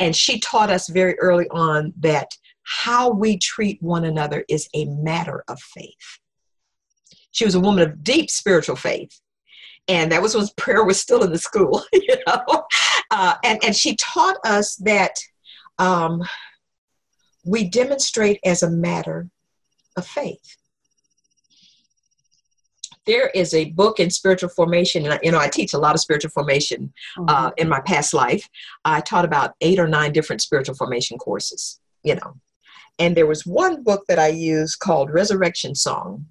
And 0.00 0.16
she 0.16 0.40
taught 0.40 0.70
us 0.70 0.88
very 0.88 1.16
early 1.20 1.46
on 1.50 1.92
that 2.00 2.28
how 2.62 3.10
we 3.10 3.36
treat 3.36 3.80
one 3.82 4.04
another 4.04 4.44
is 4.48 4.68
a 4.74 4.86
matter 4.86 5.44
of 5.46 5.60
faith. 5.60 6.18
She 7.32 7.44
was 7.44 7.54
a 7.54 7.60
woman 7.60 7.88
of 7.88 8.02
deep 8.02 8.30
spiritual 8.30 8.76
faith. 8.76 9.20
And 9.86 10.10
that 10.10 10.22
was 10.22 10.34
when 10.34 10.46
prayer 10.56 10.84
was 10.84 10.98
still 10.98 11.22
in 11.22 11.30
the 11.30 11.38
school, 11.38 11.84
you 11.92 12.16
know. 12.26 12.64
Uh, 13.10 13.34
and, 13.44 13.62
and 13.62 13.76
she 13.76 13.96
taught 13.96 14.36
us 14.44 14.76
that 14.76 15.16
um, 15.78 16.22
we 17.44 17.68
demonstrate 17.68 18.40
as 18.44 18.62
a 18.62 18.70
matter 18.70 19.28
of 19.96 20.06
faith 20.06 20.56
there 23.06 23.28
is 23.30 23.54
a 23.54 23.70
book 23.70 23.98
in 23.98 24.10
spiritual 24.10 24.50
formation, 24.50 25.06
and 25.06 25.18
you 25.22 25.32
know 25.32 25.38
I 25.38 25.48
teach 25.48 25.72
a 25.72 25.78
lot 25.78 25.94
of 25.94 26.00
spiritual 26.00 26.30
formation 26.30 26.92
uh, 27.16 27.20
mm-hmm. 27.20 27.46
uh, 27.46 27.50
in 27.56 27.68
my 27.68 27.80
past 27.80 28.12
life. 28.14 28.48
I 28.84 29.00
taught 29.00 29.24
about 29.24 29.54
eight 29.60 29.78
or 29.78 29.88
nine 29.88 30.12
different 30.12 30.42
spiritual 30.42 30.74
formation 30.74 31.18
courses, 31.18 31.80
you 32.02 32.14
know, 32.14 32.36
and 32.98 33.16
there 33.16 33.26
was 33.26 33.46
one 33.46 33.82
book 33.82 34.04
that 34.08 34.18
I 34.18 34.28
used 34.28 34.78
called 34.80 35.10
Resurrection 35.10 35.74
Song, 35.74 36.26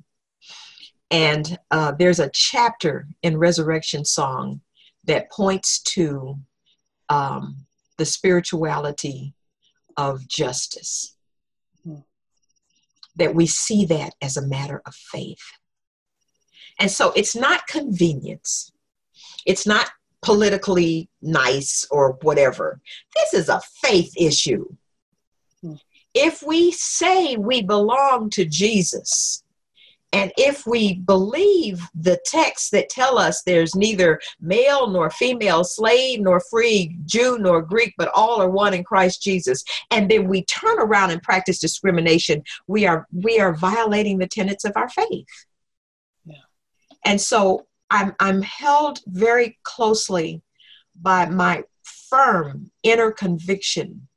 and 1.09 1.57
uh, 1.71 1.93
there's 1.97 2.19
a 2.19 2.31
chapter 2.33 3.07
in 3.23 3.37
Resurrection 3.37 4.05
Song 4.05 4.61
that 5.05 5.31
points 5.31 5.81
to 5.81 6.37
um, 7.09 7.65
the 7.97 8.05
spirituality 8.05 9.33
of 9.97 10.27
justice. 10.27 11.15
Mm. 11.85 12.03
That 13.15 13.35
we 13.35 13.47
see 13.47 13.85
that 13.85 14.13
as 14.21 14.37
a 14.37 14.47
matter 14.47 14.81
of 14.85 14.93
faith 14.93 15.41
and 16.79 16.89
so 16.89 17.11
it's 17.15 17.35
not 17.35 17.67
convenience. 17.67 18.71
It's 19.45 19.67
not 19.67 19.89
politically 20.21 21.09
nice 21.21 21.85
or 21.91 22.17
whatever. 22.21 22.79
This 23.15 23.33
is 23.33 23.49
a 23.49 23.61
faith 23.81 24.13
issue. 24.17 24.65
If 26.13 26.41
we 26.41 26.71
say 26.71 27.35
we 27.35 27.61
belong 27.61 28.29
to 28.31 28.45
Jesus, 28.45 29.43
and 30.11 30.31
if 30.37 30.65
we 30.65 30.95
believe 30.95 31.87
the 31.93 32.19
texts 32.25 32.71
that 32.71 32.89
tell 32.89 33.19
us 33.19 33.43
there's 33.43 33.75
neither 33.75 34.19
male 34.41 34.87
nor 34.87 35.11
female, 35.11 35.63
slave 35.63 36.21
nor 36.21 36.39
free, 36.39 36.97
Jew 37.05 37.37
nor 37.37 37.61
Greek, 37.61 37.93
but 37.95 38.09
all 38.15 38.41
are 38.41 38.49
one 38.49 38.73
in 38.73 38.83
Christ 38.83 39.21
Jesus, 39.21 39.63
and 39.91 40.09
then 40.09 40.27
we 40.27 40.43
turn 40.45 40.79
around 40.79 41.11
and 41.11 41.21
practice 41.21 41.59
discrimination, 41.59 42.43
we 42.67 42.87
are 42.87 43.07
we 43.13 43.39
are 43.39 43.53
violating 43.53 44.17
the 44.17 44.27
tenets 44.27 44.65
of 44.65 44.73
our 44.75 44.89
faith. 44.89 45.27
And 47.05 47.19
so 47.19 47.67
I'm, 47.89 48.15
I'm 48.19 48.41
held 48.41 48.99
very 49.07 49.57
closely 49.63 50.41
by 50.99 51.27
my 51.27 51.63
firm 51.83 52.71
inner 52.83 53.11
conviction 53.11 54.07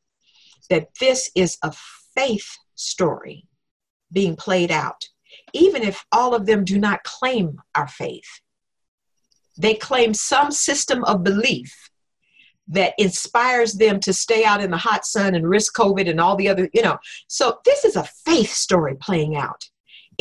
that 0.68 0.89
this 1.01 1.30
is 1.35 1.59
a 1.62 1.72
faith 2.14 2.57
story 2.74 3.47
being 4.11 4.37
played 4.37 4.70
out, 4.70 5.09
even 5.53 5.83
if 5.83 6.05
all 6.12 6.35
of 6.35 6.47
them 6.47 6.64
do 6.64 6.78
not 6.78 7.03
claim 7.05 7.61
our 7.74 7.89
faith. 7.89 8.41
they 9.59 9.74
claim 9.74 10.14
some 10.14 10.51
system 10.51 11.05
of 11.05 11.22
belief 11.22 11.91
that 12.68 12.95
inspires 12.99 13.74
them 13.74 14.01
to 14.01 14.12
stay 14.12 14.45
out 14.45 14.62
in 14.62 14.70
the 14.70 14.76
hot 14.76 15.05
sun 15.05 15.35
and 15.35 15.49
risk 15.49 15.74
COVID 15.74 16.09
and 16.09 16.20
all 16.20 16.37
the 16.37 16.49
other, 16.49 16.70
you 16.72 16.83
know. 16.83 16.99
So 17.28 17.59
this 17.64 17.85
is 17.85 17.97
a 17.97 18.09
faith 18.24 18.51
story 18.51 18.97
playing 19.01 19.37
out 19.37 19.68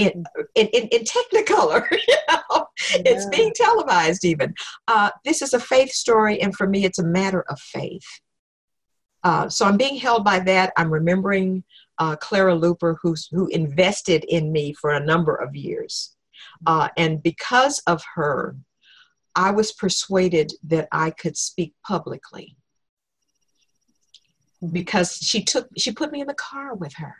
in 0.07 0.23
in, 0.55 0.67
in, 0.67 0.87
in 0.89 1.03
Technicolor. 1.03 1.89
you 1.91 2.15
know? 2.29 2.67
Yeah. 2.93 3.01
It's 3.05 3.25
being 3.27 3.53
televised 3.55 4.25
even. 4.25 4.53
Uh, 4.87 5.11
this 5.23 5.41
is 5.41 5.53
a 5.53 5.59
faith 5.59 5.91
story, 5.91 6.41
and 6.41 6.55
for 6.55 6.67
me, 6.67 6.85
it's 6.85 6.99
a 6.99 7.03
matter 7.03 7.43
of 7.49 7.59
faith. 7.59 8.05
Uh, 9.23 9.47
so 9.49 9.65
I'm 9.65 9.77
being 9.77 9.97
held 9.97 10.23
by 10.23 10.39
that. 10.39 10.73
I'm 10.77 10.91
remembering 10.91 11.63
uh, 11.99 12.15
Clara 12.15 12.55
Luper, 12.55 12.97
who's, 13.01 13.27
who 13.31 13.47
invested 13.47 14.23
in 14.23 14.51
me 14.51 14.73
for 14.73 14.91
a 14.91 15.05
number 15.05 15.35
of 15.35 15.55
years. 15.55 16.15
Uh, 16.65 16.89
and 16.97 17.21
because 17.21 17.79
of 17.85 18.03
her, 18.15 18.55
I 19.35 19.51
was 19.51 19.71
persuaded 19.71 20.51
that 20.63 20.87
I 20.91 21.11
could 21.11 21.37
speak 21.37 21.73
publicly 21.85 22.57
because 24.71 25.17
she 25.17 25.43
took 25.43 25.67
she 25.77 25.91
put 25.91 26.11
me 26.11 26.21
in 26.21 26.27
the 26.27 26.35
car 26.35 26.75
with 26.75 26.93
her 26.97 27.15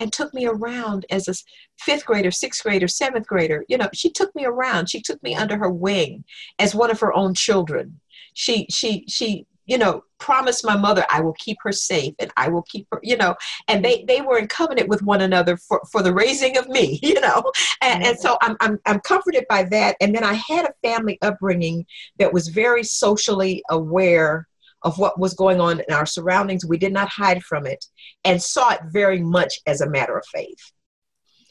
and 0.00 0.12
took 0.12 0.32
me 0.34 0.46
around 0.46 1.06
as 1.10 1.28
a 1.28 1.34
fifth 1.78 2.04
grader, 2.04 2.30
sixth 2.30 2.62
grader, 2.62 2.88
seventh 2.88 3.26
grader. 3.26 3.64
You 3.68 3.78
know, 3.78 3.88
she 3.92 4.10
took 4.10 4.34
me 4.34 4.44
around. 4.44 4.90
She 4.90 5.00
took 5.00 5.22
me 5.22 5.34
under 5.34 5.56
her 5.56 5.70
wing 5.70 6.24
as 6.58 6.74
one 6.74 6.90
of 6.90 7.00
her 7.00 7.12
own 7.12 7.34
children. 7.34 8.00
She 8.34 8.66
she 8.70 9.04
she 9.08 9.46
you 9.66 9.76
know 9.76 10.02
promised 10.18 10.64
my 10.64 10.76
mother 10.76 11.04
i 11.10 11.20
will 11.20 11.34
keep 11.34 11.58
her 11.60 11.72
safe 11.72 12.14
and 12.18 12.32
i 12.36 12.48
will 12.48 12.62
keep 12.62 12.86
her 12.90 13.00
you 13.02 13.16
know 13.16 13.34
and 13.68 13.84
they 13.84 14.04
they 14.06 14.20
were 14.20 14.38
in 14.38 14.46
covenant 14.46 14.88
with 14.88 15.02
one 15.02 15.20
another 15.20 15.56
for 15.56 15.82
for 15.90 16.02
the 16.02 16.14
raising 16.14 16.56
of 16.56 16.68
me 16.68 16.98
you 17.02 17.20
know 17.20 17.42
and, 17.82 18.04
and 18.04 18.18
so 18.18 18.38
I'm, 18.40 18.56
I'm 18.60 18.78
i'm 18.86 19.00
comforted 19.00 19.44
by 19.48 19.64
that 19.64 19.96
and 20.00 20.14
then 20.14 20.24
i 20.24 20.34
had 20.34 20.64
a 20.64 20.88
family 20.88 21.18
upbringing 21.20 21.84
that 22.18 22.32
was 22.32 22.48
very 22.48 22.84
socially 22.84 23.62
aware 23.68 24.46
of 24.86 24.98
what 24.98 25.20
was 25.20 25.34
going 25.34 25.60
on 25.60 25.80
in 25.86 25.94
our 25.94 26.06
surroundings 26.06 26.64
we 26.64 26.78
did 26.78 26.92
not 26.92 27.08
hide 27.08 27.42
from 27.42 27.66
it 27.66 27.84
and 28.24 28.42
saw 28.42 28.70
it 28.70 28.80
very 28.90 29.20
much 29.20 29.60
as 29.66 29.82
a 29.82 29.90
matter 29.90 30.16
of 30.16 30.24
faith 30.32 30.72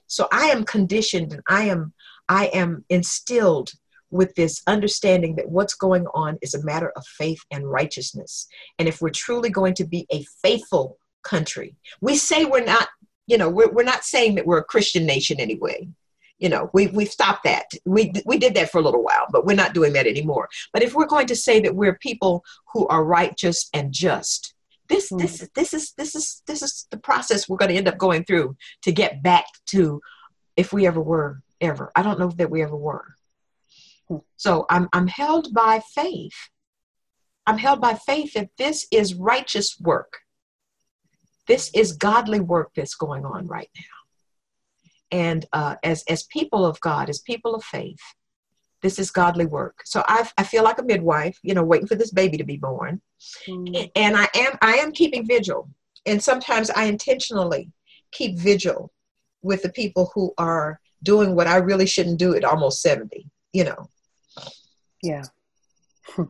so 0.08 0.28
i 0.32 0.46
am 0.46 0.64
conditioned 0.64 1.32
and 1.34 1.42
i 1.48 1.64
am 1.64 1.94
i 2.28 2.48
am 2.48 2.84
instilled 2.90 3.72
with 4.16 4.34
this 4.36 4.62
understanding 4.66 5.36
that 5.36 5.50
what's 5.50 5.76
going 5.76 6.08
on 6.14 6.38
is 6.42 6.54
a 6.54 6.64
matter 6.64 6.92
of 6.96 7.06
faith 7.06 7.40
and 7.52 7.70
righteousness. 7.70 8.48
And 8.80 8.88
if 8.88 9.02
we're 9.02 9.10
truly 9.10 9.50
going 9.50 9.74
to 9.76 9.86
be 9.86 10.08
a 10.12 10.26
faithful 10.42 10.98
country, 11.24 11.76
we 12.02 12.16
say 12.16 12.46
we're 12.46 12.64
not, 12.64 12.88
you 13.28 13.38
know, 13.38 13.50
we're, 13.50 13.72
we're 13.72 13.84
not 13.84 14.04
saying 14.04 14.36
that 14.36 14.46
we're 14.46 14.60
a 14.60 14.64
Christian 14.64 15.06
nation 15.06 15.40
anyway. 15.40 15.88
You 16.38 16.50
know, 16.50 16.70
we, 16.74 16.88
we've 16.88 17.10
stopped 17.10 17.46
that. 17.46 17.66
We, 17.86 18.12
we 18.26 18.38
did 18.38 18.56
that 18.56 18.70
for 18.70 18.80
a 18.80 18.82
little 18.82 19.04
while, 19.04 19.28
but 19.32 19.46
we're 19.46 19.56
not 19.56 19.74
doing 19.74 19.94
that 19.94 20.08
anymore. 20.08 20.50
But 20.74 20.84
if 20.84 20.94
we're 20.94 21.06
going 21.06 21.28
to 21.28 21.36
say 21.36 21.62
that 21.62 21.76
we're 21.76 21.98
people 21.98 22.44
who 22.74 22.88
are 22.88 23.06
righteous 23.06 23.70
and 23.74 23.94
just, 23.94 24.54
this, 24.90 25.12
mm. 25.12 25.20
this, 25.20 25.48
this 25.56 25.74
is, 25.74 25.94
this 25.94 26.14
is, 26.14 26.44
this 26.46 26.62
is 26.62 26.88
the 26.92 26.98
process 26.98 27.48
we're 27.48 27.58
going 27.58 27.72
to 27.72 27.78
end 27.78 27.88
up 27.88 27.98
going 27.98 28.26
through 28.26 28.58
to 28.82 28.92
get 28.92 29.24
back 29.24 29.46
to 29.68 30.02
if 30.58 30.74
we 30.74 30.86
ever 30.86 31.02
were 31.02 31.42
ever. 31.62 31.92
I 31.96 32.02
don't 32.02 32.20
know 32.20 32.30
that 32.32 32.52
we 32.52 32.62
ever 32.62 32.76
were. 32.76 33.16
So 34.36 34.66
I'm, 34.70 34.88
I'm 34.94 35.08
held 35.08 35.54
by 35.54 35.82
faith. 35.94 36.50
I'm 37.48 37.58
held 37.58 37.80
by 37.80 37.94
faith 37.94 38.34
that 38.34 38.50
this 38.58 38.88
is 38.92 39.16
righteous 39.16 39.80
work. 39.80 40.20
This 41.48 41.72
is 41.74 41.94
godly 41.94 42.40
work 42.40 42.72
that's 42.76 42.96
going 42.96 43.26
on 43.26 43.48
right 43.48 43.70
now. 43.76 43.95
And 45.12 45.46
uh, 45.54 45.76
as, 45.84 46.04
as 46.10 46.24
people 46.24 46.66
of 46.66 46.80
God, 46.82 47.10
as 47.10 47.20
people 47.20 47.56
of 47.56 47.64
faith, 47.64 48.00
this 48.82 49.00
is 49.00 49.10
godly 49.12 49.46
work. 49.46 49.80
So 49.86 50.04
I, 50.08 50.30
I 50.38 50.44
feel 50.44 50.64
like 50.64 50.80
a 50.80 50.84
midwife, 50.84 51.40
you 51.42 51.54
know, 51.54 51.64
waiting 51.64 51.88
for 51.88 51.96
this 51.96 52.12
baby 52.12 52.38
to 52.38 52.44
be 52.44 52.58
born. 52.58 53.02
Mm. 53.48 53.92
And 53.96 54.16
I 54.16 54.28
am 54.36 54.58
I 54.62 54.76
am 54.76 54.92
keeping 54.92 55.26
vigil. 55.26 55.70
And 56.06 56.22
sometimes 56.22 56.70
I 56.70 56.86
intentionally 56.86 57.72
keep 58.12 58.38
vigil 58.38 58.92
with 59.42 59.64
the 59.64 59.72
people 59.72 60.12
who 60.14 60.34
are 60.38 60.80
doing 61.02 61.36
what 61.36 61.48
I 61.48 61.58
really 61.58 61.86
shouldn't 61.86 62.20
do 62.20 62.36
at 62.36 62.44
almost 62.44 62.82
70, 62.82 63.28
you 63.54 63.64
know. 63.64 63.90
Yeah. 65.02 65.24
so 66.18 66.26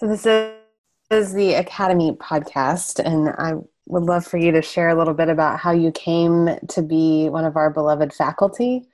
this 0.00 0.26
is 1.10 1.32
the 1.32 1.54
Academy 1.54 2.12
podcast, 2.12 2.98
and 2.98 3.30
I 3.30 3.54
would 3.88 4.04
love 4.04 4.26
for 4.26 4.36
you 4.36 4.52
to 4.52 4.62
share 4.62 4.90
a 4.90 4.94
little 4.94 5.14
bit 5.14 5.28
about 5.28 5.58
how 5.58 5.72
you 5.72 5.90
came 5.92 6.50
to 6.68 6.82
be 6.82 7.28
one 7.28 7.44
of 7.44 7.56
our 7.56 7.70
beloved 7.70 8.12
faculty, 8.12 8.84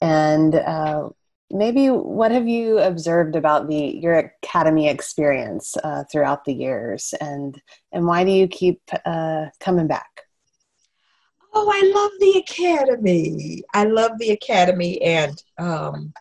and 0.00 0.54
uh, 0.54 1.10
maybe 1.50 1.88
what 1.88 2.30
have 2.30 2.48
you 2.48 2.78
observed 2.78 3.36
about 3.36 3.68
the 3.68 3.98
your 4.00 4.14
academy 4.14 4.88
experience 4.88 5.76
uh, 5.84 6.04
throughout 6.10 6.44
the 6.44 6.54
years, 6.54 7.14
and 7.20 7.60
and 7.92 8.06
why 8.06 8.24
do 8.24 8.30
you 8.30 8.48
keep 8.48 8.80
uh, 9.04 9.46
coming 9.60 9.86
back? 9.86 10.22
Oh, 11.54 11.70
I 11.70 11.92
love 11.94 12.12
the 12.18 12.38
academy. 12.38 13.62
I 13.74 13.84
love 13.84 14.12
the 14.18 14.30
academy, 14.30 15.00
and 15.02 15.42
um, 15.58 16.14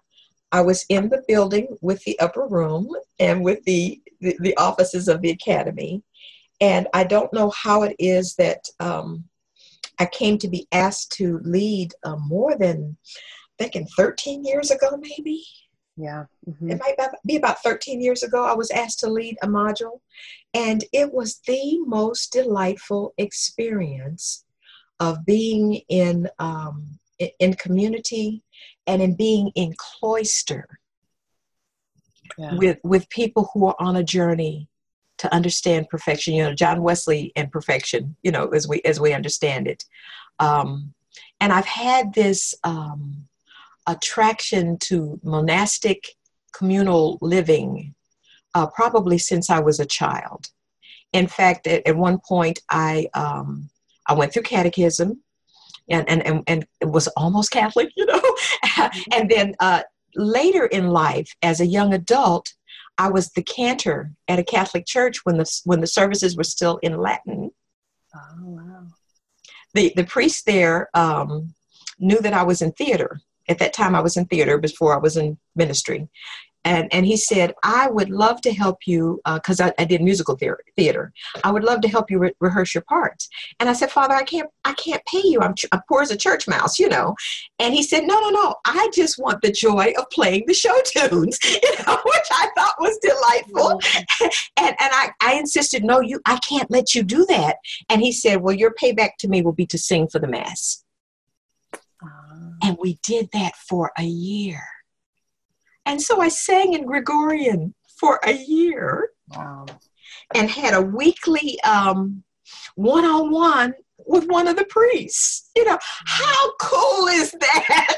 I 0.52 0.62
was 0.62 0.86
in 0.90 1.08
the 1.10 1.24
building 1.28 1.78
with 1.82 2.04
the 2.04 2.20
upper 2.20 2.46
room 2.46 2.90
and 3.20 3.44
with 3.44 3.64
the, 3.64 4.02
the, 4.20 4.36
the 4.42 4.58
offices 4.58 5.08
of 5.08 5.22
the 5.22 5.30
academy. 5.30 6.04
And 6.62 6.88
I 6.94 7.04
don't 7.04 7.34
know 7.34 7.50
how 7.50 7.84
it 7.84 7.96
is 8.00 8.36
that 8.36 8.70
um, 8.80 9.26
I 10.00 10.06
came 10.06 10.38
to 10.38 10.48
be 10.48 10.68
asked 10.72 11.12
to 11.14 11.40
lead 11.44 11.94
uh, 12.04 12.16
more 12.18 12.56
than, 12.56 12.96
I 13.60 13.64
think, 13.64 13.76
in 13.76 13.88
13 13.88 14.46
years 14.46 14.70
ago, 14.70 14.98
maybe. 14.98 15.44
Yeah. 15.98 16.26
Mm-hmm. 16.48 16.72
It 16.72 16.80
might 16.80 16.96
be 17.26 17.36
about 17.36 17.64
13 17.64 18.00
years 18.00 18.24
ago, 18.24 18.46
I 18.46 18.54
was 18.54 18.72
asked 18.72 19.00
to 19.00 19.10
lead 19.10 19.38
a 19.42 19.48
module. 19.48 20.00
And 20.54 20.86
it 20.94 21.12
was 21.12 21.42
the 21.48 21.80
most 21.86 22.32
delightful 22.32 23.14
experience 23.18 24.46
of 25.00 25.26
being 25.26 25.82
in, 25.90 26.30
um, 26.38 27.00
in 27.40 27.56
community 27.56 28.44
and 28.86 29.02
in 29.02 29.16
being 29.16 29.52
in 29.56 29.74
cloister 29.78 30.68
yeah. 32.38 32.56
with 32.56 32.78
with 32.84 33.10
people 33.10 33.50
who 33.54 33.68
are 33.68 33.76
on 33.80 33.96
a 33.96 34.04
journey 34.04 34.68
to 35.22 35.32
understand 35.34 35.88
perfection 35.88 36.34
you 36.34 36.44
know 36.44 36.54
john 36.54 36.82
wesley 36.82 37.32
and 37.36 37.52
perfection 37.52 38.16
you 38.24 38.32
know 38.32 38.48
as 38.48 38.68
we 38.68 38.82
as 38.82 39.00
we 39.00 39.14
understand 39.14 39.68
it 39.68 39.86
um, 40.40 40.94
and 41.40 41.54
i've 41.54 41.66
had 41.66 42.12
this 42.16 42.56
um, 42.64 43.28
attraction 43.88 44.80
to 44.80 45.20
monastic 45.24 46.16
communal 46.54 47.20
living 47.22 47.94
uh, 48.56 48.66
probably 48.66 49.20
since 49.20 49.52
i 49.52 49.60
was 49.60 49.80
a 49.80 49.86
child 49.86 50.48
in 51.14 51.28
fact 51.28 51.68
at, 51.68 51.86
at 51.86 51.96
one 51.96 52.20
point 52.28 52.60
i 52.72 53.08
um, 53.14 53.70
i 54.08 54.14
went 54.14 54.34
through 54.34 54.42
catechism 54.42 55.22
and 55.88 56.10
and 56.10 56.26
and, 56.26 56.44
and 56.48 56.66
it 56.80 56.90
was 56.90 57.08
almost 57.10 57.52
Catholic, 57.52 57.90
you 57.96 58.06
know. 58.06 58.20
Mm-hmm. 58.20 59.12
and 59.12 59.30
then 59.30 59.56
uh, 59.60 59.82
later 60.16 60.66
in 60.66 60.88
life, 60.88 61.36
as 61.42 61.60
a 61.60 61.66
young 61.66 61.94
adult, 61.94 62.54
I 63.02 63.10
was 63.10 63.32
the 63.32 63.42
cantor 63.42 64.12
at 64.28 64.38
a 64.38 64.44
Catholic 64.44 64.86
church 64.86 65.26
when 65.26 65.38
the 65.38 65.62
when 65.64 65.82
the 65.82 65.88
services 65.88 66.38
were 66.38 66.44
still 66.44 66.78
in 66.84 67.00
Latin. 67.00 67.50
Oh 68.16 68.44
wow! 68.44 68.84
The 69.74 69.92
the 69.96 70.04
priest 70.04 70.46
there 70.46 70.88
um, 70.94 71.56
knew 71.98 72.20
that 72.20 72.34
I 72.34 72.44
was 72.44 72.62
in 72.62 72.74
theater. 72.74 73.20
At 73.50 73.58
that 73.58 73.74
time, 73.74 73.96
I 73.96 74.02
was 74.02 74.18
in 74.18 74.26
theater 74.26 74.60
before 74.60 74.94
I 74.94 75.00
was 75.00 75.18
in 75.18 75.40
ministry, 75.56 76.10
and 76.66 76.94
and 76.94 77.06
he 77.06 77.18
said 77.18 77.54
i 77.64 77.90
would 77.90 78.10
love 78.10 78.42
to 78.42 78.54
help 78.54 78.80
you 78.86 79.20
because 79.34 79.60
uh, 79.60 79.72
I, 79.78 79.82
I, 79.82 79.86
did 79.86 80.02
musical 80.02 80.38
theater. 80.76 81.12
I 81.44 81.52
would 81.52 81.64
love 81.64 81.82
to 81.82 81.88
help 81.88 82.12
you 82.12 82.20
re- 82.20 82.34
rehearse 82.40 82.74
your 82.74 82.84
parts 82.84 83.30
and 83.60 83.70
i 83.70 83.74
said 83.74 83.92
father 83.92 84.14
i 84.14 84.24
can't 84.24 84.50
i 84.66 84.74
can't 84.74 85.04
pay 85.06 85.22
you. 85.24 85.40
I'm, 85.42 85.56
ch- 85.56 85.66
I'm 85.72 85.82
poor 85.88 86.02
as 86.02 86.12
a 86.12 86.18
church 86.18 86.48
mouse 86.48 86.80
you 86.80 86.90
know. 86.90 87.16
And 87.60 87.74
he 87.74 87.84
said 87.84 88.04
no 88.04 88.20
no 88.20 88.30
no. 88.30 88.56
I 88.66 88.90
just 88.94 89.20
want 89.20 89.42
the 89.42 89.52
joy 89.52 89.94
of 89.98 90.10
playing 90.12 90.46
the 90.48 90.54
show 90.54 90.76
tunes 90.86 91.40
you 91.44 91.76
know 91.86 91.98
which 92.06 92.28
i 92.32 92.48
thought 92.56 92.76
was 92.80 92.98
delightful. 93.00 93.80
Mm-hmm. 93.80 94.26
and 94.58 94.76
and 94.80 94.92
I, 94.94 95.12
I 95.22 95.34
insisted 95.36 95.84
no 95.84 96.00
you 96.00 96.22
i 96.26 96.38
can't 96.38 96.70
let 96.70 96.94
you 96.94 97.04
do 97.04 97.26
that. 97.28 97.58
And 97.90 98.02
he 98.02 98.12
said 98.12 98.42
well 98.42 98.56
your 98.56 98.74
payback 98.74 99.12
to 99.20 99.28
me 99.28 99.42
will 99.42 99.54
be 99.54 99.66
to 99.68 99.78
sing 99.78 100.08
for 100.08 100.20
the 100.20 100.28
mass. 100.28 100.84
Uh. 102.04 102.52
and 102.64 102.78
we 102.82 103.00
did 103.04 103.30
that 103.32 103.56
for 103.56 103.92
a 103.98 104.04
year 104.04 104.62
and 105.86 106.02
so 106.02 106.22
I 106.22 106.30
sang 106.30 106.74
in 106.74 106.86
Gregorian 106.86 107.74
for 107.98 108.20
a 108.24 108.34
year. 108.34 109.10
Wow. 109.36 109.66
And 110.34 110.50
had 110.50 110.74
a 110.74 110.82
weekly 110.82 111.60
one 112.76 113.06
on 113.06 113.32
one 113.32 113.74
with 114.06 114.28
one 114.28 114.48
of 114.48 114.56
the 114.56 114.66
priests. 114.66 115.50
You 115.56 115.66
know, 115.66 115.78
how 116.06 116.54
cool 116.60 117.08
is 117.08 117.32
that? 117.32 117.98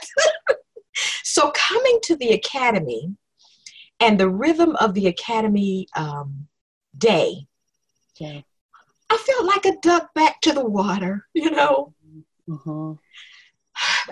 so 1.23 1.51
coming 1.55 1.99
to 2.03 2.15
the 2.15 2.29
academy 2.29 3.15
and 3.99 4.19
the 4.19 4.29
rhythm 4.29 4.75
of 4.77 4.93
the 4.93 5.07
academy 5.07 5.87
um, 5.95 6.47
day, 6.97 7.47
okay. 8.15 8.43
I 9.09 9.17
felt 9.17 9.45
like 9.45 9.65
a 9.65 9.79
duck 9.81 10.13
back 10.13 10.41
to 10.41 10.53
the 10.53 10.65
water, 10.65 11.27
you 11.33 11.51
know. 11.51 11.93
Mm-hmm. 12.49 12.93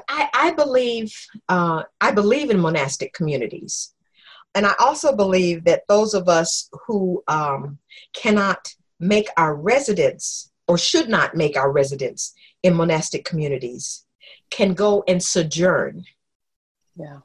I, 0.08 0.30
I 0.34 0.52
believe 0.52 1.14
uh, 1.50 1.84
I 2.00 2.12
believe 2.12 2.50
in 2.50 2.60
monastic 2.60 3.14
communities, 3.14 3.94
and 4.56 4.66
I 4.66 4.74
also 4.80 5.16
believe 5.16 5.64
that 5.66 5.84
those 5.88 6.14
of 6.14 6.28
us 6.28 6.70
who 6.86 7.24
um, 7.28 7.78
cannot 8.14 8.74
make 9.00 9.28
our 9.38 9.56
residence 9.56 10.52
or 10.68 10.78
should 10.78 11.10
not 11.10 11.36
make 11.36 11.58
our 11.58 11.72
residence 11.72 12.34
in 12.64 12.74
monastic 12.76 13.26
communities 13.26 14.06
can 14.50 14.74
go 14.74 15.04
and 15.08 15.22
sojourn. 15.22 16.06
Yeah. 16.96 17.20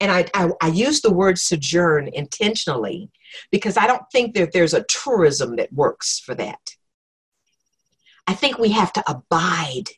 And 0.00 0.10
I, 0.10 0.26
I, 0.34 0.50
I 0.62 0.68
use 0.68 1.02
the 1.02 1.12
word 1.12 1.38
sojourn 1.38 2.08
intentionally 2.12 3.10
because 3.52 3.76
I 3.76 3.86
don't 3.86 4.02
think 4.10 4.34
that 4.34 4.52
there's 4.52 4.74
a 4.74 4.84
tourism 4.84 5.56
that 5.56 5.72
works 5.72 6.18
for 6.18 6.34
that. 6.34 6.58
I 8.26 8.34
think 8.34 8.58
we 8.58 8.70
have 8.70 8.92
to 8.94 9.04
abide 9.10 9.90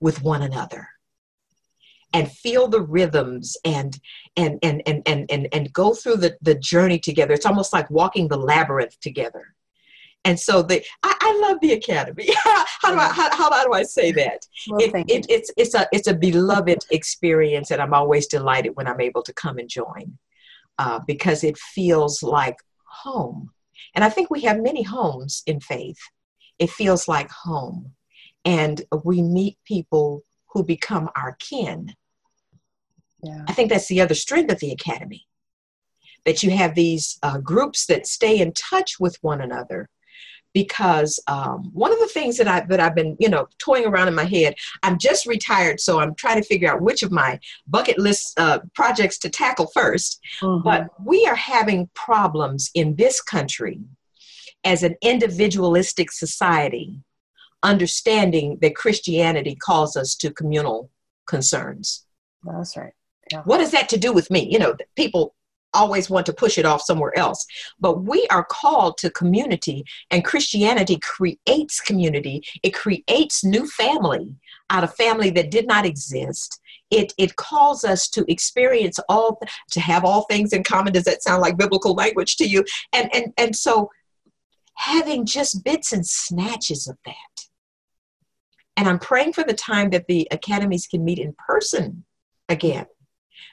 with 0.00 0.22
one 0.22 0.42
another 0.42 0.88
and 2.12 2.30
feel 2.30 2.68
the 2.68 2.80
rhythms 2.80 3.56
and 3.64 3.98
and 4.36 4.58
and 4.62 4.82
and 4.86 5.02
and 5.06 5.30
and, 5.30 5.48
and 5.52 5.72
go 5.72 5.94
through 5.94 6.16
the, 6.16 6.36
the 6.40 6.54
journey 6.54 6.98
together. 6.98 7.34
It's 7.34 7.46
almost 7.46 7.72
like 7.72 7.90
walking 7.90 8.28
the 8.28 8.38
labyrinth 8.38 8.98
together. 9.00 9.54
And 10.24 10.38
so 10.38 10.60
the 10.62 10.84
I, 11.02 11.16
I 11.20 11.40
love 11.48 11.58
the 11.60 11.72
academy. 11.72 12.28
how 12.34 12.90
do 12.90 12.98
I 12.98 13.08
how, 13.08 13.30
how 13.36 13.64
do 13.64 13.72
I 13.72 13.84
say 13.84 14.10
that? 14.12 14.44
Well, 14.68 14.80
it, 14.80 14.92
it, 15.08 15.26
it's 15.28 15.50
it's 15.56 15.74
a 15.74 15.86
it's 15.92 16.08
a 16.08 16.14
beloved 16.14 16.84
experience, 16.90 17.70
and 17.70 17.80
I'm 17.80 17.94
always 17.94 18.26
delighted 18.26 18.74
when 18.74 18.88
I'm 18.88 19.00
able 19.00 19.22
to 19.22 19.32
come 19.32 19.58
and 19.58 19.68
join 19.68 20.18
uh, 20.78 21.00
because 21.06 21.44
it 21.44 21.56
feels 21.56 22.22
like 22.22 22.56
home. 22.84 23.50
And 23.94 24.04
I 24.04 24.08
think 24.08 24.30
we 24.30 24.40
have 24.42 24.60
many 24.60 24.82
homes 24.82 25.42
in 25.46 25.60
faith. 25.60 25.98
It 26.58 26.70
feels 26.70 27.06
like 27.06 27.30
home, 27.30 27.92
and 28.44 28.82
we 29.04 29.22
meet 29.22 29.58
people 29.64 30.24
who 30.56 30.64
become 30.64 31.10
our 31.14 31.36
kin. 31.38 31.92
Yeah. 33.22 33.44
I 33.46 33.52
think 33.52 33.68
that's 33.68 33.88
the 33.88 34.00
other 34.00 34.14
strength 34.14 34.50
of 34.50 34.58
the 34.58 34.70
academy 34.70 35.26
that 36.24 36.42
you 36.42 36.50
have 36.50 36.74
these 36.74 37.18
uh, 37.22 37.36
groups 37.36 37.84
that 37.86 38.06
stay 38.06 38.40
in 38.40 38.54
touch 38.54 38.98
with 38.98 39.18
one 39.20 39.42
another 39.42 39.90
because 40.54 41.22
um, 41.26 41.70
one 41.74 41.92
of 41.92 41.98
the 41.98 42.06
things 42.06 42.38
that 42.38 42.48
I 42.48 42.60
that 42.70 42.80
I've 42.80 42.94
been 42.94 43.18
you 43.20 43.28
know 43.28 43.48
toying 43.58 43.84
around 43.84 44.08
in 44.08 44.14
my 44.14 44.24
head. 44.24 44.54
I'm 44.82 44.96
just 44.96 45.26
retired, 45.26 45.78
so 45.78 46.00
I'm 46.00 46.14
trying 46.14 46.40
to 46.40 46.48
figure 46.48 46.72
out 46.72 46.80
which 46.80 47.02
of 47.02 47.12
my 47.12 47.38
bucket 47.66 47.98
list 47.98 48.32
uh, 48.40 48.60
projects 48.74 49.18
to 49.18 49.28
tackle 49.28 49.70
1st 49.76 50.18
Mhm. 50.40 50.64
But 50.64 50.88
we 51.04 51.26
are 51.26 51.36
having 51.36 51.90
problems 51.92 52.70
in 52.72 52.96
this 52.96 53.20
country 53.20 53.80
as 54.64 54.82
an 54.82 54.94
individualistic 55.02 56.10
society, 56.10 57.02
understanding 57.66 58.58
that 58.62 58.76
Christianity 58.76 59.56
calls 59.56 59.96
us 59.96 60.14
to 60.16 60.30
communal 60.30 60.90
concerns. 61.26 62.06
that's 62.44 62.76
right. 62.76 62.92
What 63.44 63.60
is 63.60 63.72
that 63.72 63.88
to 63.88 63.98
do 63.98 64.12
with 64.12 64.30
me? 64.30 64.48
You 64.50 64.60
know, 64.60 64.76
people 64.94 65.34
always 65.74 66.08
want 66.08 66.24
to 66.26 66.32
push 66.32 66.58
it 66.58 66.64
off 66.64 66.80
somewhere 66.80 67.16
else. 67.18 67.44
But 67.78 68.04
we 68.04 68.26
are 68.30 68.44
called 68.44 68.98
to 68.98 69.10
community, 69.10 69.84
and 70.10 70.24
Christianity 70.24 70.98
creates 71.02 71.80
community. 71.80 72.42
It 72.62 72.70
creates 72.70 73.44
new 73.44 73.66
family 73.66 74.34
out 74.70 74.84
of 74.84 74.94
family 74.94 75.30
that 75.30 75.50
did 75.50 75.66
not 75.66 75.84
exist. 75.84 76.60
It, 76.90 77.12
it 77.18 77.34
calls 77.34 77.84
us 77.84 78.08
to 78.10 78.24
experience 78.30 78.98
all, 79.08 79.40
to 79.72 79.80
have 79.80 80.04
all 80.04 80.22
things 80.22 80.52
in 80.52 80.62
common. 80.62 80.92
Does 80.92 81.04
that 81.04 81.22
sound 81.22 81.42
like 81.42 81.58
biblical 81.58 81.94
language 81.94 82.36
to 82.36 82.46
you? 82.46 82.64
And, 82.92 83.12
and, 83.12 83.32
and 83.36 83.56
so 83.56 83.90
having 84.76 85.26
just 85.26 85.64
bits 85.64 85.92
and 85.92 86.06
snatches 86.06 86.86
of 86.86 86.96
that. 87.04 87.45
And 88.76 88.88
I'm 88.88 88.98
praying 88.98 89.32
for 89.32 89.44
the 89.44 89.54
time 89.54 89.90
that 89.90 90.06
the 90.06 90.28
academies 90.30 90.86
can 90.86 91.04
meet 91.04 91.18
in 91.18 91.34
person 91.46 92.04
again 92.48 92.86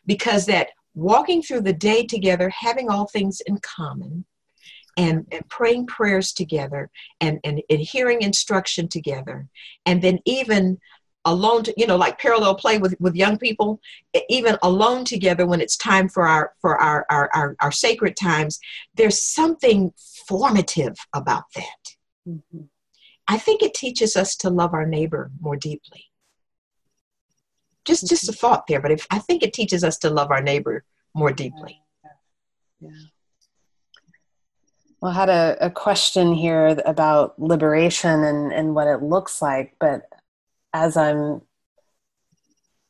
because 0.05 0.45
that 0.47 0.69
walking 0.95 1.41
through 1.41 1.61
the 1.61 1.73
day 1.73 2.05
together 2.05 2.49
having 2.49 2.89
all 2.89 3.07
things 3.07 3.41
in 3.41 3.57
common 3.59 4.25
and, 4.97 5.25
and 5.31 5.47
praying 5.49 5.87
prayers 5.87 6.33
together 6.33 6.89
and, 7.19 7.39
and, 7.43 7.61
and 7.69 7.79
hearing 7.79 8.21
instruction 8.21 8.87
together 8.87 9.47
and 9.85 10.01
then 10.01 10.19
even 10.25 10.77
alone 11.25 11.63
to, 11.63 11.73
you 11.77 11.87
know 11.87 11.95
like 11.95 12.19
parallel 12.19 12.53
play 12.53 12.77
with, 12.77 12.95
with 12.99 13.15
young 13.15 13.37
people 13.37 13.79
even 14.27 14.57
alone 14.61 15.05
together 15.05 15.45
when 15.45 15.61
it's 15.61 15.77
time 15.77 16.09
for 16.09 16.27
our 16.27 16.51
for 16.59 16.79
our, 16.81 17.05
our, 17.09 17.29
our, 17.33 17.55
our 17.61 17.71
sacred 17.71 18.17
times 18.17 18.59
there's 18.95 19.23
something 19.23 19.93
formative 20.27 20.95
about 21.13 21.45
that 21.55 21.95
Mhm. 22.27 22.69
I 23.27 23.37
think 23.37 23.61
it 23.61 23.73
teaches 23.73 24.15
us 24.15 24.35
to 24.35 24.49
love 24.49 24.73
our 24.73 24.85
neighbor 24.85 25.31
more 25.39 25.55
deeply 25.55 26.05
just 27.85 28.07
just 28.07 28.29
a 28.29 28.33
thought 28.33 28.65
there 28.67 28.81
but 28.81 28.91
if 28.91 29.05
i 29.11 29.19
think 29.19 29.43
it 29.43 29.53
teaches 29.53 29.83
us 29.83 29.97
to 29.97 30.09
love 30.09 30.31
our 30.31 30.41
neighbor 30.41 30.83
more 31.13 31.31
deeply 31.31 31.79
Yeah. 32.79 32.89
Well, 35.03 35.11
I 35.11 35.15
had 35.15 35.27
a, 35.27 35.57
a 35.59 35.69
question 35.69 36.33
here 36.33 36.81
about 36.85 37.37
liberation 37.37 38.23
and, 38.23 38.53
and 38.53 38.73
what 38.73 38.87
it 38.87 39.03
looks 39.03 39.41
like, 39.41 39.75
but 39.77 40.03
as 40.73 40.95
I'm 40.95 41.41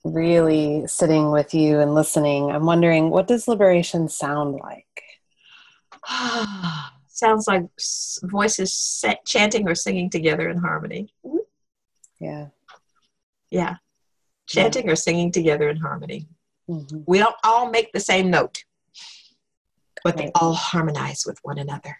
really 0.03 0.85
sitting 0.85 1.31
with 1.31 1.55
you 1.55 1.79
and 1.79 1.95
listening, 1.95 2.51
I'm 2.51 2.67
wondering 2.67 3.09
what 3.09 3.27
does 3.27 3.47
liberation 3.47 4.09
sound 4.09 4.59
like? 4.61 4.85
Sounds 7.23 7.47
like 7.47 7.63
voices 8.39 9.03
chanting 9.25 9.67
or 9.69 9.75
singing 9.75 10.09
together 10.09 10.49
in 10.49 10.57
harmony 10.57 11.03
Yeah. 12.19 12.47
yeah 13.49 13.75
chanting 14.47 14.89
or 14.89 14.95
singing 14.95 15.31
together 15.31 15.67
in 15.69 15.77
harmony 15.77 16.27
Mhm. 16.69 17.03
we 17.11 17.17
don't 17.23 17.35
all 17.43 17.65
make 17.77 17.89
the 17.93 17.99
same 18.11 18.27
note 18.29 18.57
but 20.05 20.17
they 20.17 20.29
all 20.35 20.53
harmonize 20.53 21.21
with 21.25 21.39
one 21.43 21.57
another 21.65 21.93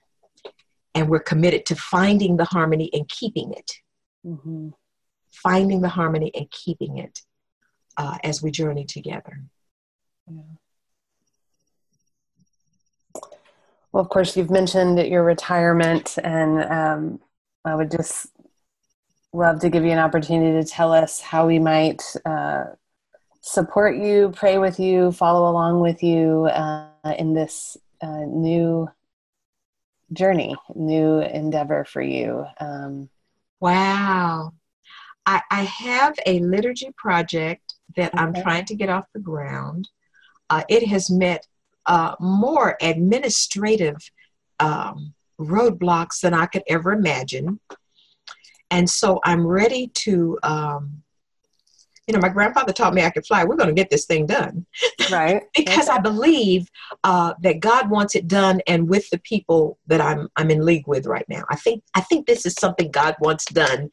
and 0.96 1.10
we're 1.10 1.28
committed 1.32 1.66
to 1.68 1.76
finding 1.76 2.38
the 2.38 2.46
harmony 2.56 2.88
and 2.94 3.08
keeping 3.20 3.50
it 3.60 3.70
Mhm. 4.26 4.74
finding 5.48 5.80
the 5.82 5.94
harmony 6.00 6.30
and 6.36 6.50
keeping 6.52 6.98
it 7.06 7.16
uh, 7.98 8.18
as 8.30 8.36
we 8.44 8.50
journey 8.52 8.86
together 8.98 9.36
Yeah. 10.28 10.54
Well, 13.94 14.02
of 14.02 14.10
course, 14.10 14.36
you've 14.36 14.50
mentioned 14.50 14.98
your 15.00 15.24
retirement, 15.24 16.18
and 16.24 16.64
um, 16.64 17.20
I 17.64 17.76
would 17.76 17.92
just 17.92 18.28
love 19.32 19.60
to 19.60 19.70
give 19.70 19.84
you 19.86 19.92
an 19.92 20.00
opportunity 20.00 20.62
to 20.62 20.70
tell 20.70 20.92
us 20.92 21.22
how 21.22 21.48
we 21.48 21.60
might 21.60 22.02
uh, 22.26 22.66
support 23.42 23.96
you, 23.96 24.34
pray 24.36 24.58
with 24.58 24.80
you, 24.80 25.12
follow 25.12 25.50
along 25.50 25.80
with 25.80 26.02
you 26.04 26.46
uh, 26.46 26.90
in 27.18 27.34
this 27.34 27.78
uh, 28.02 28.26
new 28.26 28.90
journey, 30.12 30.56
new 30.76 31.20
endeavor 31.20 31.86
for 31.86 32.02
you. 32.02 32.46
Um, 32.60 33.10
Wow. 33.64 34.52
I, 35.26 35.42
I 35.50 35.64
have 35.64 36.16
a 36.26 36.40
liturgy 36.40 36.90
project 36.98 37.76
that 37.96 38.12
I'm 38.14 38.34
trying 38.34 38.66
to 38.66 38.76
get 38.76 38.90
off 38.90 39.06
the 39.14 39.22
ground. 39.22 39.88
Uh, 40.50 40.64
it 40.68 40.86
has 40.88 41.10
met 41.10 41.48
uh, 41.86 42.16
more 42.20 42.78
administrative 42.82 43.98
um, 44.60 45.14
roadblocks 45.40 46.22
than 46.22 46.34
I 46.34 46.46
could 46.46 46.64
ever 46.68 46.92
imagine. 46.92 47.60
And 48.72 48.90
so 48.90 49.20
I'm 49.24 49.46
ready 49.46 49.88
to, 49.88 50.40
um, 50.44 51.04
you 52.08 52.14
know, 52.14 52.20
my 52.20 52.30
grandfather 52.30 52.74
taught 52.74 52.94
me 52.94 53.04
I 53.04 53.10
could 53.10 53.26
fly. 53.26 53.44
We're 53.44 53.56
going 53.56 53.70
to 53.70 53.76
get 53.76 53.90
this 53.90 54.06
thing 54.06 54.26
done 54.26 54.66
right? 55.12 55.44
because 55.56 55.90
I 55.90 56.00
believe 56.00 56.70
uh, 57.04 57.34
that 57.42 57.60
God 57.60 57.90
wants 57.90 58.16
it 58.16 58.28
done, 58.28 58.62
and 58.68 58.90
with 58.90 59.10
the 59.10 59.20
people 59.20 59.78
that 59.88 60.02
I'm 60.02 60.30
I'm 60.36 60.52
in 60.52 60.66
league 60.66 60.88
with 60.88 61.06
right 61.06 61.26
now. 61.28 61.44
I 61.50 61.56
think 61.56 61.84
I 61.96 62.02
think 62.02 62.28
this 62.28 62.46
is 62.46 62.54
something 62.56 62.92
God 62.92 63.16
wants 63.20 63.46
done 63.46 63.90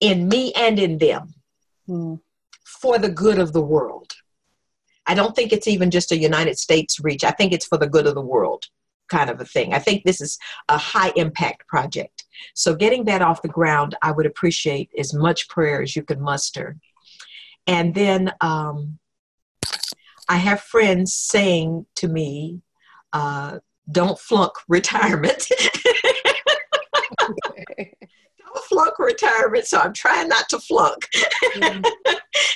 in 0.00 0.28
me 0.28 0.52
and 0.54 0.78
in 0.78 0.98
them 0.98 1.34
Hmm. 1.86 2.14
for 2.64 2.98
the 2.98 3.10
good 3.10 3.38
of 3.38 3.52
the 3.52 3.62
world. 3.62 4.10
I 5.06 5.14
don't 5.14 5.34
think 5.36 5.52
it's 5.52 5.68
even 5.68 5.90
just 5.90 6.12
a 6.12 6.18
United 6.18 6.58
States 6.58 7.00
reach. 7.00 7.24
I 7.24 7.30
think 7.30 7.52
it's 7.52 7.66
for 7.66 7.78
the 7.78 7.88
good 7.88 8.06
of 8.06 8.14
the 8.14 8.20
world 8.20 8.66
kind 9.08 9.30
of 9.30 9.40
a 9.40 9.44
thing. 9.44 9.74
I 9.74 9.78
think 9.78 10.04
this 10.04 10.20
is 10.20 10.38
a 10.68 10.78
high 10.78 11.12
impact 11.16 11.66
project. 11.68 12.24
So 12.54 12.74
getting 12.74 13.04
that 13.04 13.22
off 13.22 13.42
the 13.42 13.48
ground, 13.48 13.94
I 14.02 14.12
would 14.12 14.26
appreciate 14.26 14.90
as 14.98 15.12
much 15.12 15.48
prayer 15.48 15.82
as 15.82 15.94
you 15.94 16.02
can 16.02 16.20
muster. 16.20 16.76
And 17.66 17.94
then 17.94 18.32
um, 18.40 18.98
I 20.28 20.36
have 20.36 20.60
friends 20.60 21.14
saying 21.14 21.86
to 21.96 22.08
me, 22.08 22.60
uh, 23.12 23.58
don't 23.90 24.18
flunk 24.18 24.52
retirement. 24.68 25.46
flunk 28.68 28.98
retirement. 28.98 29.66
So 29.66 29.78
I'm 29.78 29.92
trying 29.92 30.28
not 30.28 30.48
to 30.50 30.58
flunk 30.58 31.08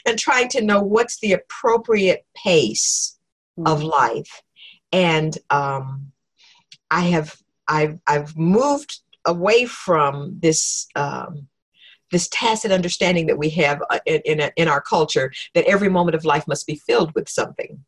and 0.06 0.18
trying 0.18 0.48
to 0.50 0.62
know 0.62 0.82
what's 0.82 1.18
the 1.20 1.32
appropriate 1.32 2.26
pace 2.36 3.18
of 3.66 3.82
life. 3.82 4.42
And 4.92 5.36
um, 5.50 6.12
I 6.90 7.00
have 7.02 7.36
I've 7.66 7.98
I've 8.06 8.36
moved 8.36 9.00
away 9.24 9.66
from 9.66 10.38
this 10.40 10.86
um, 10.96 11.48
this 12.10 12.28
tacit 12.28 12.72
understanding 12.72 13.26
that 13.26 13.38
we 13.38 13.50
have 13.50 13.82
uh, 13.90 13.98
in, 14.06 14.20
in, 14.24 14.50
in 14.56 14.68
our 14.68 14.80
culture 14.80 15.30
that 15.54 15.66
every 15.66 15.90
moment 15.90 16.14
of 16.14 16.24
life 16.24 16.48
must 16.48 16.66
be 16.66 16.76
filled 16.76 17.14
with 17.14 17.28
something. 17.28 17.84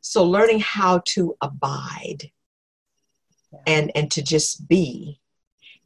So 0.00 0.24
learning 0.24 0.60
how 0.60 1.02
to 1.08 1.36
abide 1.40 2.30
and 3.66 3.92
and 3.94 4.10
to 4.12 4.22
just 4.22 4.68
be 4.68 5.20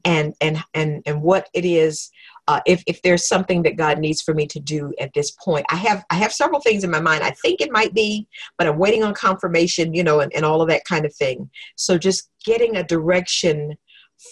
and 0.05 0.35
and 0.41 0.63
and 0.75 1.03
and 1.07 1.23
what 1.23 1.49
it 1.55 1.65
is 1.65 2.11
uh, 2.47 2.61
if 2.67 2.83
if 2.87 3.03
there's 3.03 3.29
something 3.29 3.63
that 3.63 3.77
God 3.77 3.99
needs 3.99 4.23
for 4.23 4.35
me 4.35 4.47
to 4.47 4.61
do 4.61 4.93
at 5.01 5.13
this 5.15 5.33
point. 5.33 5.67
I 5.71 5.77
have 5.77 6.05
I 6.11 6.15
have 6.15 6.33
several 6.33 6.61
things 6.61 6.85
in 6.85 6.91
my 6.91 7.01
mind. 7.01 7.23
I 7.23 7.31
think 7.31 7.61
it 7.61 7.73
might 7.73 7.95
be, 7.95 8.27
but 8.57 8.67
I'm 8.67 8.79
waiting 8.79 9.03
on 9.03 9.15
confirmation, 9.15 9.95
you 9.95 10.03
know, 10.03 10.21
and, 10.21 10.33
and 10.35 10.45
all 10.45 10.63
of 10.63 10.69
that 10.69 10.85
kind 10.85 11.05
of 11.05 11.15
thing. 11.15 11.51
So 11.77 11.99
just 11.99 12.31
getting 12.45 12.77
a 12.77 12.85
direction 12.85 13.77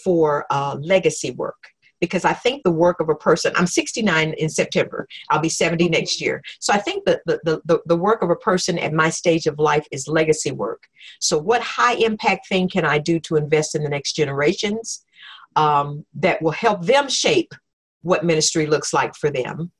for 0.03 0.45
uh, 0.49 0.77
legacy 0.81 1.31
work 1.31 1.57
because 1.99 2.25
I 2.25 2.33
think 2.33 2.63
the 2.63 2.71
work 2.71 2.99
of 2.99 3.09
a 3.09 3.15
person, 3.15 3.53
I'm 3.55 3.67
69 3.67 4.33
in 4.37 4.49
September, 4.49 5.07
I'll 5.29 5.39
be 5.39 5.49
70 5.49 5.83
mm-hmm. 5.83 5.91
next 5.93 6.21
year. 6.21 6.41
So 6.59 6.73
I 6.73 6.77
think 6.77 7.05
that 7.05 7.21
the, 7.25 7.39
the, 7.43 7.61
the, 7.65 7.79
the 7.85 7.95
work 7.95 8.21
of 8.21 8.29
a 8.29 8.35
person 8.35 8.77
at 8.77 8.93
my 8.93 9.09
stage 9.09 9.47
of 9.47 9.59
life 9.59 9.85
is 9.91 10.07
legacy 10.07 10.51
work. 10.51 10.83
So, 11.19 11.37
what 11.37 11.61
high 11.61 11.95
impact 11.95 12.47
thing 12.47 12.69
can 12.69 12.85
I 12.85 12.99
do 12.99 13.19
to 13.21 13.35
invest 13.35 13.75
in 13.75 13.83
the 13.83 13.89
next 13.89 14.13
generations 14.13 15.03
um, 15.57 16.05
that 16.13 16.41
will 16.41 16.51
help 16.51 16.85
them 16.85 17.09
shape 17.09 17.53
what 18.03 18.23
ministry 18.23 18.65
looks 18.65 18.93
like 18.93 19.15
for 19.15 19.29
them? 19.29 19.71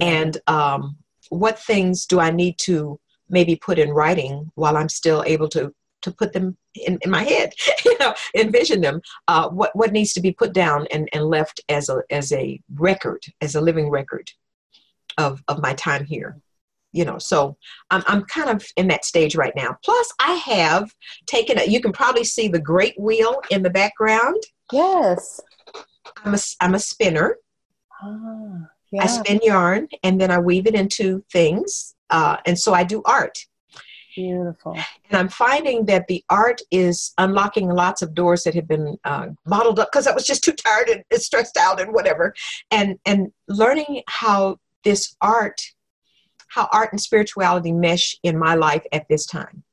And 0.00 0.38
um, 0.46 0.96
what 1.28 1.58
things 1.58 2.06
do 2.06 2.20
I 2.20 2.30
need 2.30 2.58
to 2.60 2.98
maybe 3.28 3.56
put 3.56 3.78
in 3.78 3.90
writing 3.90 4.50
while 4.54 4.76
I'm 4.76 4.88
still 4.88 5.22
able 5.26 5.48
to 5.50 5.74
to 6.02 6.12
put 6.12 6.34
them 6.34 6.56
in, 6.74 6.98
in 7.02 7.10
my 7.10 7.22
head, 7.22 7.52
you 7.84 7.96
know, 7.98 8.14
envision 8.36 8.80
them. 8.80 9.00
Uh, 9.26 9.48
what 9.48 9.74
what 9.74 9.92
needs 9.92 10.12
to 10.14 10.20
be 10.20 10.32
put 10.32 10.52
down 10.52 10.86
and, 10.92 11.08
and 11.12 11.24
left 11.24 11.60
as 11.68 11.88
a 11.88 12.02
as 12.10 12.32
a 12.32 12.60
record, 12.74 13.22
as 13.40 13.54
a 13.54 13.60
living 13.60 13.90
record 13.90 14.30
of 15.18 15.42
of 15.48 15.60
my 15.60 15.74
time 15.74 16.04
here. 16.04 16.36
You 16.92 17.04
know, 17.04 17.18
so 17.18 17.56
I'm 17.90 18.04
I'm 18.06 18.24
kind 18.24 18.50
of 18.50 18.64
in 18.76 18.86
that 18.88 19.04
stage 19.04 19.34
right 19.34 19.54
now. 19.56 19.76
Plus, 19.84 20.12
I 20.20 20.32
have 20.34 20.94
taken. 21.26 21.58
A, 21.58 21.64
you 21.64 21.80
can 21.80 21.92
probably 21.92 22.24
see 22.24 22.48
the 22.48 22.60
great 22.60 22.94
wheel 22.98 23.40
in 23.50 23.62
the 23.62 23.70
background. 23.70 24.42
Yes. 24.72 25.40
I'm 26.24 26.34
a 26.34 26.38
I'm 26.60 26.74
a 26.74 26.78
spinner. 26.78 27.36
Ah, 28.02 28.68
yeah. 28.90 29.02
I 29.02 29.06
spin 29.06 29.40
yarn 29.42 29.88
and 30.02 30.20
then 30.20 30.30
I 30.30 30.38
weave 30.38 30.66
it 30.66 30.74
into 30.74 31.24
things. 31.32 31.94
Uh, 32.10 32.36
and 32.46 32.58
so 32.58 32.74
I 32.74 32.84
do 32.84 33.02
art. 33.04 33.38
Beautiful. 34.14 34.74
And 35.10 35.18
I'm 35.18 35.28
finding 35.28 35.86
that 35.86 36.06
the 36.06 36.24
art 36.30 36.60
is 36.70 37.12
unlocking 37.18 37.68
lots 37.68 38.00
of 38.00 38.14
doors 38.14 38.44
that 38.44 38.54
have 38.54 38.68
been 38.68 38.96
uh, 39.04 39.28
bottled 39.44 39.80
up 39.80 39.90
because 39.90 40.06
I 40.06 40.14
was 40.14 40.24
just 40.24 40.44
too 40.44 40.52
tired 40.52 40.88
and, 40.88 41.02
and 41.10 41.20
stressed 41.20 41.56
out 41.56 41.80
and 41.80 41.92
whatever. 41.92 42.32
And 42.70 42.98
and 43.04 43.32
learning 43.48 44.02
how 44.08 44.58
this 44.84 45.16
art, 45.20 45.60
how 46.48 46.68
art 46.72 46.92
and 46.92 47.00
spirituality 47.00 47.72
mesh 47.72 48.16
in 48.22 48.38
my 48.38 48.54
life 48.54 48.84
at 48.92 49.08
this 49.08 49.26
time. 49.26 49.64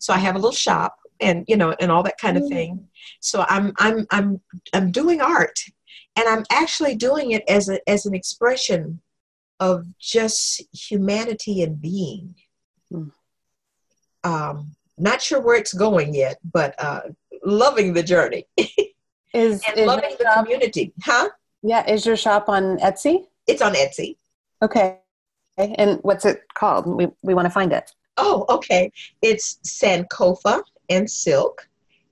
So 0.00 0.14
I 0.14 0.18
have 0.18 0.34
a 0.34 0.38
little 0.38 0.52
shop 0.52 0.96
and 1.24 1.44
you 1.48 1.56
know 1.56 1.74
and 1.80 1.90
all 1.90 2.02
that 2.04 2.18
kind 2.18 2.36
of 2.36 2.44
mm. 2.44 2.48
thing. 2.50 2.88
So 3.20 3.44
I'm 3.48 3.72
I'm 3.78 4.06
I'm 4.10 4.40
I'm 4.72 4.92
doing 4.92 5.20
art, 5.20 5.58
and 6.16 6.28
I'm 6.28 6.44
actually 6.50 6.94
doing 6.94 7.32
it 7.32 7.42
as 7.48 7.68
a 7.68 7.78
as 7.88 8.06
an 8.06 8.14
expression 8.14 9.00
of 9.60 9.86
just 9.98 10.62
humanity 10.72 11.62
and 11.62 11.80
being. 11.80 12.34
Mm 12.92 13.10
um, 14.24 14.74
not 14.98 15.22
sure 15.22 15.40
where 15.40 15.56
it's 15.56 15.72
going 15.72 16.14
yet, 16.14 16.38
but 16.52 16.74
uh, 16.78 17.02
loving 17.44 17.92
the 17.92 18.02
journey 18.02 18.46
is, 18.56 19.62
and 19.68 19.78
is 19.78 19.86
loving 19.86 20.16
the 20.18 20.24
shop, 20.24 20.44
community. 20.44 20.92
Huh? 21.02 21.28
Yeah. 21.62 21.88
Is 21.88 22.04
your 22.04 22.16
shop 22.16 22.48
on 22.48 22.78
Etsy? 22.78 23.26
It's 23.46 23.62
on 23.62 23.74
Etsy. 23.74 24.16
Okay. 24.62 24.98
And 25.56 26.00
what's 26.02 26.24
it 26.24 26.42
called? 26.54 26.86
We, 26.86 27.08
we 27.22 27.34
want 27.34 27.46
to 27.46 27.50
find 27.50 27.72
it. 27.72 27.92
Oh, 28.16 28.44
okay. 28.48 28.90
It's 29.22 29.58
Sankofa 29.64 30.62
and 30.88 31.10
Silk. 31.10 31.68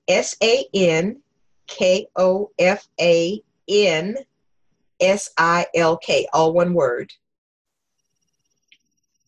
S 0.07 0.35
A 0.43 0.65
N 0.73 1.21
K 1.67 2.07
O 2.15 2.51
F 2.59 2.87
A 2.99 3.41
N 3.69 4.17
S 4.99 5.29
I 5.37 5.65
L 5.75 5.97
K, 5.97 6.27
all 6.33 6.53
one 6.53 6.73
word. 6.73 7.11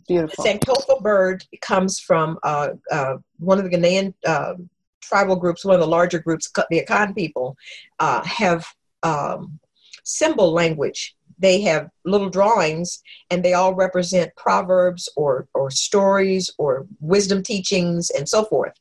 Beautiful. 0.07 0.43
The 0.43 0.49
Sankofa 0.49 1.01
bird 1.01 1.43
comes 1.61 1.99
from 1.99 2.37
uh, 2.43 2.69
uh, 2.91 3.15
one 3.39 3.57
of 3.57 3.63
the 3.63 3.71
Ghanaian 3.75 4.13
uh, 4.25 4.53
tribal 5.01 5.35
groups, 5.35 5.65
one 5.65 5.75
of 5.75 5.81
the 5.81 5.87
larger 5.87 6.19
groups, 6.19 6.51
the 6.69 6.85
Akan 6.85 7.15
people, 7.15 7.57
uh, 7.99 8.23
have 8.23 8.65
um, 9.01 9.59
symbol 10.03 10.51
language. 10.51 11.14
They 11.37 11.61
have 11.61 11.89
little 12.05 12.29
drawings, 12.29 13.01
and 13.29 13.43
they 13.43 13.53
all 13.53 13.73
represent 13.73 14.35
proverbs 14.35 15.09
or, 15.15 15.47
or 15.53 15.69
stories 15.69 16.49
or 16.57 16.87
wisdom 16.99 17.43
teachings 17.43 18.09
and 18.09 18.27
so 18.27 18.45
forth. 18.45 18.73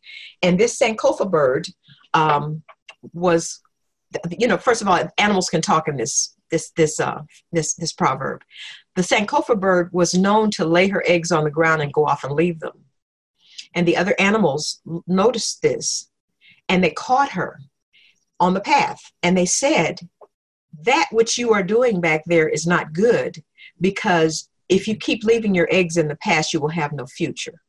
And 0.43 0.59
this 0.59 0.79
Sankofa 0.79 1.31
bird 1.31 1.67
um, 2.13 2.63
was, 3.13 3.61
you 4.31 4.47
know, 4.47 4.59
first 4.59 4.83
of 4.83 4.89
all, 4.89 5.01
animals 5.19 5.51
can 5.51 5.61
talk 5.61 5.89
in 5.89 5.97
this 5.97 6.35
this 6.51 6.71
this 6.77 7.01
uh, 7.01 7.23
this 7.53 7.75
this 7.75 7.93
proverb. 7.93 8.43
The 8.95 9.03
Sankofa 9.03 9.59
bird 9.59 9.91
was 9.93 10.15
known 10.15 10.51
to 10.53 10.65
lay 10.65 10.89
her 10.89 11.03
eggs 11.07 11.33
on 11.33 11.45
the 11.45 11.51
ground 11.51 11.83
and 11.83 11.93
go 11.93 12.07
off 12.07 12.23
and 12.23 12.33
leave 12.33 12.61
them. 12.61 12.85
And 13.75 13.89
the 13.89 13.97
other 13.97 14.15
animals 14.19 14.81
noticed 15.07 15.63
this 15.63 16.09
and 16.69 16.83
they 16.83 16.91
caught 16.91 17.31
her 17.33 17.59
on 18.39 18.55
the 18.55 18.61
path 18.61 19.13
and 19.23 19.37
they 19.37 19.47
said, 19.47 20.09
That 20.83 21.09
which 21.13 21.39
you 21.39 21.53
are 21.53 21.63
doing 21.63 22.01
back 22.01 22.23
there 22.27 22.49
is 22.49 22.67
not 22.67 22.93
good 22.93 23.43
because 23.81 24.49
if 24.69 24.89
you 24.89 24.97
keep 24.97 25.25
leaving 25.25 25.55
your 25.55 25.69
eggs 25.71 25.97
in 25.97 26.09
the 26.09 26.17
past, 26.17 26.53
you 26.53 26.61
will 26.61 26.69
have 26.69 26.93
no 26.93 27.07
future. 27.07 27.61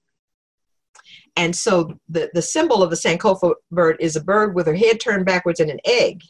And 1.35 1.55
so 1.55 1.99
the, 2.07 2.29
the 2.33 2.41
symbol 2.41 2.81
of 2.81 2.89
the 2.89 2.95
Sankofa 2.95 3.53
bird 3.71 3.97
is 3.99 4.15
a 4.15 4.23
bird 4.23 4.55
with 4.55 4.67
her 4.67 4.75
head 4.75 4.99
turned 4.99 5.25
backwards 5.25 5.59
and 5.59 5.69
an 5.69 5.79
egg 5.85 6.21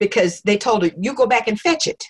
because 0.00 0.40
they 0.42 0.58
told 0.58 0.82
her, 0.82 0.90
You 0.98 1.14
go 1.14 1.26
back 1.26 1.48
and 1.48 1.60
fetch 1.60 1.86
it. 1.86 2.04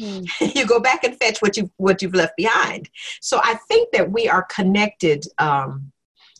Mm. 0.00 0.26
you 0.54 0.66
go 0.66 0.80
back 0.80 1.04
and 1.04 1.18
fetch 1.18 1.40
what 1.40 1.56
you 1.56 1.70
what 1.76 2.00
you've 2.00 2.14
left 2.14 2.36
behind. 2.36 2.88
So 3.20 3.40
I 3.42 3.58
think 3.68 3.90
that 3.92 4.10
we 4.10 4.28
are 4.28 4.44
connected. 4.44 5.24
Um, 5.38 5.92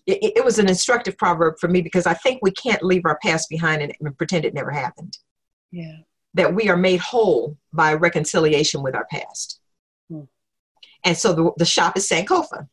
it, 0.07 0.33
it, 0.37 0.45
was 0.45 0.59
an 0.59 0.69
instructive 0.69 1.17
proverb 1.19 1.57
for 1.61 1.69
me 1.69 1.83
because 1.83 2.07
I 2.07 2.15
think 2.15 2.41
we 2.43 2.51
can't 2.53 2.83
leave 2.83 3.03
our 3.05 3.19
past 3.23 3.49
behind 3.51 3.83
and, 3.83 3.95
and 4.01 4.17
pretend 4.17 4.45
it 4.45 4.55
never 4.55 4.71
happened. 4.71 5.19
Yeah. 5.71 5.99
That 6.35 6.55
we 6.55 6.69
are 6.69 6.77
made 6.77 7.01
whole 7.01 7.57
by 7.73 7.95
reconciliation 7.95 8.83
with 8.83 8.95
our 8.95 9.07
past. 9.11 9.61
Mm. 10.11 10.29
And 11.05 11.17
so 11.17 11.33
the, 11.33 11.51
the 11.57 11.65
shop 11.65 11.97
is 11.97 12.09
Sankofa. 12.09 12.69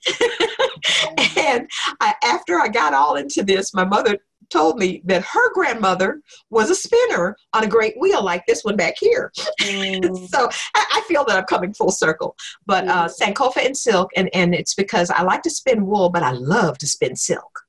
and 1.38 1.70
I, 2.00 2.14
after 2.24 2.60
I 2.60 2.68
got 2.68 2.94
all 2.94 3.16
into 3.16 3.44
this, 3.44 3.74
my 3.74 3.86
mother 3.86 4.18
told 4.50 4.78
me 4.78 5.02
that 5.06 5.24
her 5.24 5.54
grandmother 5.54 6.22
was 6.50 6.70
a 6.70 6.76
spinner 6.76 7.36
on 7.54 7.64
a 7.64 7.68
great 7.68 8.00
wheel 8.00 8.24
like 8.24 8.46
this 8.46 8.64
one 8.64 8.76
back 8.76 8.96
here. 9.00 9.32
Mm. 9.68 10.28
so 10.30 10.48
I, 10.76 10.86
I, 10.94 11.02
feel 11.08 11.26
that 11.26 11.38
I'm 11.38 11.44
coming 11.46 11.74
full 11.74 11.92
circle. 11.92 12.36
But 12.66 12.88
uh, 12.88 13.08
Sankofa 13.10 13.66
and 13.66 13.76
silk, 13.76 14.12
and, 14.16 14.30
and 14.34 14.54
it's 14.56 14.76
because 14.76 15.10
I 15.10 15.24
like 15.24 15.42
to 15.44 15.50
spin 15.50 15.86
wool, 15.86 16.10
but 16.10 16.24
I 16.24 16.32
love 16.32 16.78
to 16.80 16.88
spin 16.88 17.16
silk. 17.16 17.67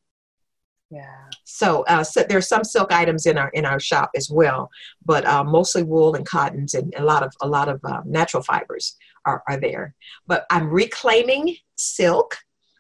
Yeah. 0.91 1.28
So, 1.45 1.82
uh, 1.82 2.03
so 2.03 2.24
there's 2.26 2.49
some 2.49 2.64
silk 2.64 2.93
items 2.93 3.26
in 3.26 3.36
our 3.36 3.51
in 3.51 3.66
our 3.66 3.78
shop 3.78 4.11
as 4.16 4.30
well, 4.30 4.70
but 5.05 5.26
uh, 5.26 5.45
mostly 5.45 5.82
wool 5.82 6.14
and 6.14 6.24
cottons 6.24 6.72
and 6.74 6.95
a 6.97 7.05
lot 7.05 7.22
of 7.22 7.32
a 7.43 7.49
lot 7.49 7.68
of 7.68 7.80
uh, 7.84 8.01
natural 8.07 8.43
fibers 8.43 8.97
are, 9.26 9.43
are 9.49 9.61
there. 9.61 9.95
But 10.26 10.47
I'm 10.51 10.70
reclaiming 10.70 11.57
silk 11.76 12.39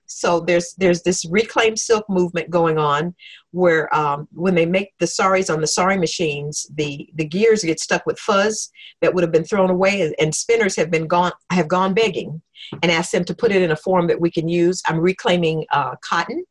so 0.08 0.40
there's 0.40 0.74
there's 0.78 1.02
this 1.02 1.24
reclaimed 1.26 1.78
silk 1.78 2.04
movement 2.08 2.50
going 2.50 2.78
on 2.78 3.14
where 3.52 3.94
um, 3.94 4.26
when 4.32 4.54
they 4.54 4.66
make 4.66 4.92
the 4.98 5.06
saris 5.06 5.50
on 5.50 5.60
the 5.60 5.66
sari 5.66 5.98
machines 5.98 6.66
the 6.74 7.08
the 7.14 7.24
gears 7.24 7.62
get 7.62 7.78
stuck 7.78 8.04
with 8.06 8.18
fuzz 8.18 8.70
that 9.00 9.14
would 9.14 9.22
have 9.22 9.32
been 9.32 9.44
thrown 9.44 9.70
away 9.70 10.12
and 10.18 10.34
spinners 10.34 10.74
have 10.74 10.90
been 10.90 11.06
gone 11.06 11.32
have 11.50 11.68
gone 11.68 11.94
begging 11.94 12.40
and 12.82 12.90
asked 12.90 13.12
them 13.12 13.24
to 13.24 13.34
put 13.34 13.52
it 13.52 13.62
in 13.62 13.70
a 13.70 13.76
form 13.76 14.06
that 14.06 14.20
we 14.20 14.30
can 14.30 14.48
use 14.48 14.82
i'm 14.86 14.98
reclaiming 14.98 15.64
uh, 15.72 15.94
cotton 16.02 16.42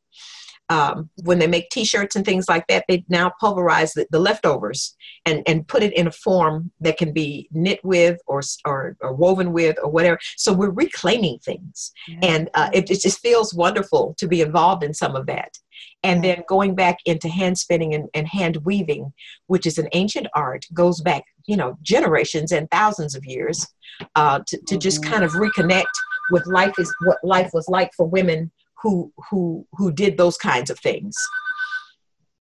um, 0.69 1.09
when 1.23 1.39
they 1.39 1.47
make 1.47 1.69
t-shirts 1.69 2.15
and 2.15 2.25
things 2.25 2.49
like 2.49 2.67
that 2.67 2.85
they 2.87 3.05
now 3.07 3.31
pulverize 3.39 3.93
the, 3.93 4.05
the, 4.11 4.19
leftovers 4.19 4.95
and, 5.25 5.41
and 5.47 5.67
put 5.67 5.83
it 5.83 5.93
in 5.93 6.07
a 6.07 6.11
form 6.11 6.71
that 6.81 6.97
can 6.97 7.13
be 7.13 7.47
knit 7.51 7.79
with 7.83 8.19
or, 8.27 8.41
or, 8.65 8.97
or 9.01 9.13
woven 9.13 9.53
with 9.53 9.77
or 9.81 9.89
whatever 9.89 10.19
so 10.35 10.51
we're 10.51 10.69
reclaiming 10.69 11.39
things 11.39 11.91
yeah. 12.07 12.19
and 12.21 12.49
uh, 12.53 12.69
it, 12.73 12.89
it, 12.91 13.01
just 13.01 13.19
feels 13.19 13.53
wonderful 13.53 14.15
to 14.17 14.27
be 14.27 14.41
involved 14.41 14.83
in 14.83 14.93
some 14.93 15.15
of 15.15 15.25
that 15.25 15.57
and 16.03 16.23
then 16.23 16.43
going 16.47 16.75
back 16.75 16.97
into 17.05 17.29
hand 17.29 17.57
spinning 17.57 17.93
and, 17.93 18.09
and 18.13 18.27
hand 18.27 18.57
weaving 18.65 19.13
which 19.47 19.65
is 19.65 19.77
an 19.77 19.87
ancient 19.93 20.27
art 20.35 20.65
goes 20.73 20.99
back 21.01 21.23
you 21.45 21.55
know 21.55 21.77
generations 21.81 22.51
and 22.51 22.69
thousands 22.71 23.15
of 23.15 23.23
years 23.25 23.67
uh, 24.15 24.39
to, 24.47 24.57
to 24.67 24.77
just 24.77 25.01
mm-hmm. 25.01 25.13
kind 25.13 25.23
of 25.23 25.31
reconnect 25.33 25.85
with 26.31 26.45
life 26.47 26.73
is 26.77 26.93
what 27.05 27.17
life 27.23 27.51
was 27.53 27.67
like 27.69 27.91
for 27.95 28.05
women 28.05 28.51
who 28.81 29.11
who 29.29 29.65
who 29.73 29.91
did 29.91 30.17
those 30.17 30.37
kinds 30.37 30.69
of 30.69 30.79
things. 30.79 31.15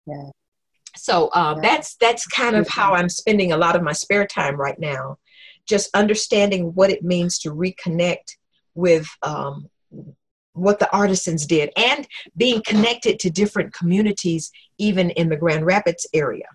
Yeah. 0.06 0.30
So 0.96 1.28
uh, 1.28 1.54
yeah. 1.56 1.62
that's 1.62 1.96
that's 1.96 2.26
kind 2.26 2.56
of 2.56 2.68
how 2.68 2.94
I'm 2.94 3.08
spending 3.08 3.52
a 3.52 3.56
lot 3.56 3.76
of 3.76 3.82
my 3.82 3.92
spare 3.92 4.26
time 4.26 4.56
right 4.56 4.78
now, 4.78 5.18
just 5.66 5.94
understanding 5.94 6.72
what 6.74 6.90
it 6.90 7.02
means 7.02 7.38
to 7.40 7.50
reconnect 7.50 8.36
with 8.74 9.06
um, 9.22 9.68
what 10.54 10.78
the 10.78 10.90
artisans 10.92 11.46
did 11.46 11.70
and 11.76 12.06
being 12.36 12.62
connected 12.66 13.18
to 13.20 13.30
different 13.30 13.72
communities 13.72 14.50
even 14.78 15.10
in 15.10 15.28
the 15.28 15.36
grand 15.36 15.64
rapids 15.64 16.06
area 16.12 16.46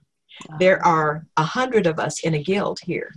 there 0.60 0.84
are 0.86 1.26
a 1.38 1.44
hundred 1.44 1.88
of 1.88 2.00
us 2.00 2.24
in 2.24 2.36
a 2.36 2.44
guild 2.44 2.80
here 2.84 3.12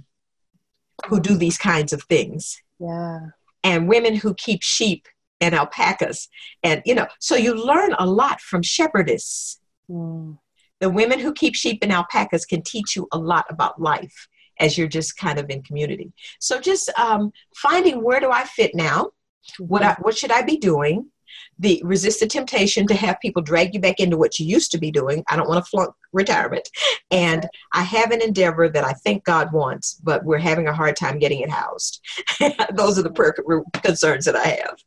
who 1.06 1.20
do 1.20 1.36
these 1.36 1.58
kinds 1.58 1.92
of 1.92 2.02
things 2.04 2.62
yeah 2.78 3.20
and 3.62 3.88
women 3.88 4.14
who 4.14 4.34
keep 4.34 4.62
sheep 4.62 5.06
and 5.40 5.54
alpacas. 5.54 6.28
And 6.62 6.82
you 6.84 6.94
know 6.94 7.06
so 7.18 7.36
you 7.36 7.54
learn 7.54 7.94
a 7.98 8.06
lot 8.06 8.40
from 8.40 8.62
shepherdess. 8.62 9.58
Mm. 9.90 10.38
the 10.78 10.88
women 10.88 11.18
who 11.18 11.32
keep 11.32 11.56
sheep 11.56 11.80
and 11.82 11.90
alpacas 11.90 12.44
can 12.44 12.62
teach 12.62 12.94
you 12.94 13.08
a 13.10 13.18
lot 13.18 13.44
about 13.50 13.80
life 13.80 14.28
as 14.60 14.76
you're 14.78 14.86
just 14.86 15.16
kind 15.16 15.38
of 15.38 15.50
in 15.50 15.62
community. 15.62 16.12
So 16.38 16.60
just 16.60 16.90
um, 16.98 17.32
finding 17.56 18.04
where 18.04 18.20
do 18.20 18.30
i 18.30 18.44
fit 18.44 18.74
now? 18.74 19.10
What 19.58 19.82
I, 19.82 19.96
what 20.02 20.16
should 20.16 20.30
i 20.30 20.42
be 20.42 20.58
doing? 20.58 21.10
The 21.58 21.80
resist 21.84 22.20
the 22.20 22.26
temptation 22.26 22.86
to 22.88 22.94
have 22.94 23.20
people 23.20 23.42
drag 23.42 23.74
you 23.74 23.80
back 23.80 24.00
into 24.00 24.16
what 24.16 24.38
you 24.38 24.46
used 24.46 24.70
to 24.72 24.78
be 24.78 24.90
doing. 24.90 25.24
I 25.28 25.36
don't 25.36 25.48
want 25.48 25.64
to 25.64 25.68
flunk 25.68 25.94
retirement. 26.12 26.68
And 27.10 27.48
i 27.72 27.82
have 27.82 28.12
an 28.12 28.22
endeavor 28.22 28.68
that 28.68 28.84
i 28.84 28.92
think 28.92 29.24
god 29.24 29.52
wants 29.52 29.94
but 29.94 30.24
we're 30.24 30.38
having 30.38 30.68
a 30.68 30.74
hard 30.74 30.96
time 30.96 31.18
getting 31.18 31.40
it 31.40 31.50
housed. 31.50 32.00
Those 32.74 32.98
are 32.98 33.02
the 33.02 33.10
prayer 33.10 33.34
concerns 33.82 34.26
that 34.26 34.36
i 34.36 34.46
have 34.46 34.78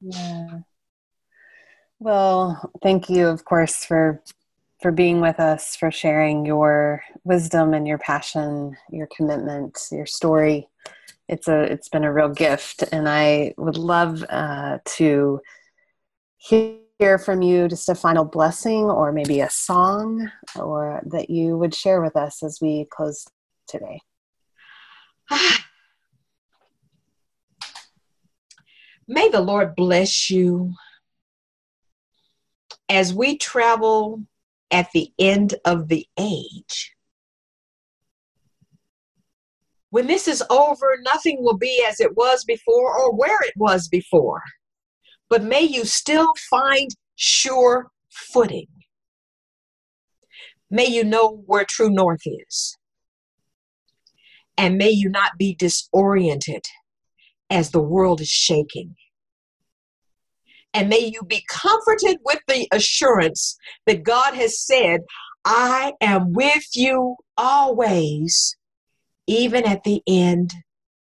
Yeah. 0.00 0.60
Well, 2.00 2.70
thank 2.82 3.10
you, 3.10 3.26
of 3.26 3.44
course, 3.44 3.84
for 3.84 4.22
for 4.80 4.92
being 4.92 5.20
with 5.20 5.40
us, 5.40 5.74
for 5.74 5.90
sharing 5.90 6.46
your 6.46 7.02
wisdom 7.24 7.74
and 7.74 7.88
your 7.88 7.98
passion, 7.98 8.76
your 8.92 9.08
commitment, 9.08 9.76
your 9.90 10.06
story. 10.06 10.68
It's 11.28 11.48
a 11.48 11.62
it's 11.62 11.88
been 11.88 12.04
a 12.04 12.12
real 12.12 12.28
gift, 12.28 12.84
and 12.92 13.08
I 13.08 13.54
would 13.56 13.76
love 13.76 14.24
uh, 14.28 14.78
to 14.84 15.40
hear 16.38 17.18
from 17.18 17.42
you 17.42 17.68
just 17.68 17.88
a 17.88 17.94
final 17.94 18.24
blessing, 18.24 18.84
or 18.84 19.12
maybe 19.12 19.40
a 19.40 19.50
song, 19.50 20.30
or 20.56 21.02
that 21.06 21.30
you 21.30 21.58
would 21.58 21.74
share 21.74 22.00
with 22.00 22.16
us 22.16 22.42
as 22.44 22.60
we 22.60 22.86
close 22.90 23.26
today. 23.66 24.00
May 29.10 29.30
the 29.30 29.40
Lord 29.40 29.74
bless 29.74 30.28
you 30.28 30.74
as 32.90 33.14
we 33.14 33.38
travel 33.38 34.22
at 34.70 34.90
the 34.92 35.10
end 35.18 35.54
of 35.64 35.88
the 35.88 36.06
age. 36.18 36.94
When 39.88 40.06
this 40.06 40.28
is 40.28 40.44
over, 40.50 40.98
nothing 41.00 41.38
will 41.40 41.56
be 41.56 41.82
as 41.88 42.00
it 42.00 42.18
was 42.18 42.44
before 42.44 42.98
or 43.00 43.16
where 43.16 43.38
it 43.40 43.54
was 43.56 43.88
before. 43.88 44.42
But 45.30 45.42
may 45.42 45.62
you 45.62 45.86
still 45.86 46.34
find 46.50 46.90
sure 47.16 47.86
footing. 48.10 48.66
May 50.70 50.86
you 50.86 51.02
know 51.02 51.42
where 51.46 51.64
true 51.64 51.88
north 51.88 52.26
is. 52.26 52.76
And 54.58 54.76
may 54.76 54.90
you 54.90 55.08
not 55.08 55.38
be 55.38 55.54
disoriented 55.54 56.66
as 57.50 57.70
the 57.70 57.80
world 57.80 58.20
is 58.20 58.28
shaking. 58.28 58.96
And 60.74 60.88
may 60.88 61.00
you 61.00 61.22
be 61.26 61.44
comforted 61.48 62.18
with 62.24 62.40
the 62.46 62.68
assurance 62.72 63.56
that 63.86 64.02
God 64.02 64.34
has 64.34 64.60
said, 64.64 65.00
I 65.44 65.94
am 66.00 66.32
with 66.34 66.66
you 66.74 67.16
always, 67.36 68.56
even 69.26 69.64
at 69.64 69.84
the 69.84 70.02
end 70.06 70.52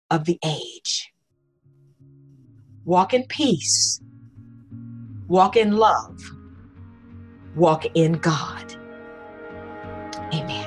of 0.10 0.26
the 0.26 0.40
age. 0.46 1.12
Walk 2.86 3.14
in 3.14 3.26
peace, 3.28 4.02
walk 5.28 5.58
in 5.58 5.74
love, 5.74 6.18
walk 7.56 7.86
in 7.94 8.14
God. 8.14 8.76
Amen. 10.34 10.67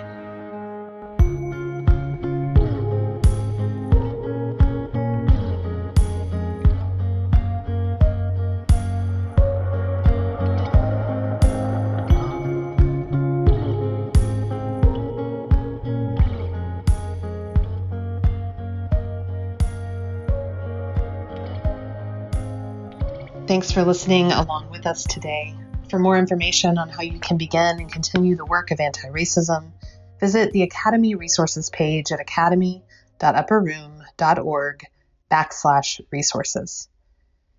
Thanks 23.60 23.72
for 23.72 23.84
listening 23.84 24.32
along 24.32 24.70
with 24.70 24.86
us 24.86 25.04
today. 25.04 25.54
For 25.90 25.98
more 25.98 26.16
information 26.16 26.78
on 26.78 26.88
how 26.88 27.02
you 27.02 27.20
can 27.20 27.36
begin 27.36 27.78
and 27.78 27.92
continue 27.92 28.34
the 28.34 28.46
work 28.46 28.70
of 28.70 28.80
anti 28.80 29.06
racism, 29.08 29.72
visit 30.18 30.52
the 30.52 30.62
Academy 30.62 31.14
resources 31.14 31.68
page 31.68 32.10
at 32.10 32.20
academy.upperroom.org 32.20 34.86
backslash 35.30 36.00
resources. 36.10 36.88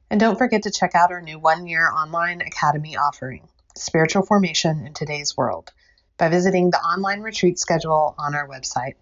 And 0.10 0.20
don't 0.20 0.40
forget 0.40 0.64
to 0.64 0.72
check 0.72 0.96
out 0.96 1.12
our 1.12 1.22
new 1.22 1.38
one 1.38 1.68
year 1.68 1.88
online 1.88 2.42
Academy 2.42 2.98
offering, 2.98 3.48
Spiritual 3.76 4.26
Formation 4.26 4.88
in 4.88 4.96
Today's 4.96 5.38
World, 5.38 5.72
by 6.18 6.30
visiting 6.30 6.72
the 6.72 6.80
online 6.80 7.22
retreat 7.22 7.60
schedule 7.60 8.16
on 8.18 8.34
our 8.34 8.50
website. 8.50 8.96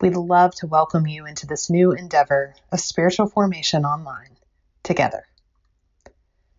We'd 0.00 0.16
love 0.16 0.54
to 0.54 0.66
welcome 0.66 1.06
you 1.06 1.26
into 1.26 1.46
this 1.46 1.68
new 1.68 1.92
endeavor 1.92 2.54
of 2.72 2.80
spiritual 2.80 3.26
formation 3.26 3.84
online 3.84 4.38
together. 4.82 5.26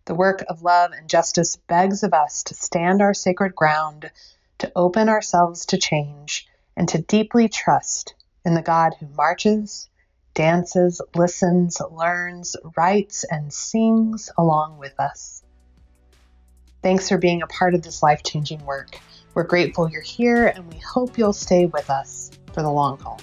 The 0.06 0.14
work 0.14 0.44
of 0.48 0.62
love 0.62 0.92
and 0.92 1.08
justice 1.08 1.56
begs 1.56 2.04
of 2.04 2.14
us 2.14 2.44
to 2.44 2.54
stand 2.54 3.02
our 3.02 3.12
sacred 3.12 3.56
ground, 3.56 4.12
to 4.58 4.70
open 4.76 5.08
ourselves 5.08 5.66
to 5.66 5.78
change, 5.78 6.46
and 6.76 6.88
to 6.88 7.02
deeply 7.02 7.48
trust 7.48 8.14
in 8.44 8.54
the 8.54 8.62
God 8.62 8.94
who 9.00 9.08
marches, 9.08 9.88
dances, 10.32 11.00
listens, 11.16 11.80
learns, 11.90 12.54
writes, 12.76 13.24
and 13.28 13.52
sings 13.52 14.30
along 14.38 14.78
with 14.78 14.94
us. 15.00 15.42
Thanks 16.82 17.08
for 17.08 17.18
being 17.18 17.42
a 17.42 17.48
part 17.48 17.74
of 17.74 17.82
this 17.82 18.00
life 18.00 18.22
changing 18.22 18.64
work. 18.64 19.00
We're 19.34 19.42
grateful 19.42 19.90
you're 19.90 20.02
here, 20.02 20.46
and 20.46 20.72
we 20.72 20.78
hope 20.78 21.18
you'll 21.18 21.32
stay 21.32 21.66
with 21.66 21.90
us 21.90 22.30
for 22.52 22.62
the 22.62 22.70
long 22.70 23.00
haul. 23.00 23.20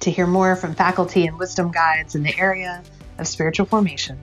To 0.00 0.10
hear 0.12 0.28
more 0.28 0.54
from 0.54 0.72
faculty 0.76 1.26
and 1.26 1.36
wisdom 1.36 1.72
guides 1.72 2.14
in 2.14 2.22
the 2.22 2.38
area 2.38 2.84
of 3.18 3.26
spiritual 3.26 3.66
formation, 3.66 4.20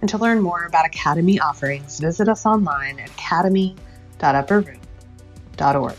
and 0.00 0.08
to 0.10 0.18
learn 0.18 0.40
more 0.40 0.64
about 0.64 0.86
Academy 0.86 1.40
offerings, 1.40 2.00
visit 2.00 2.28
us 2.28 2.46
online 2.46 3.00
at 3.00 3.10
academy.upperroom.org. 3.10 5.96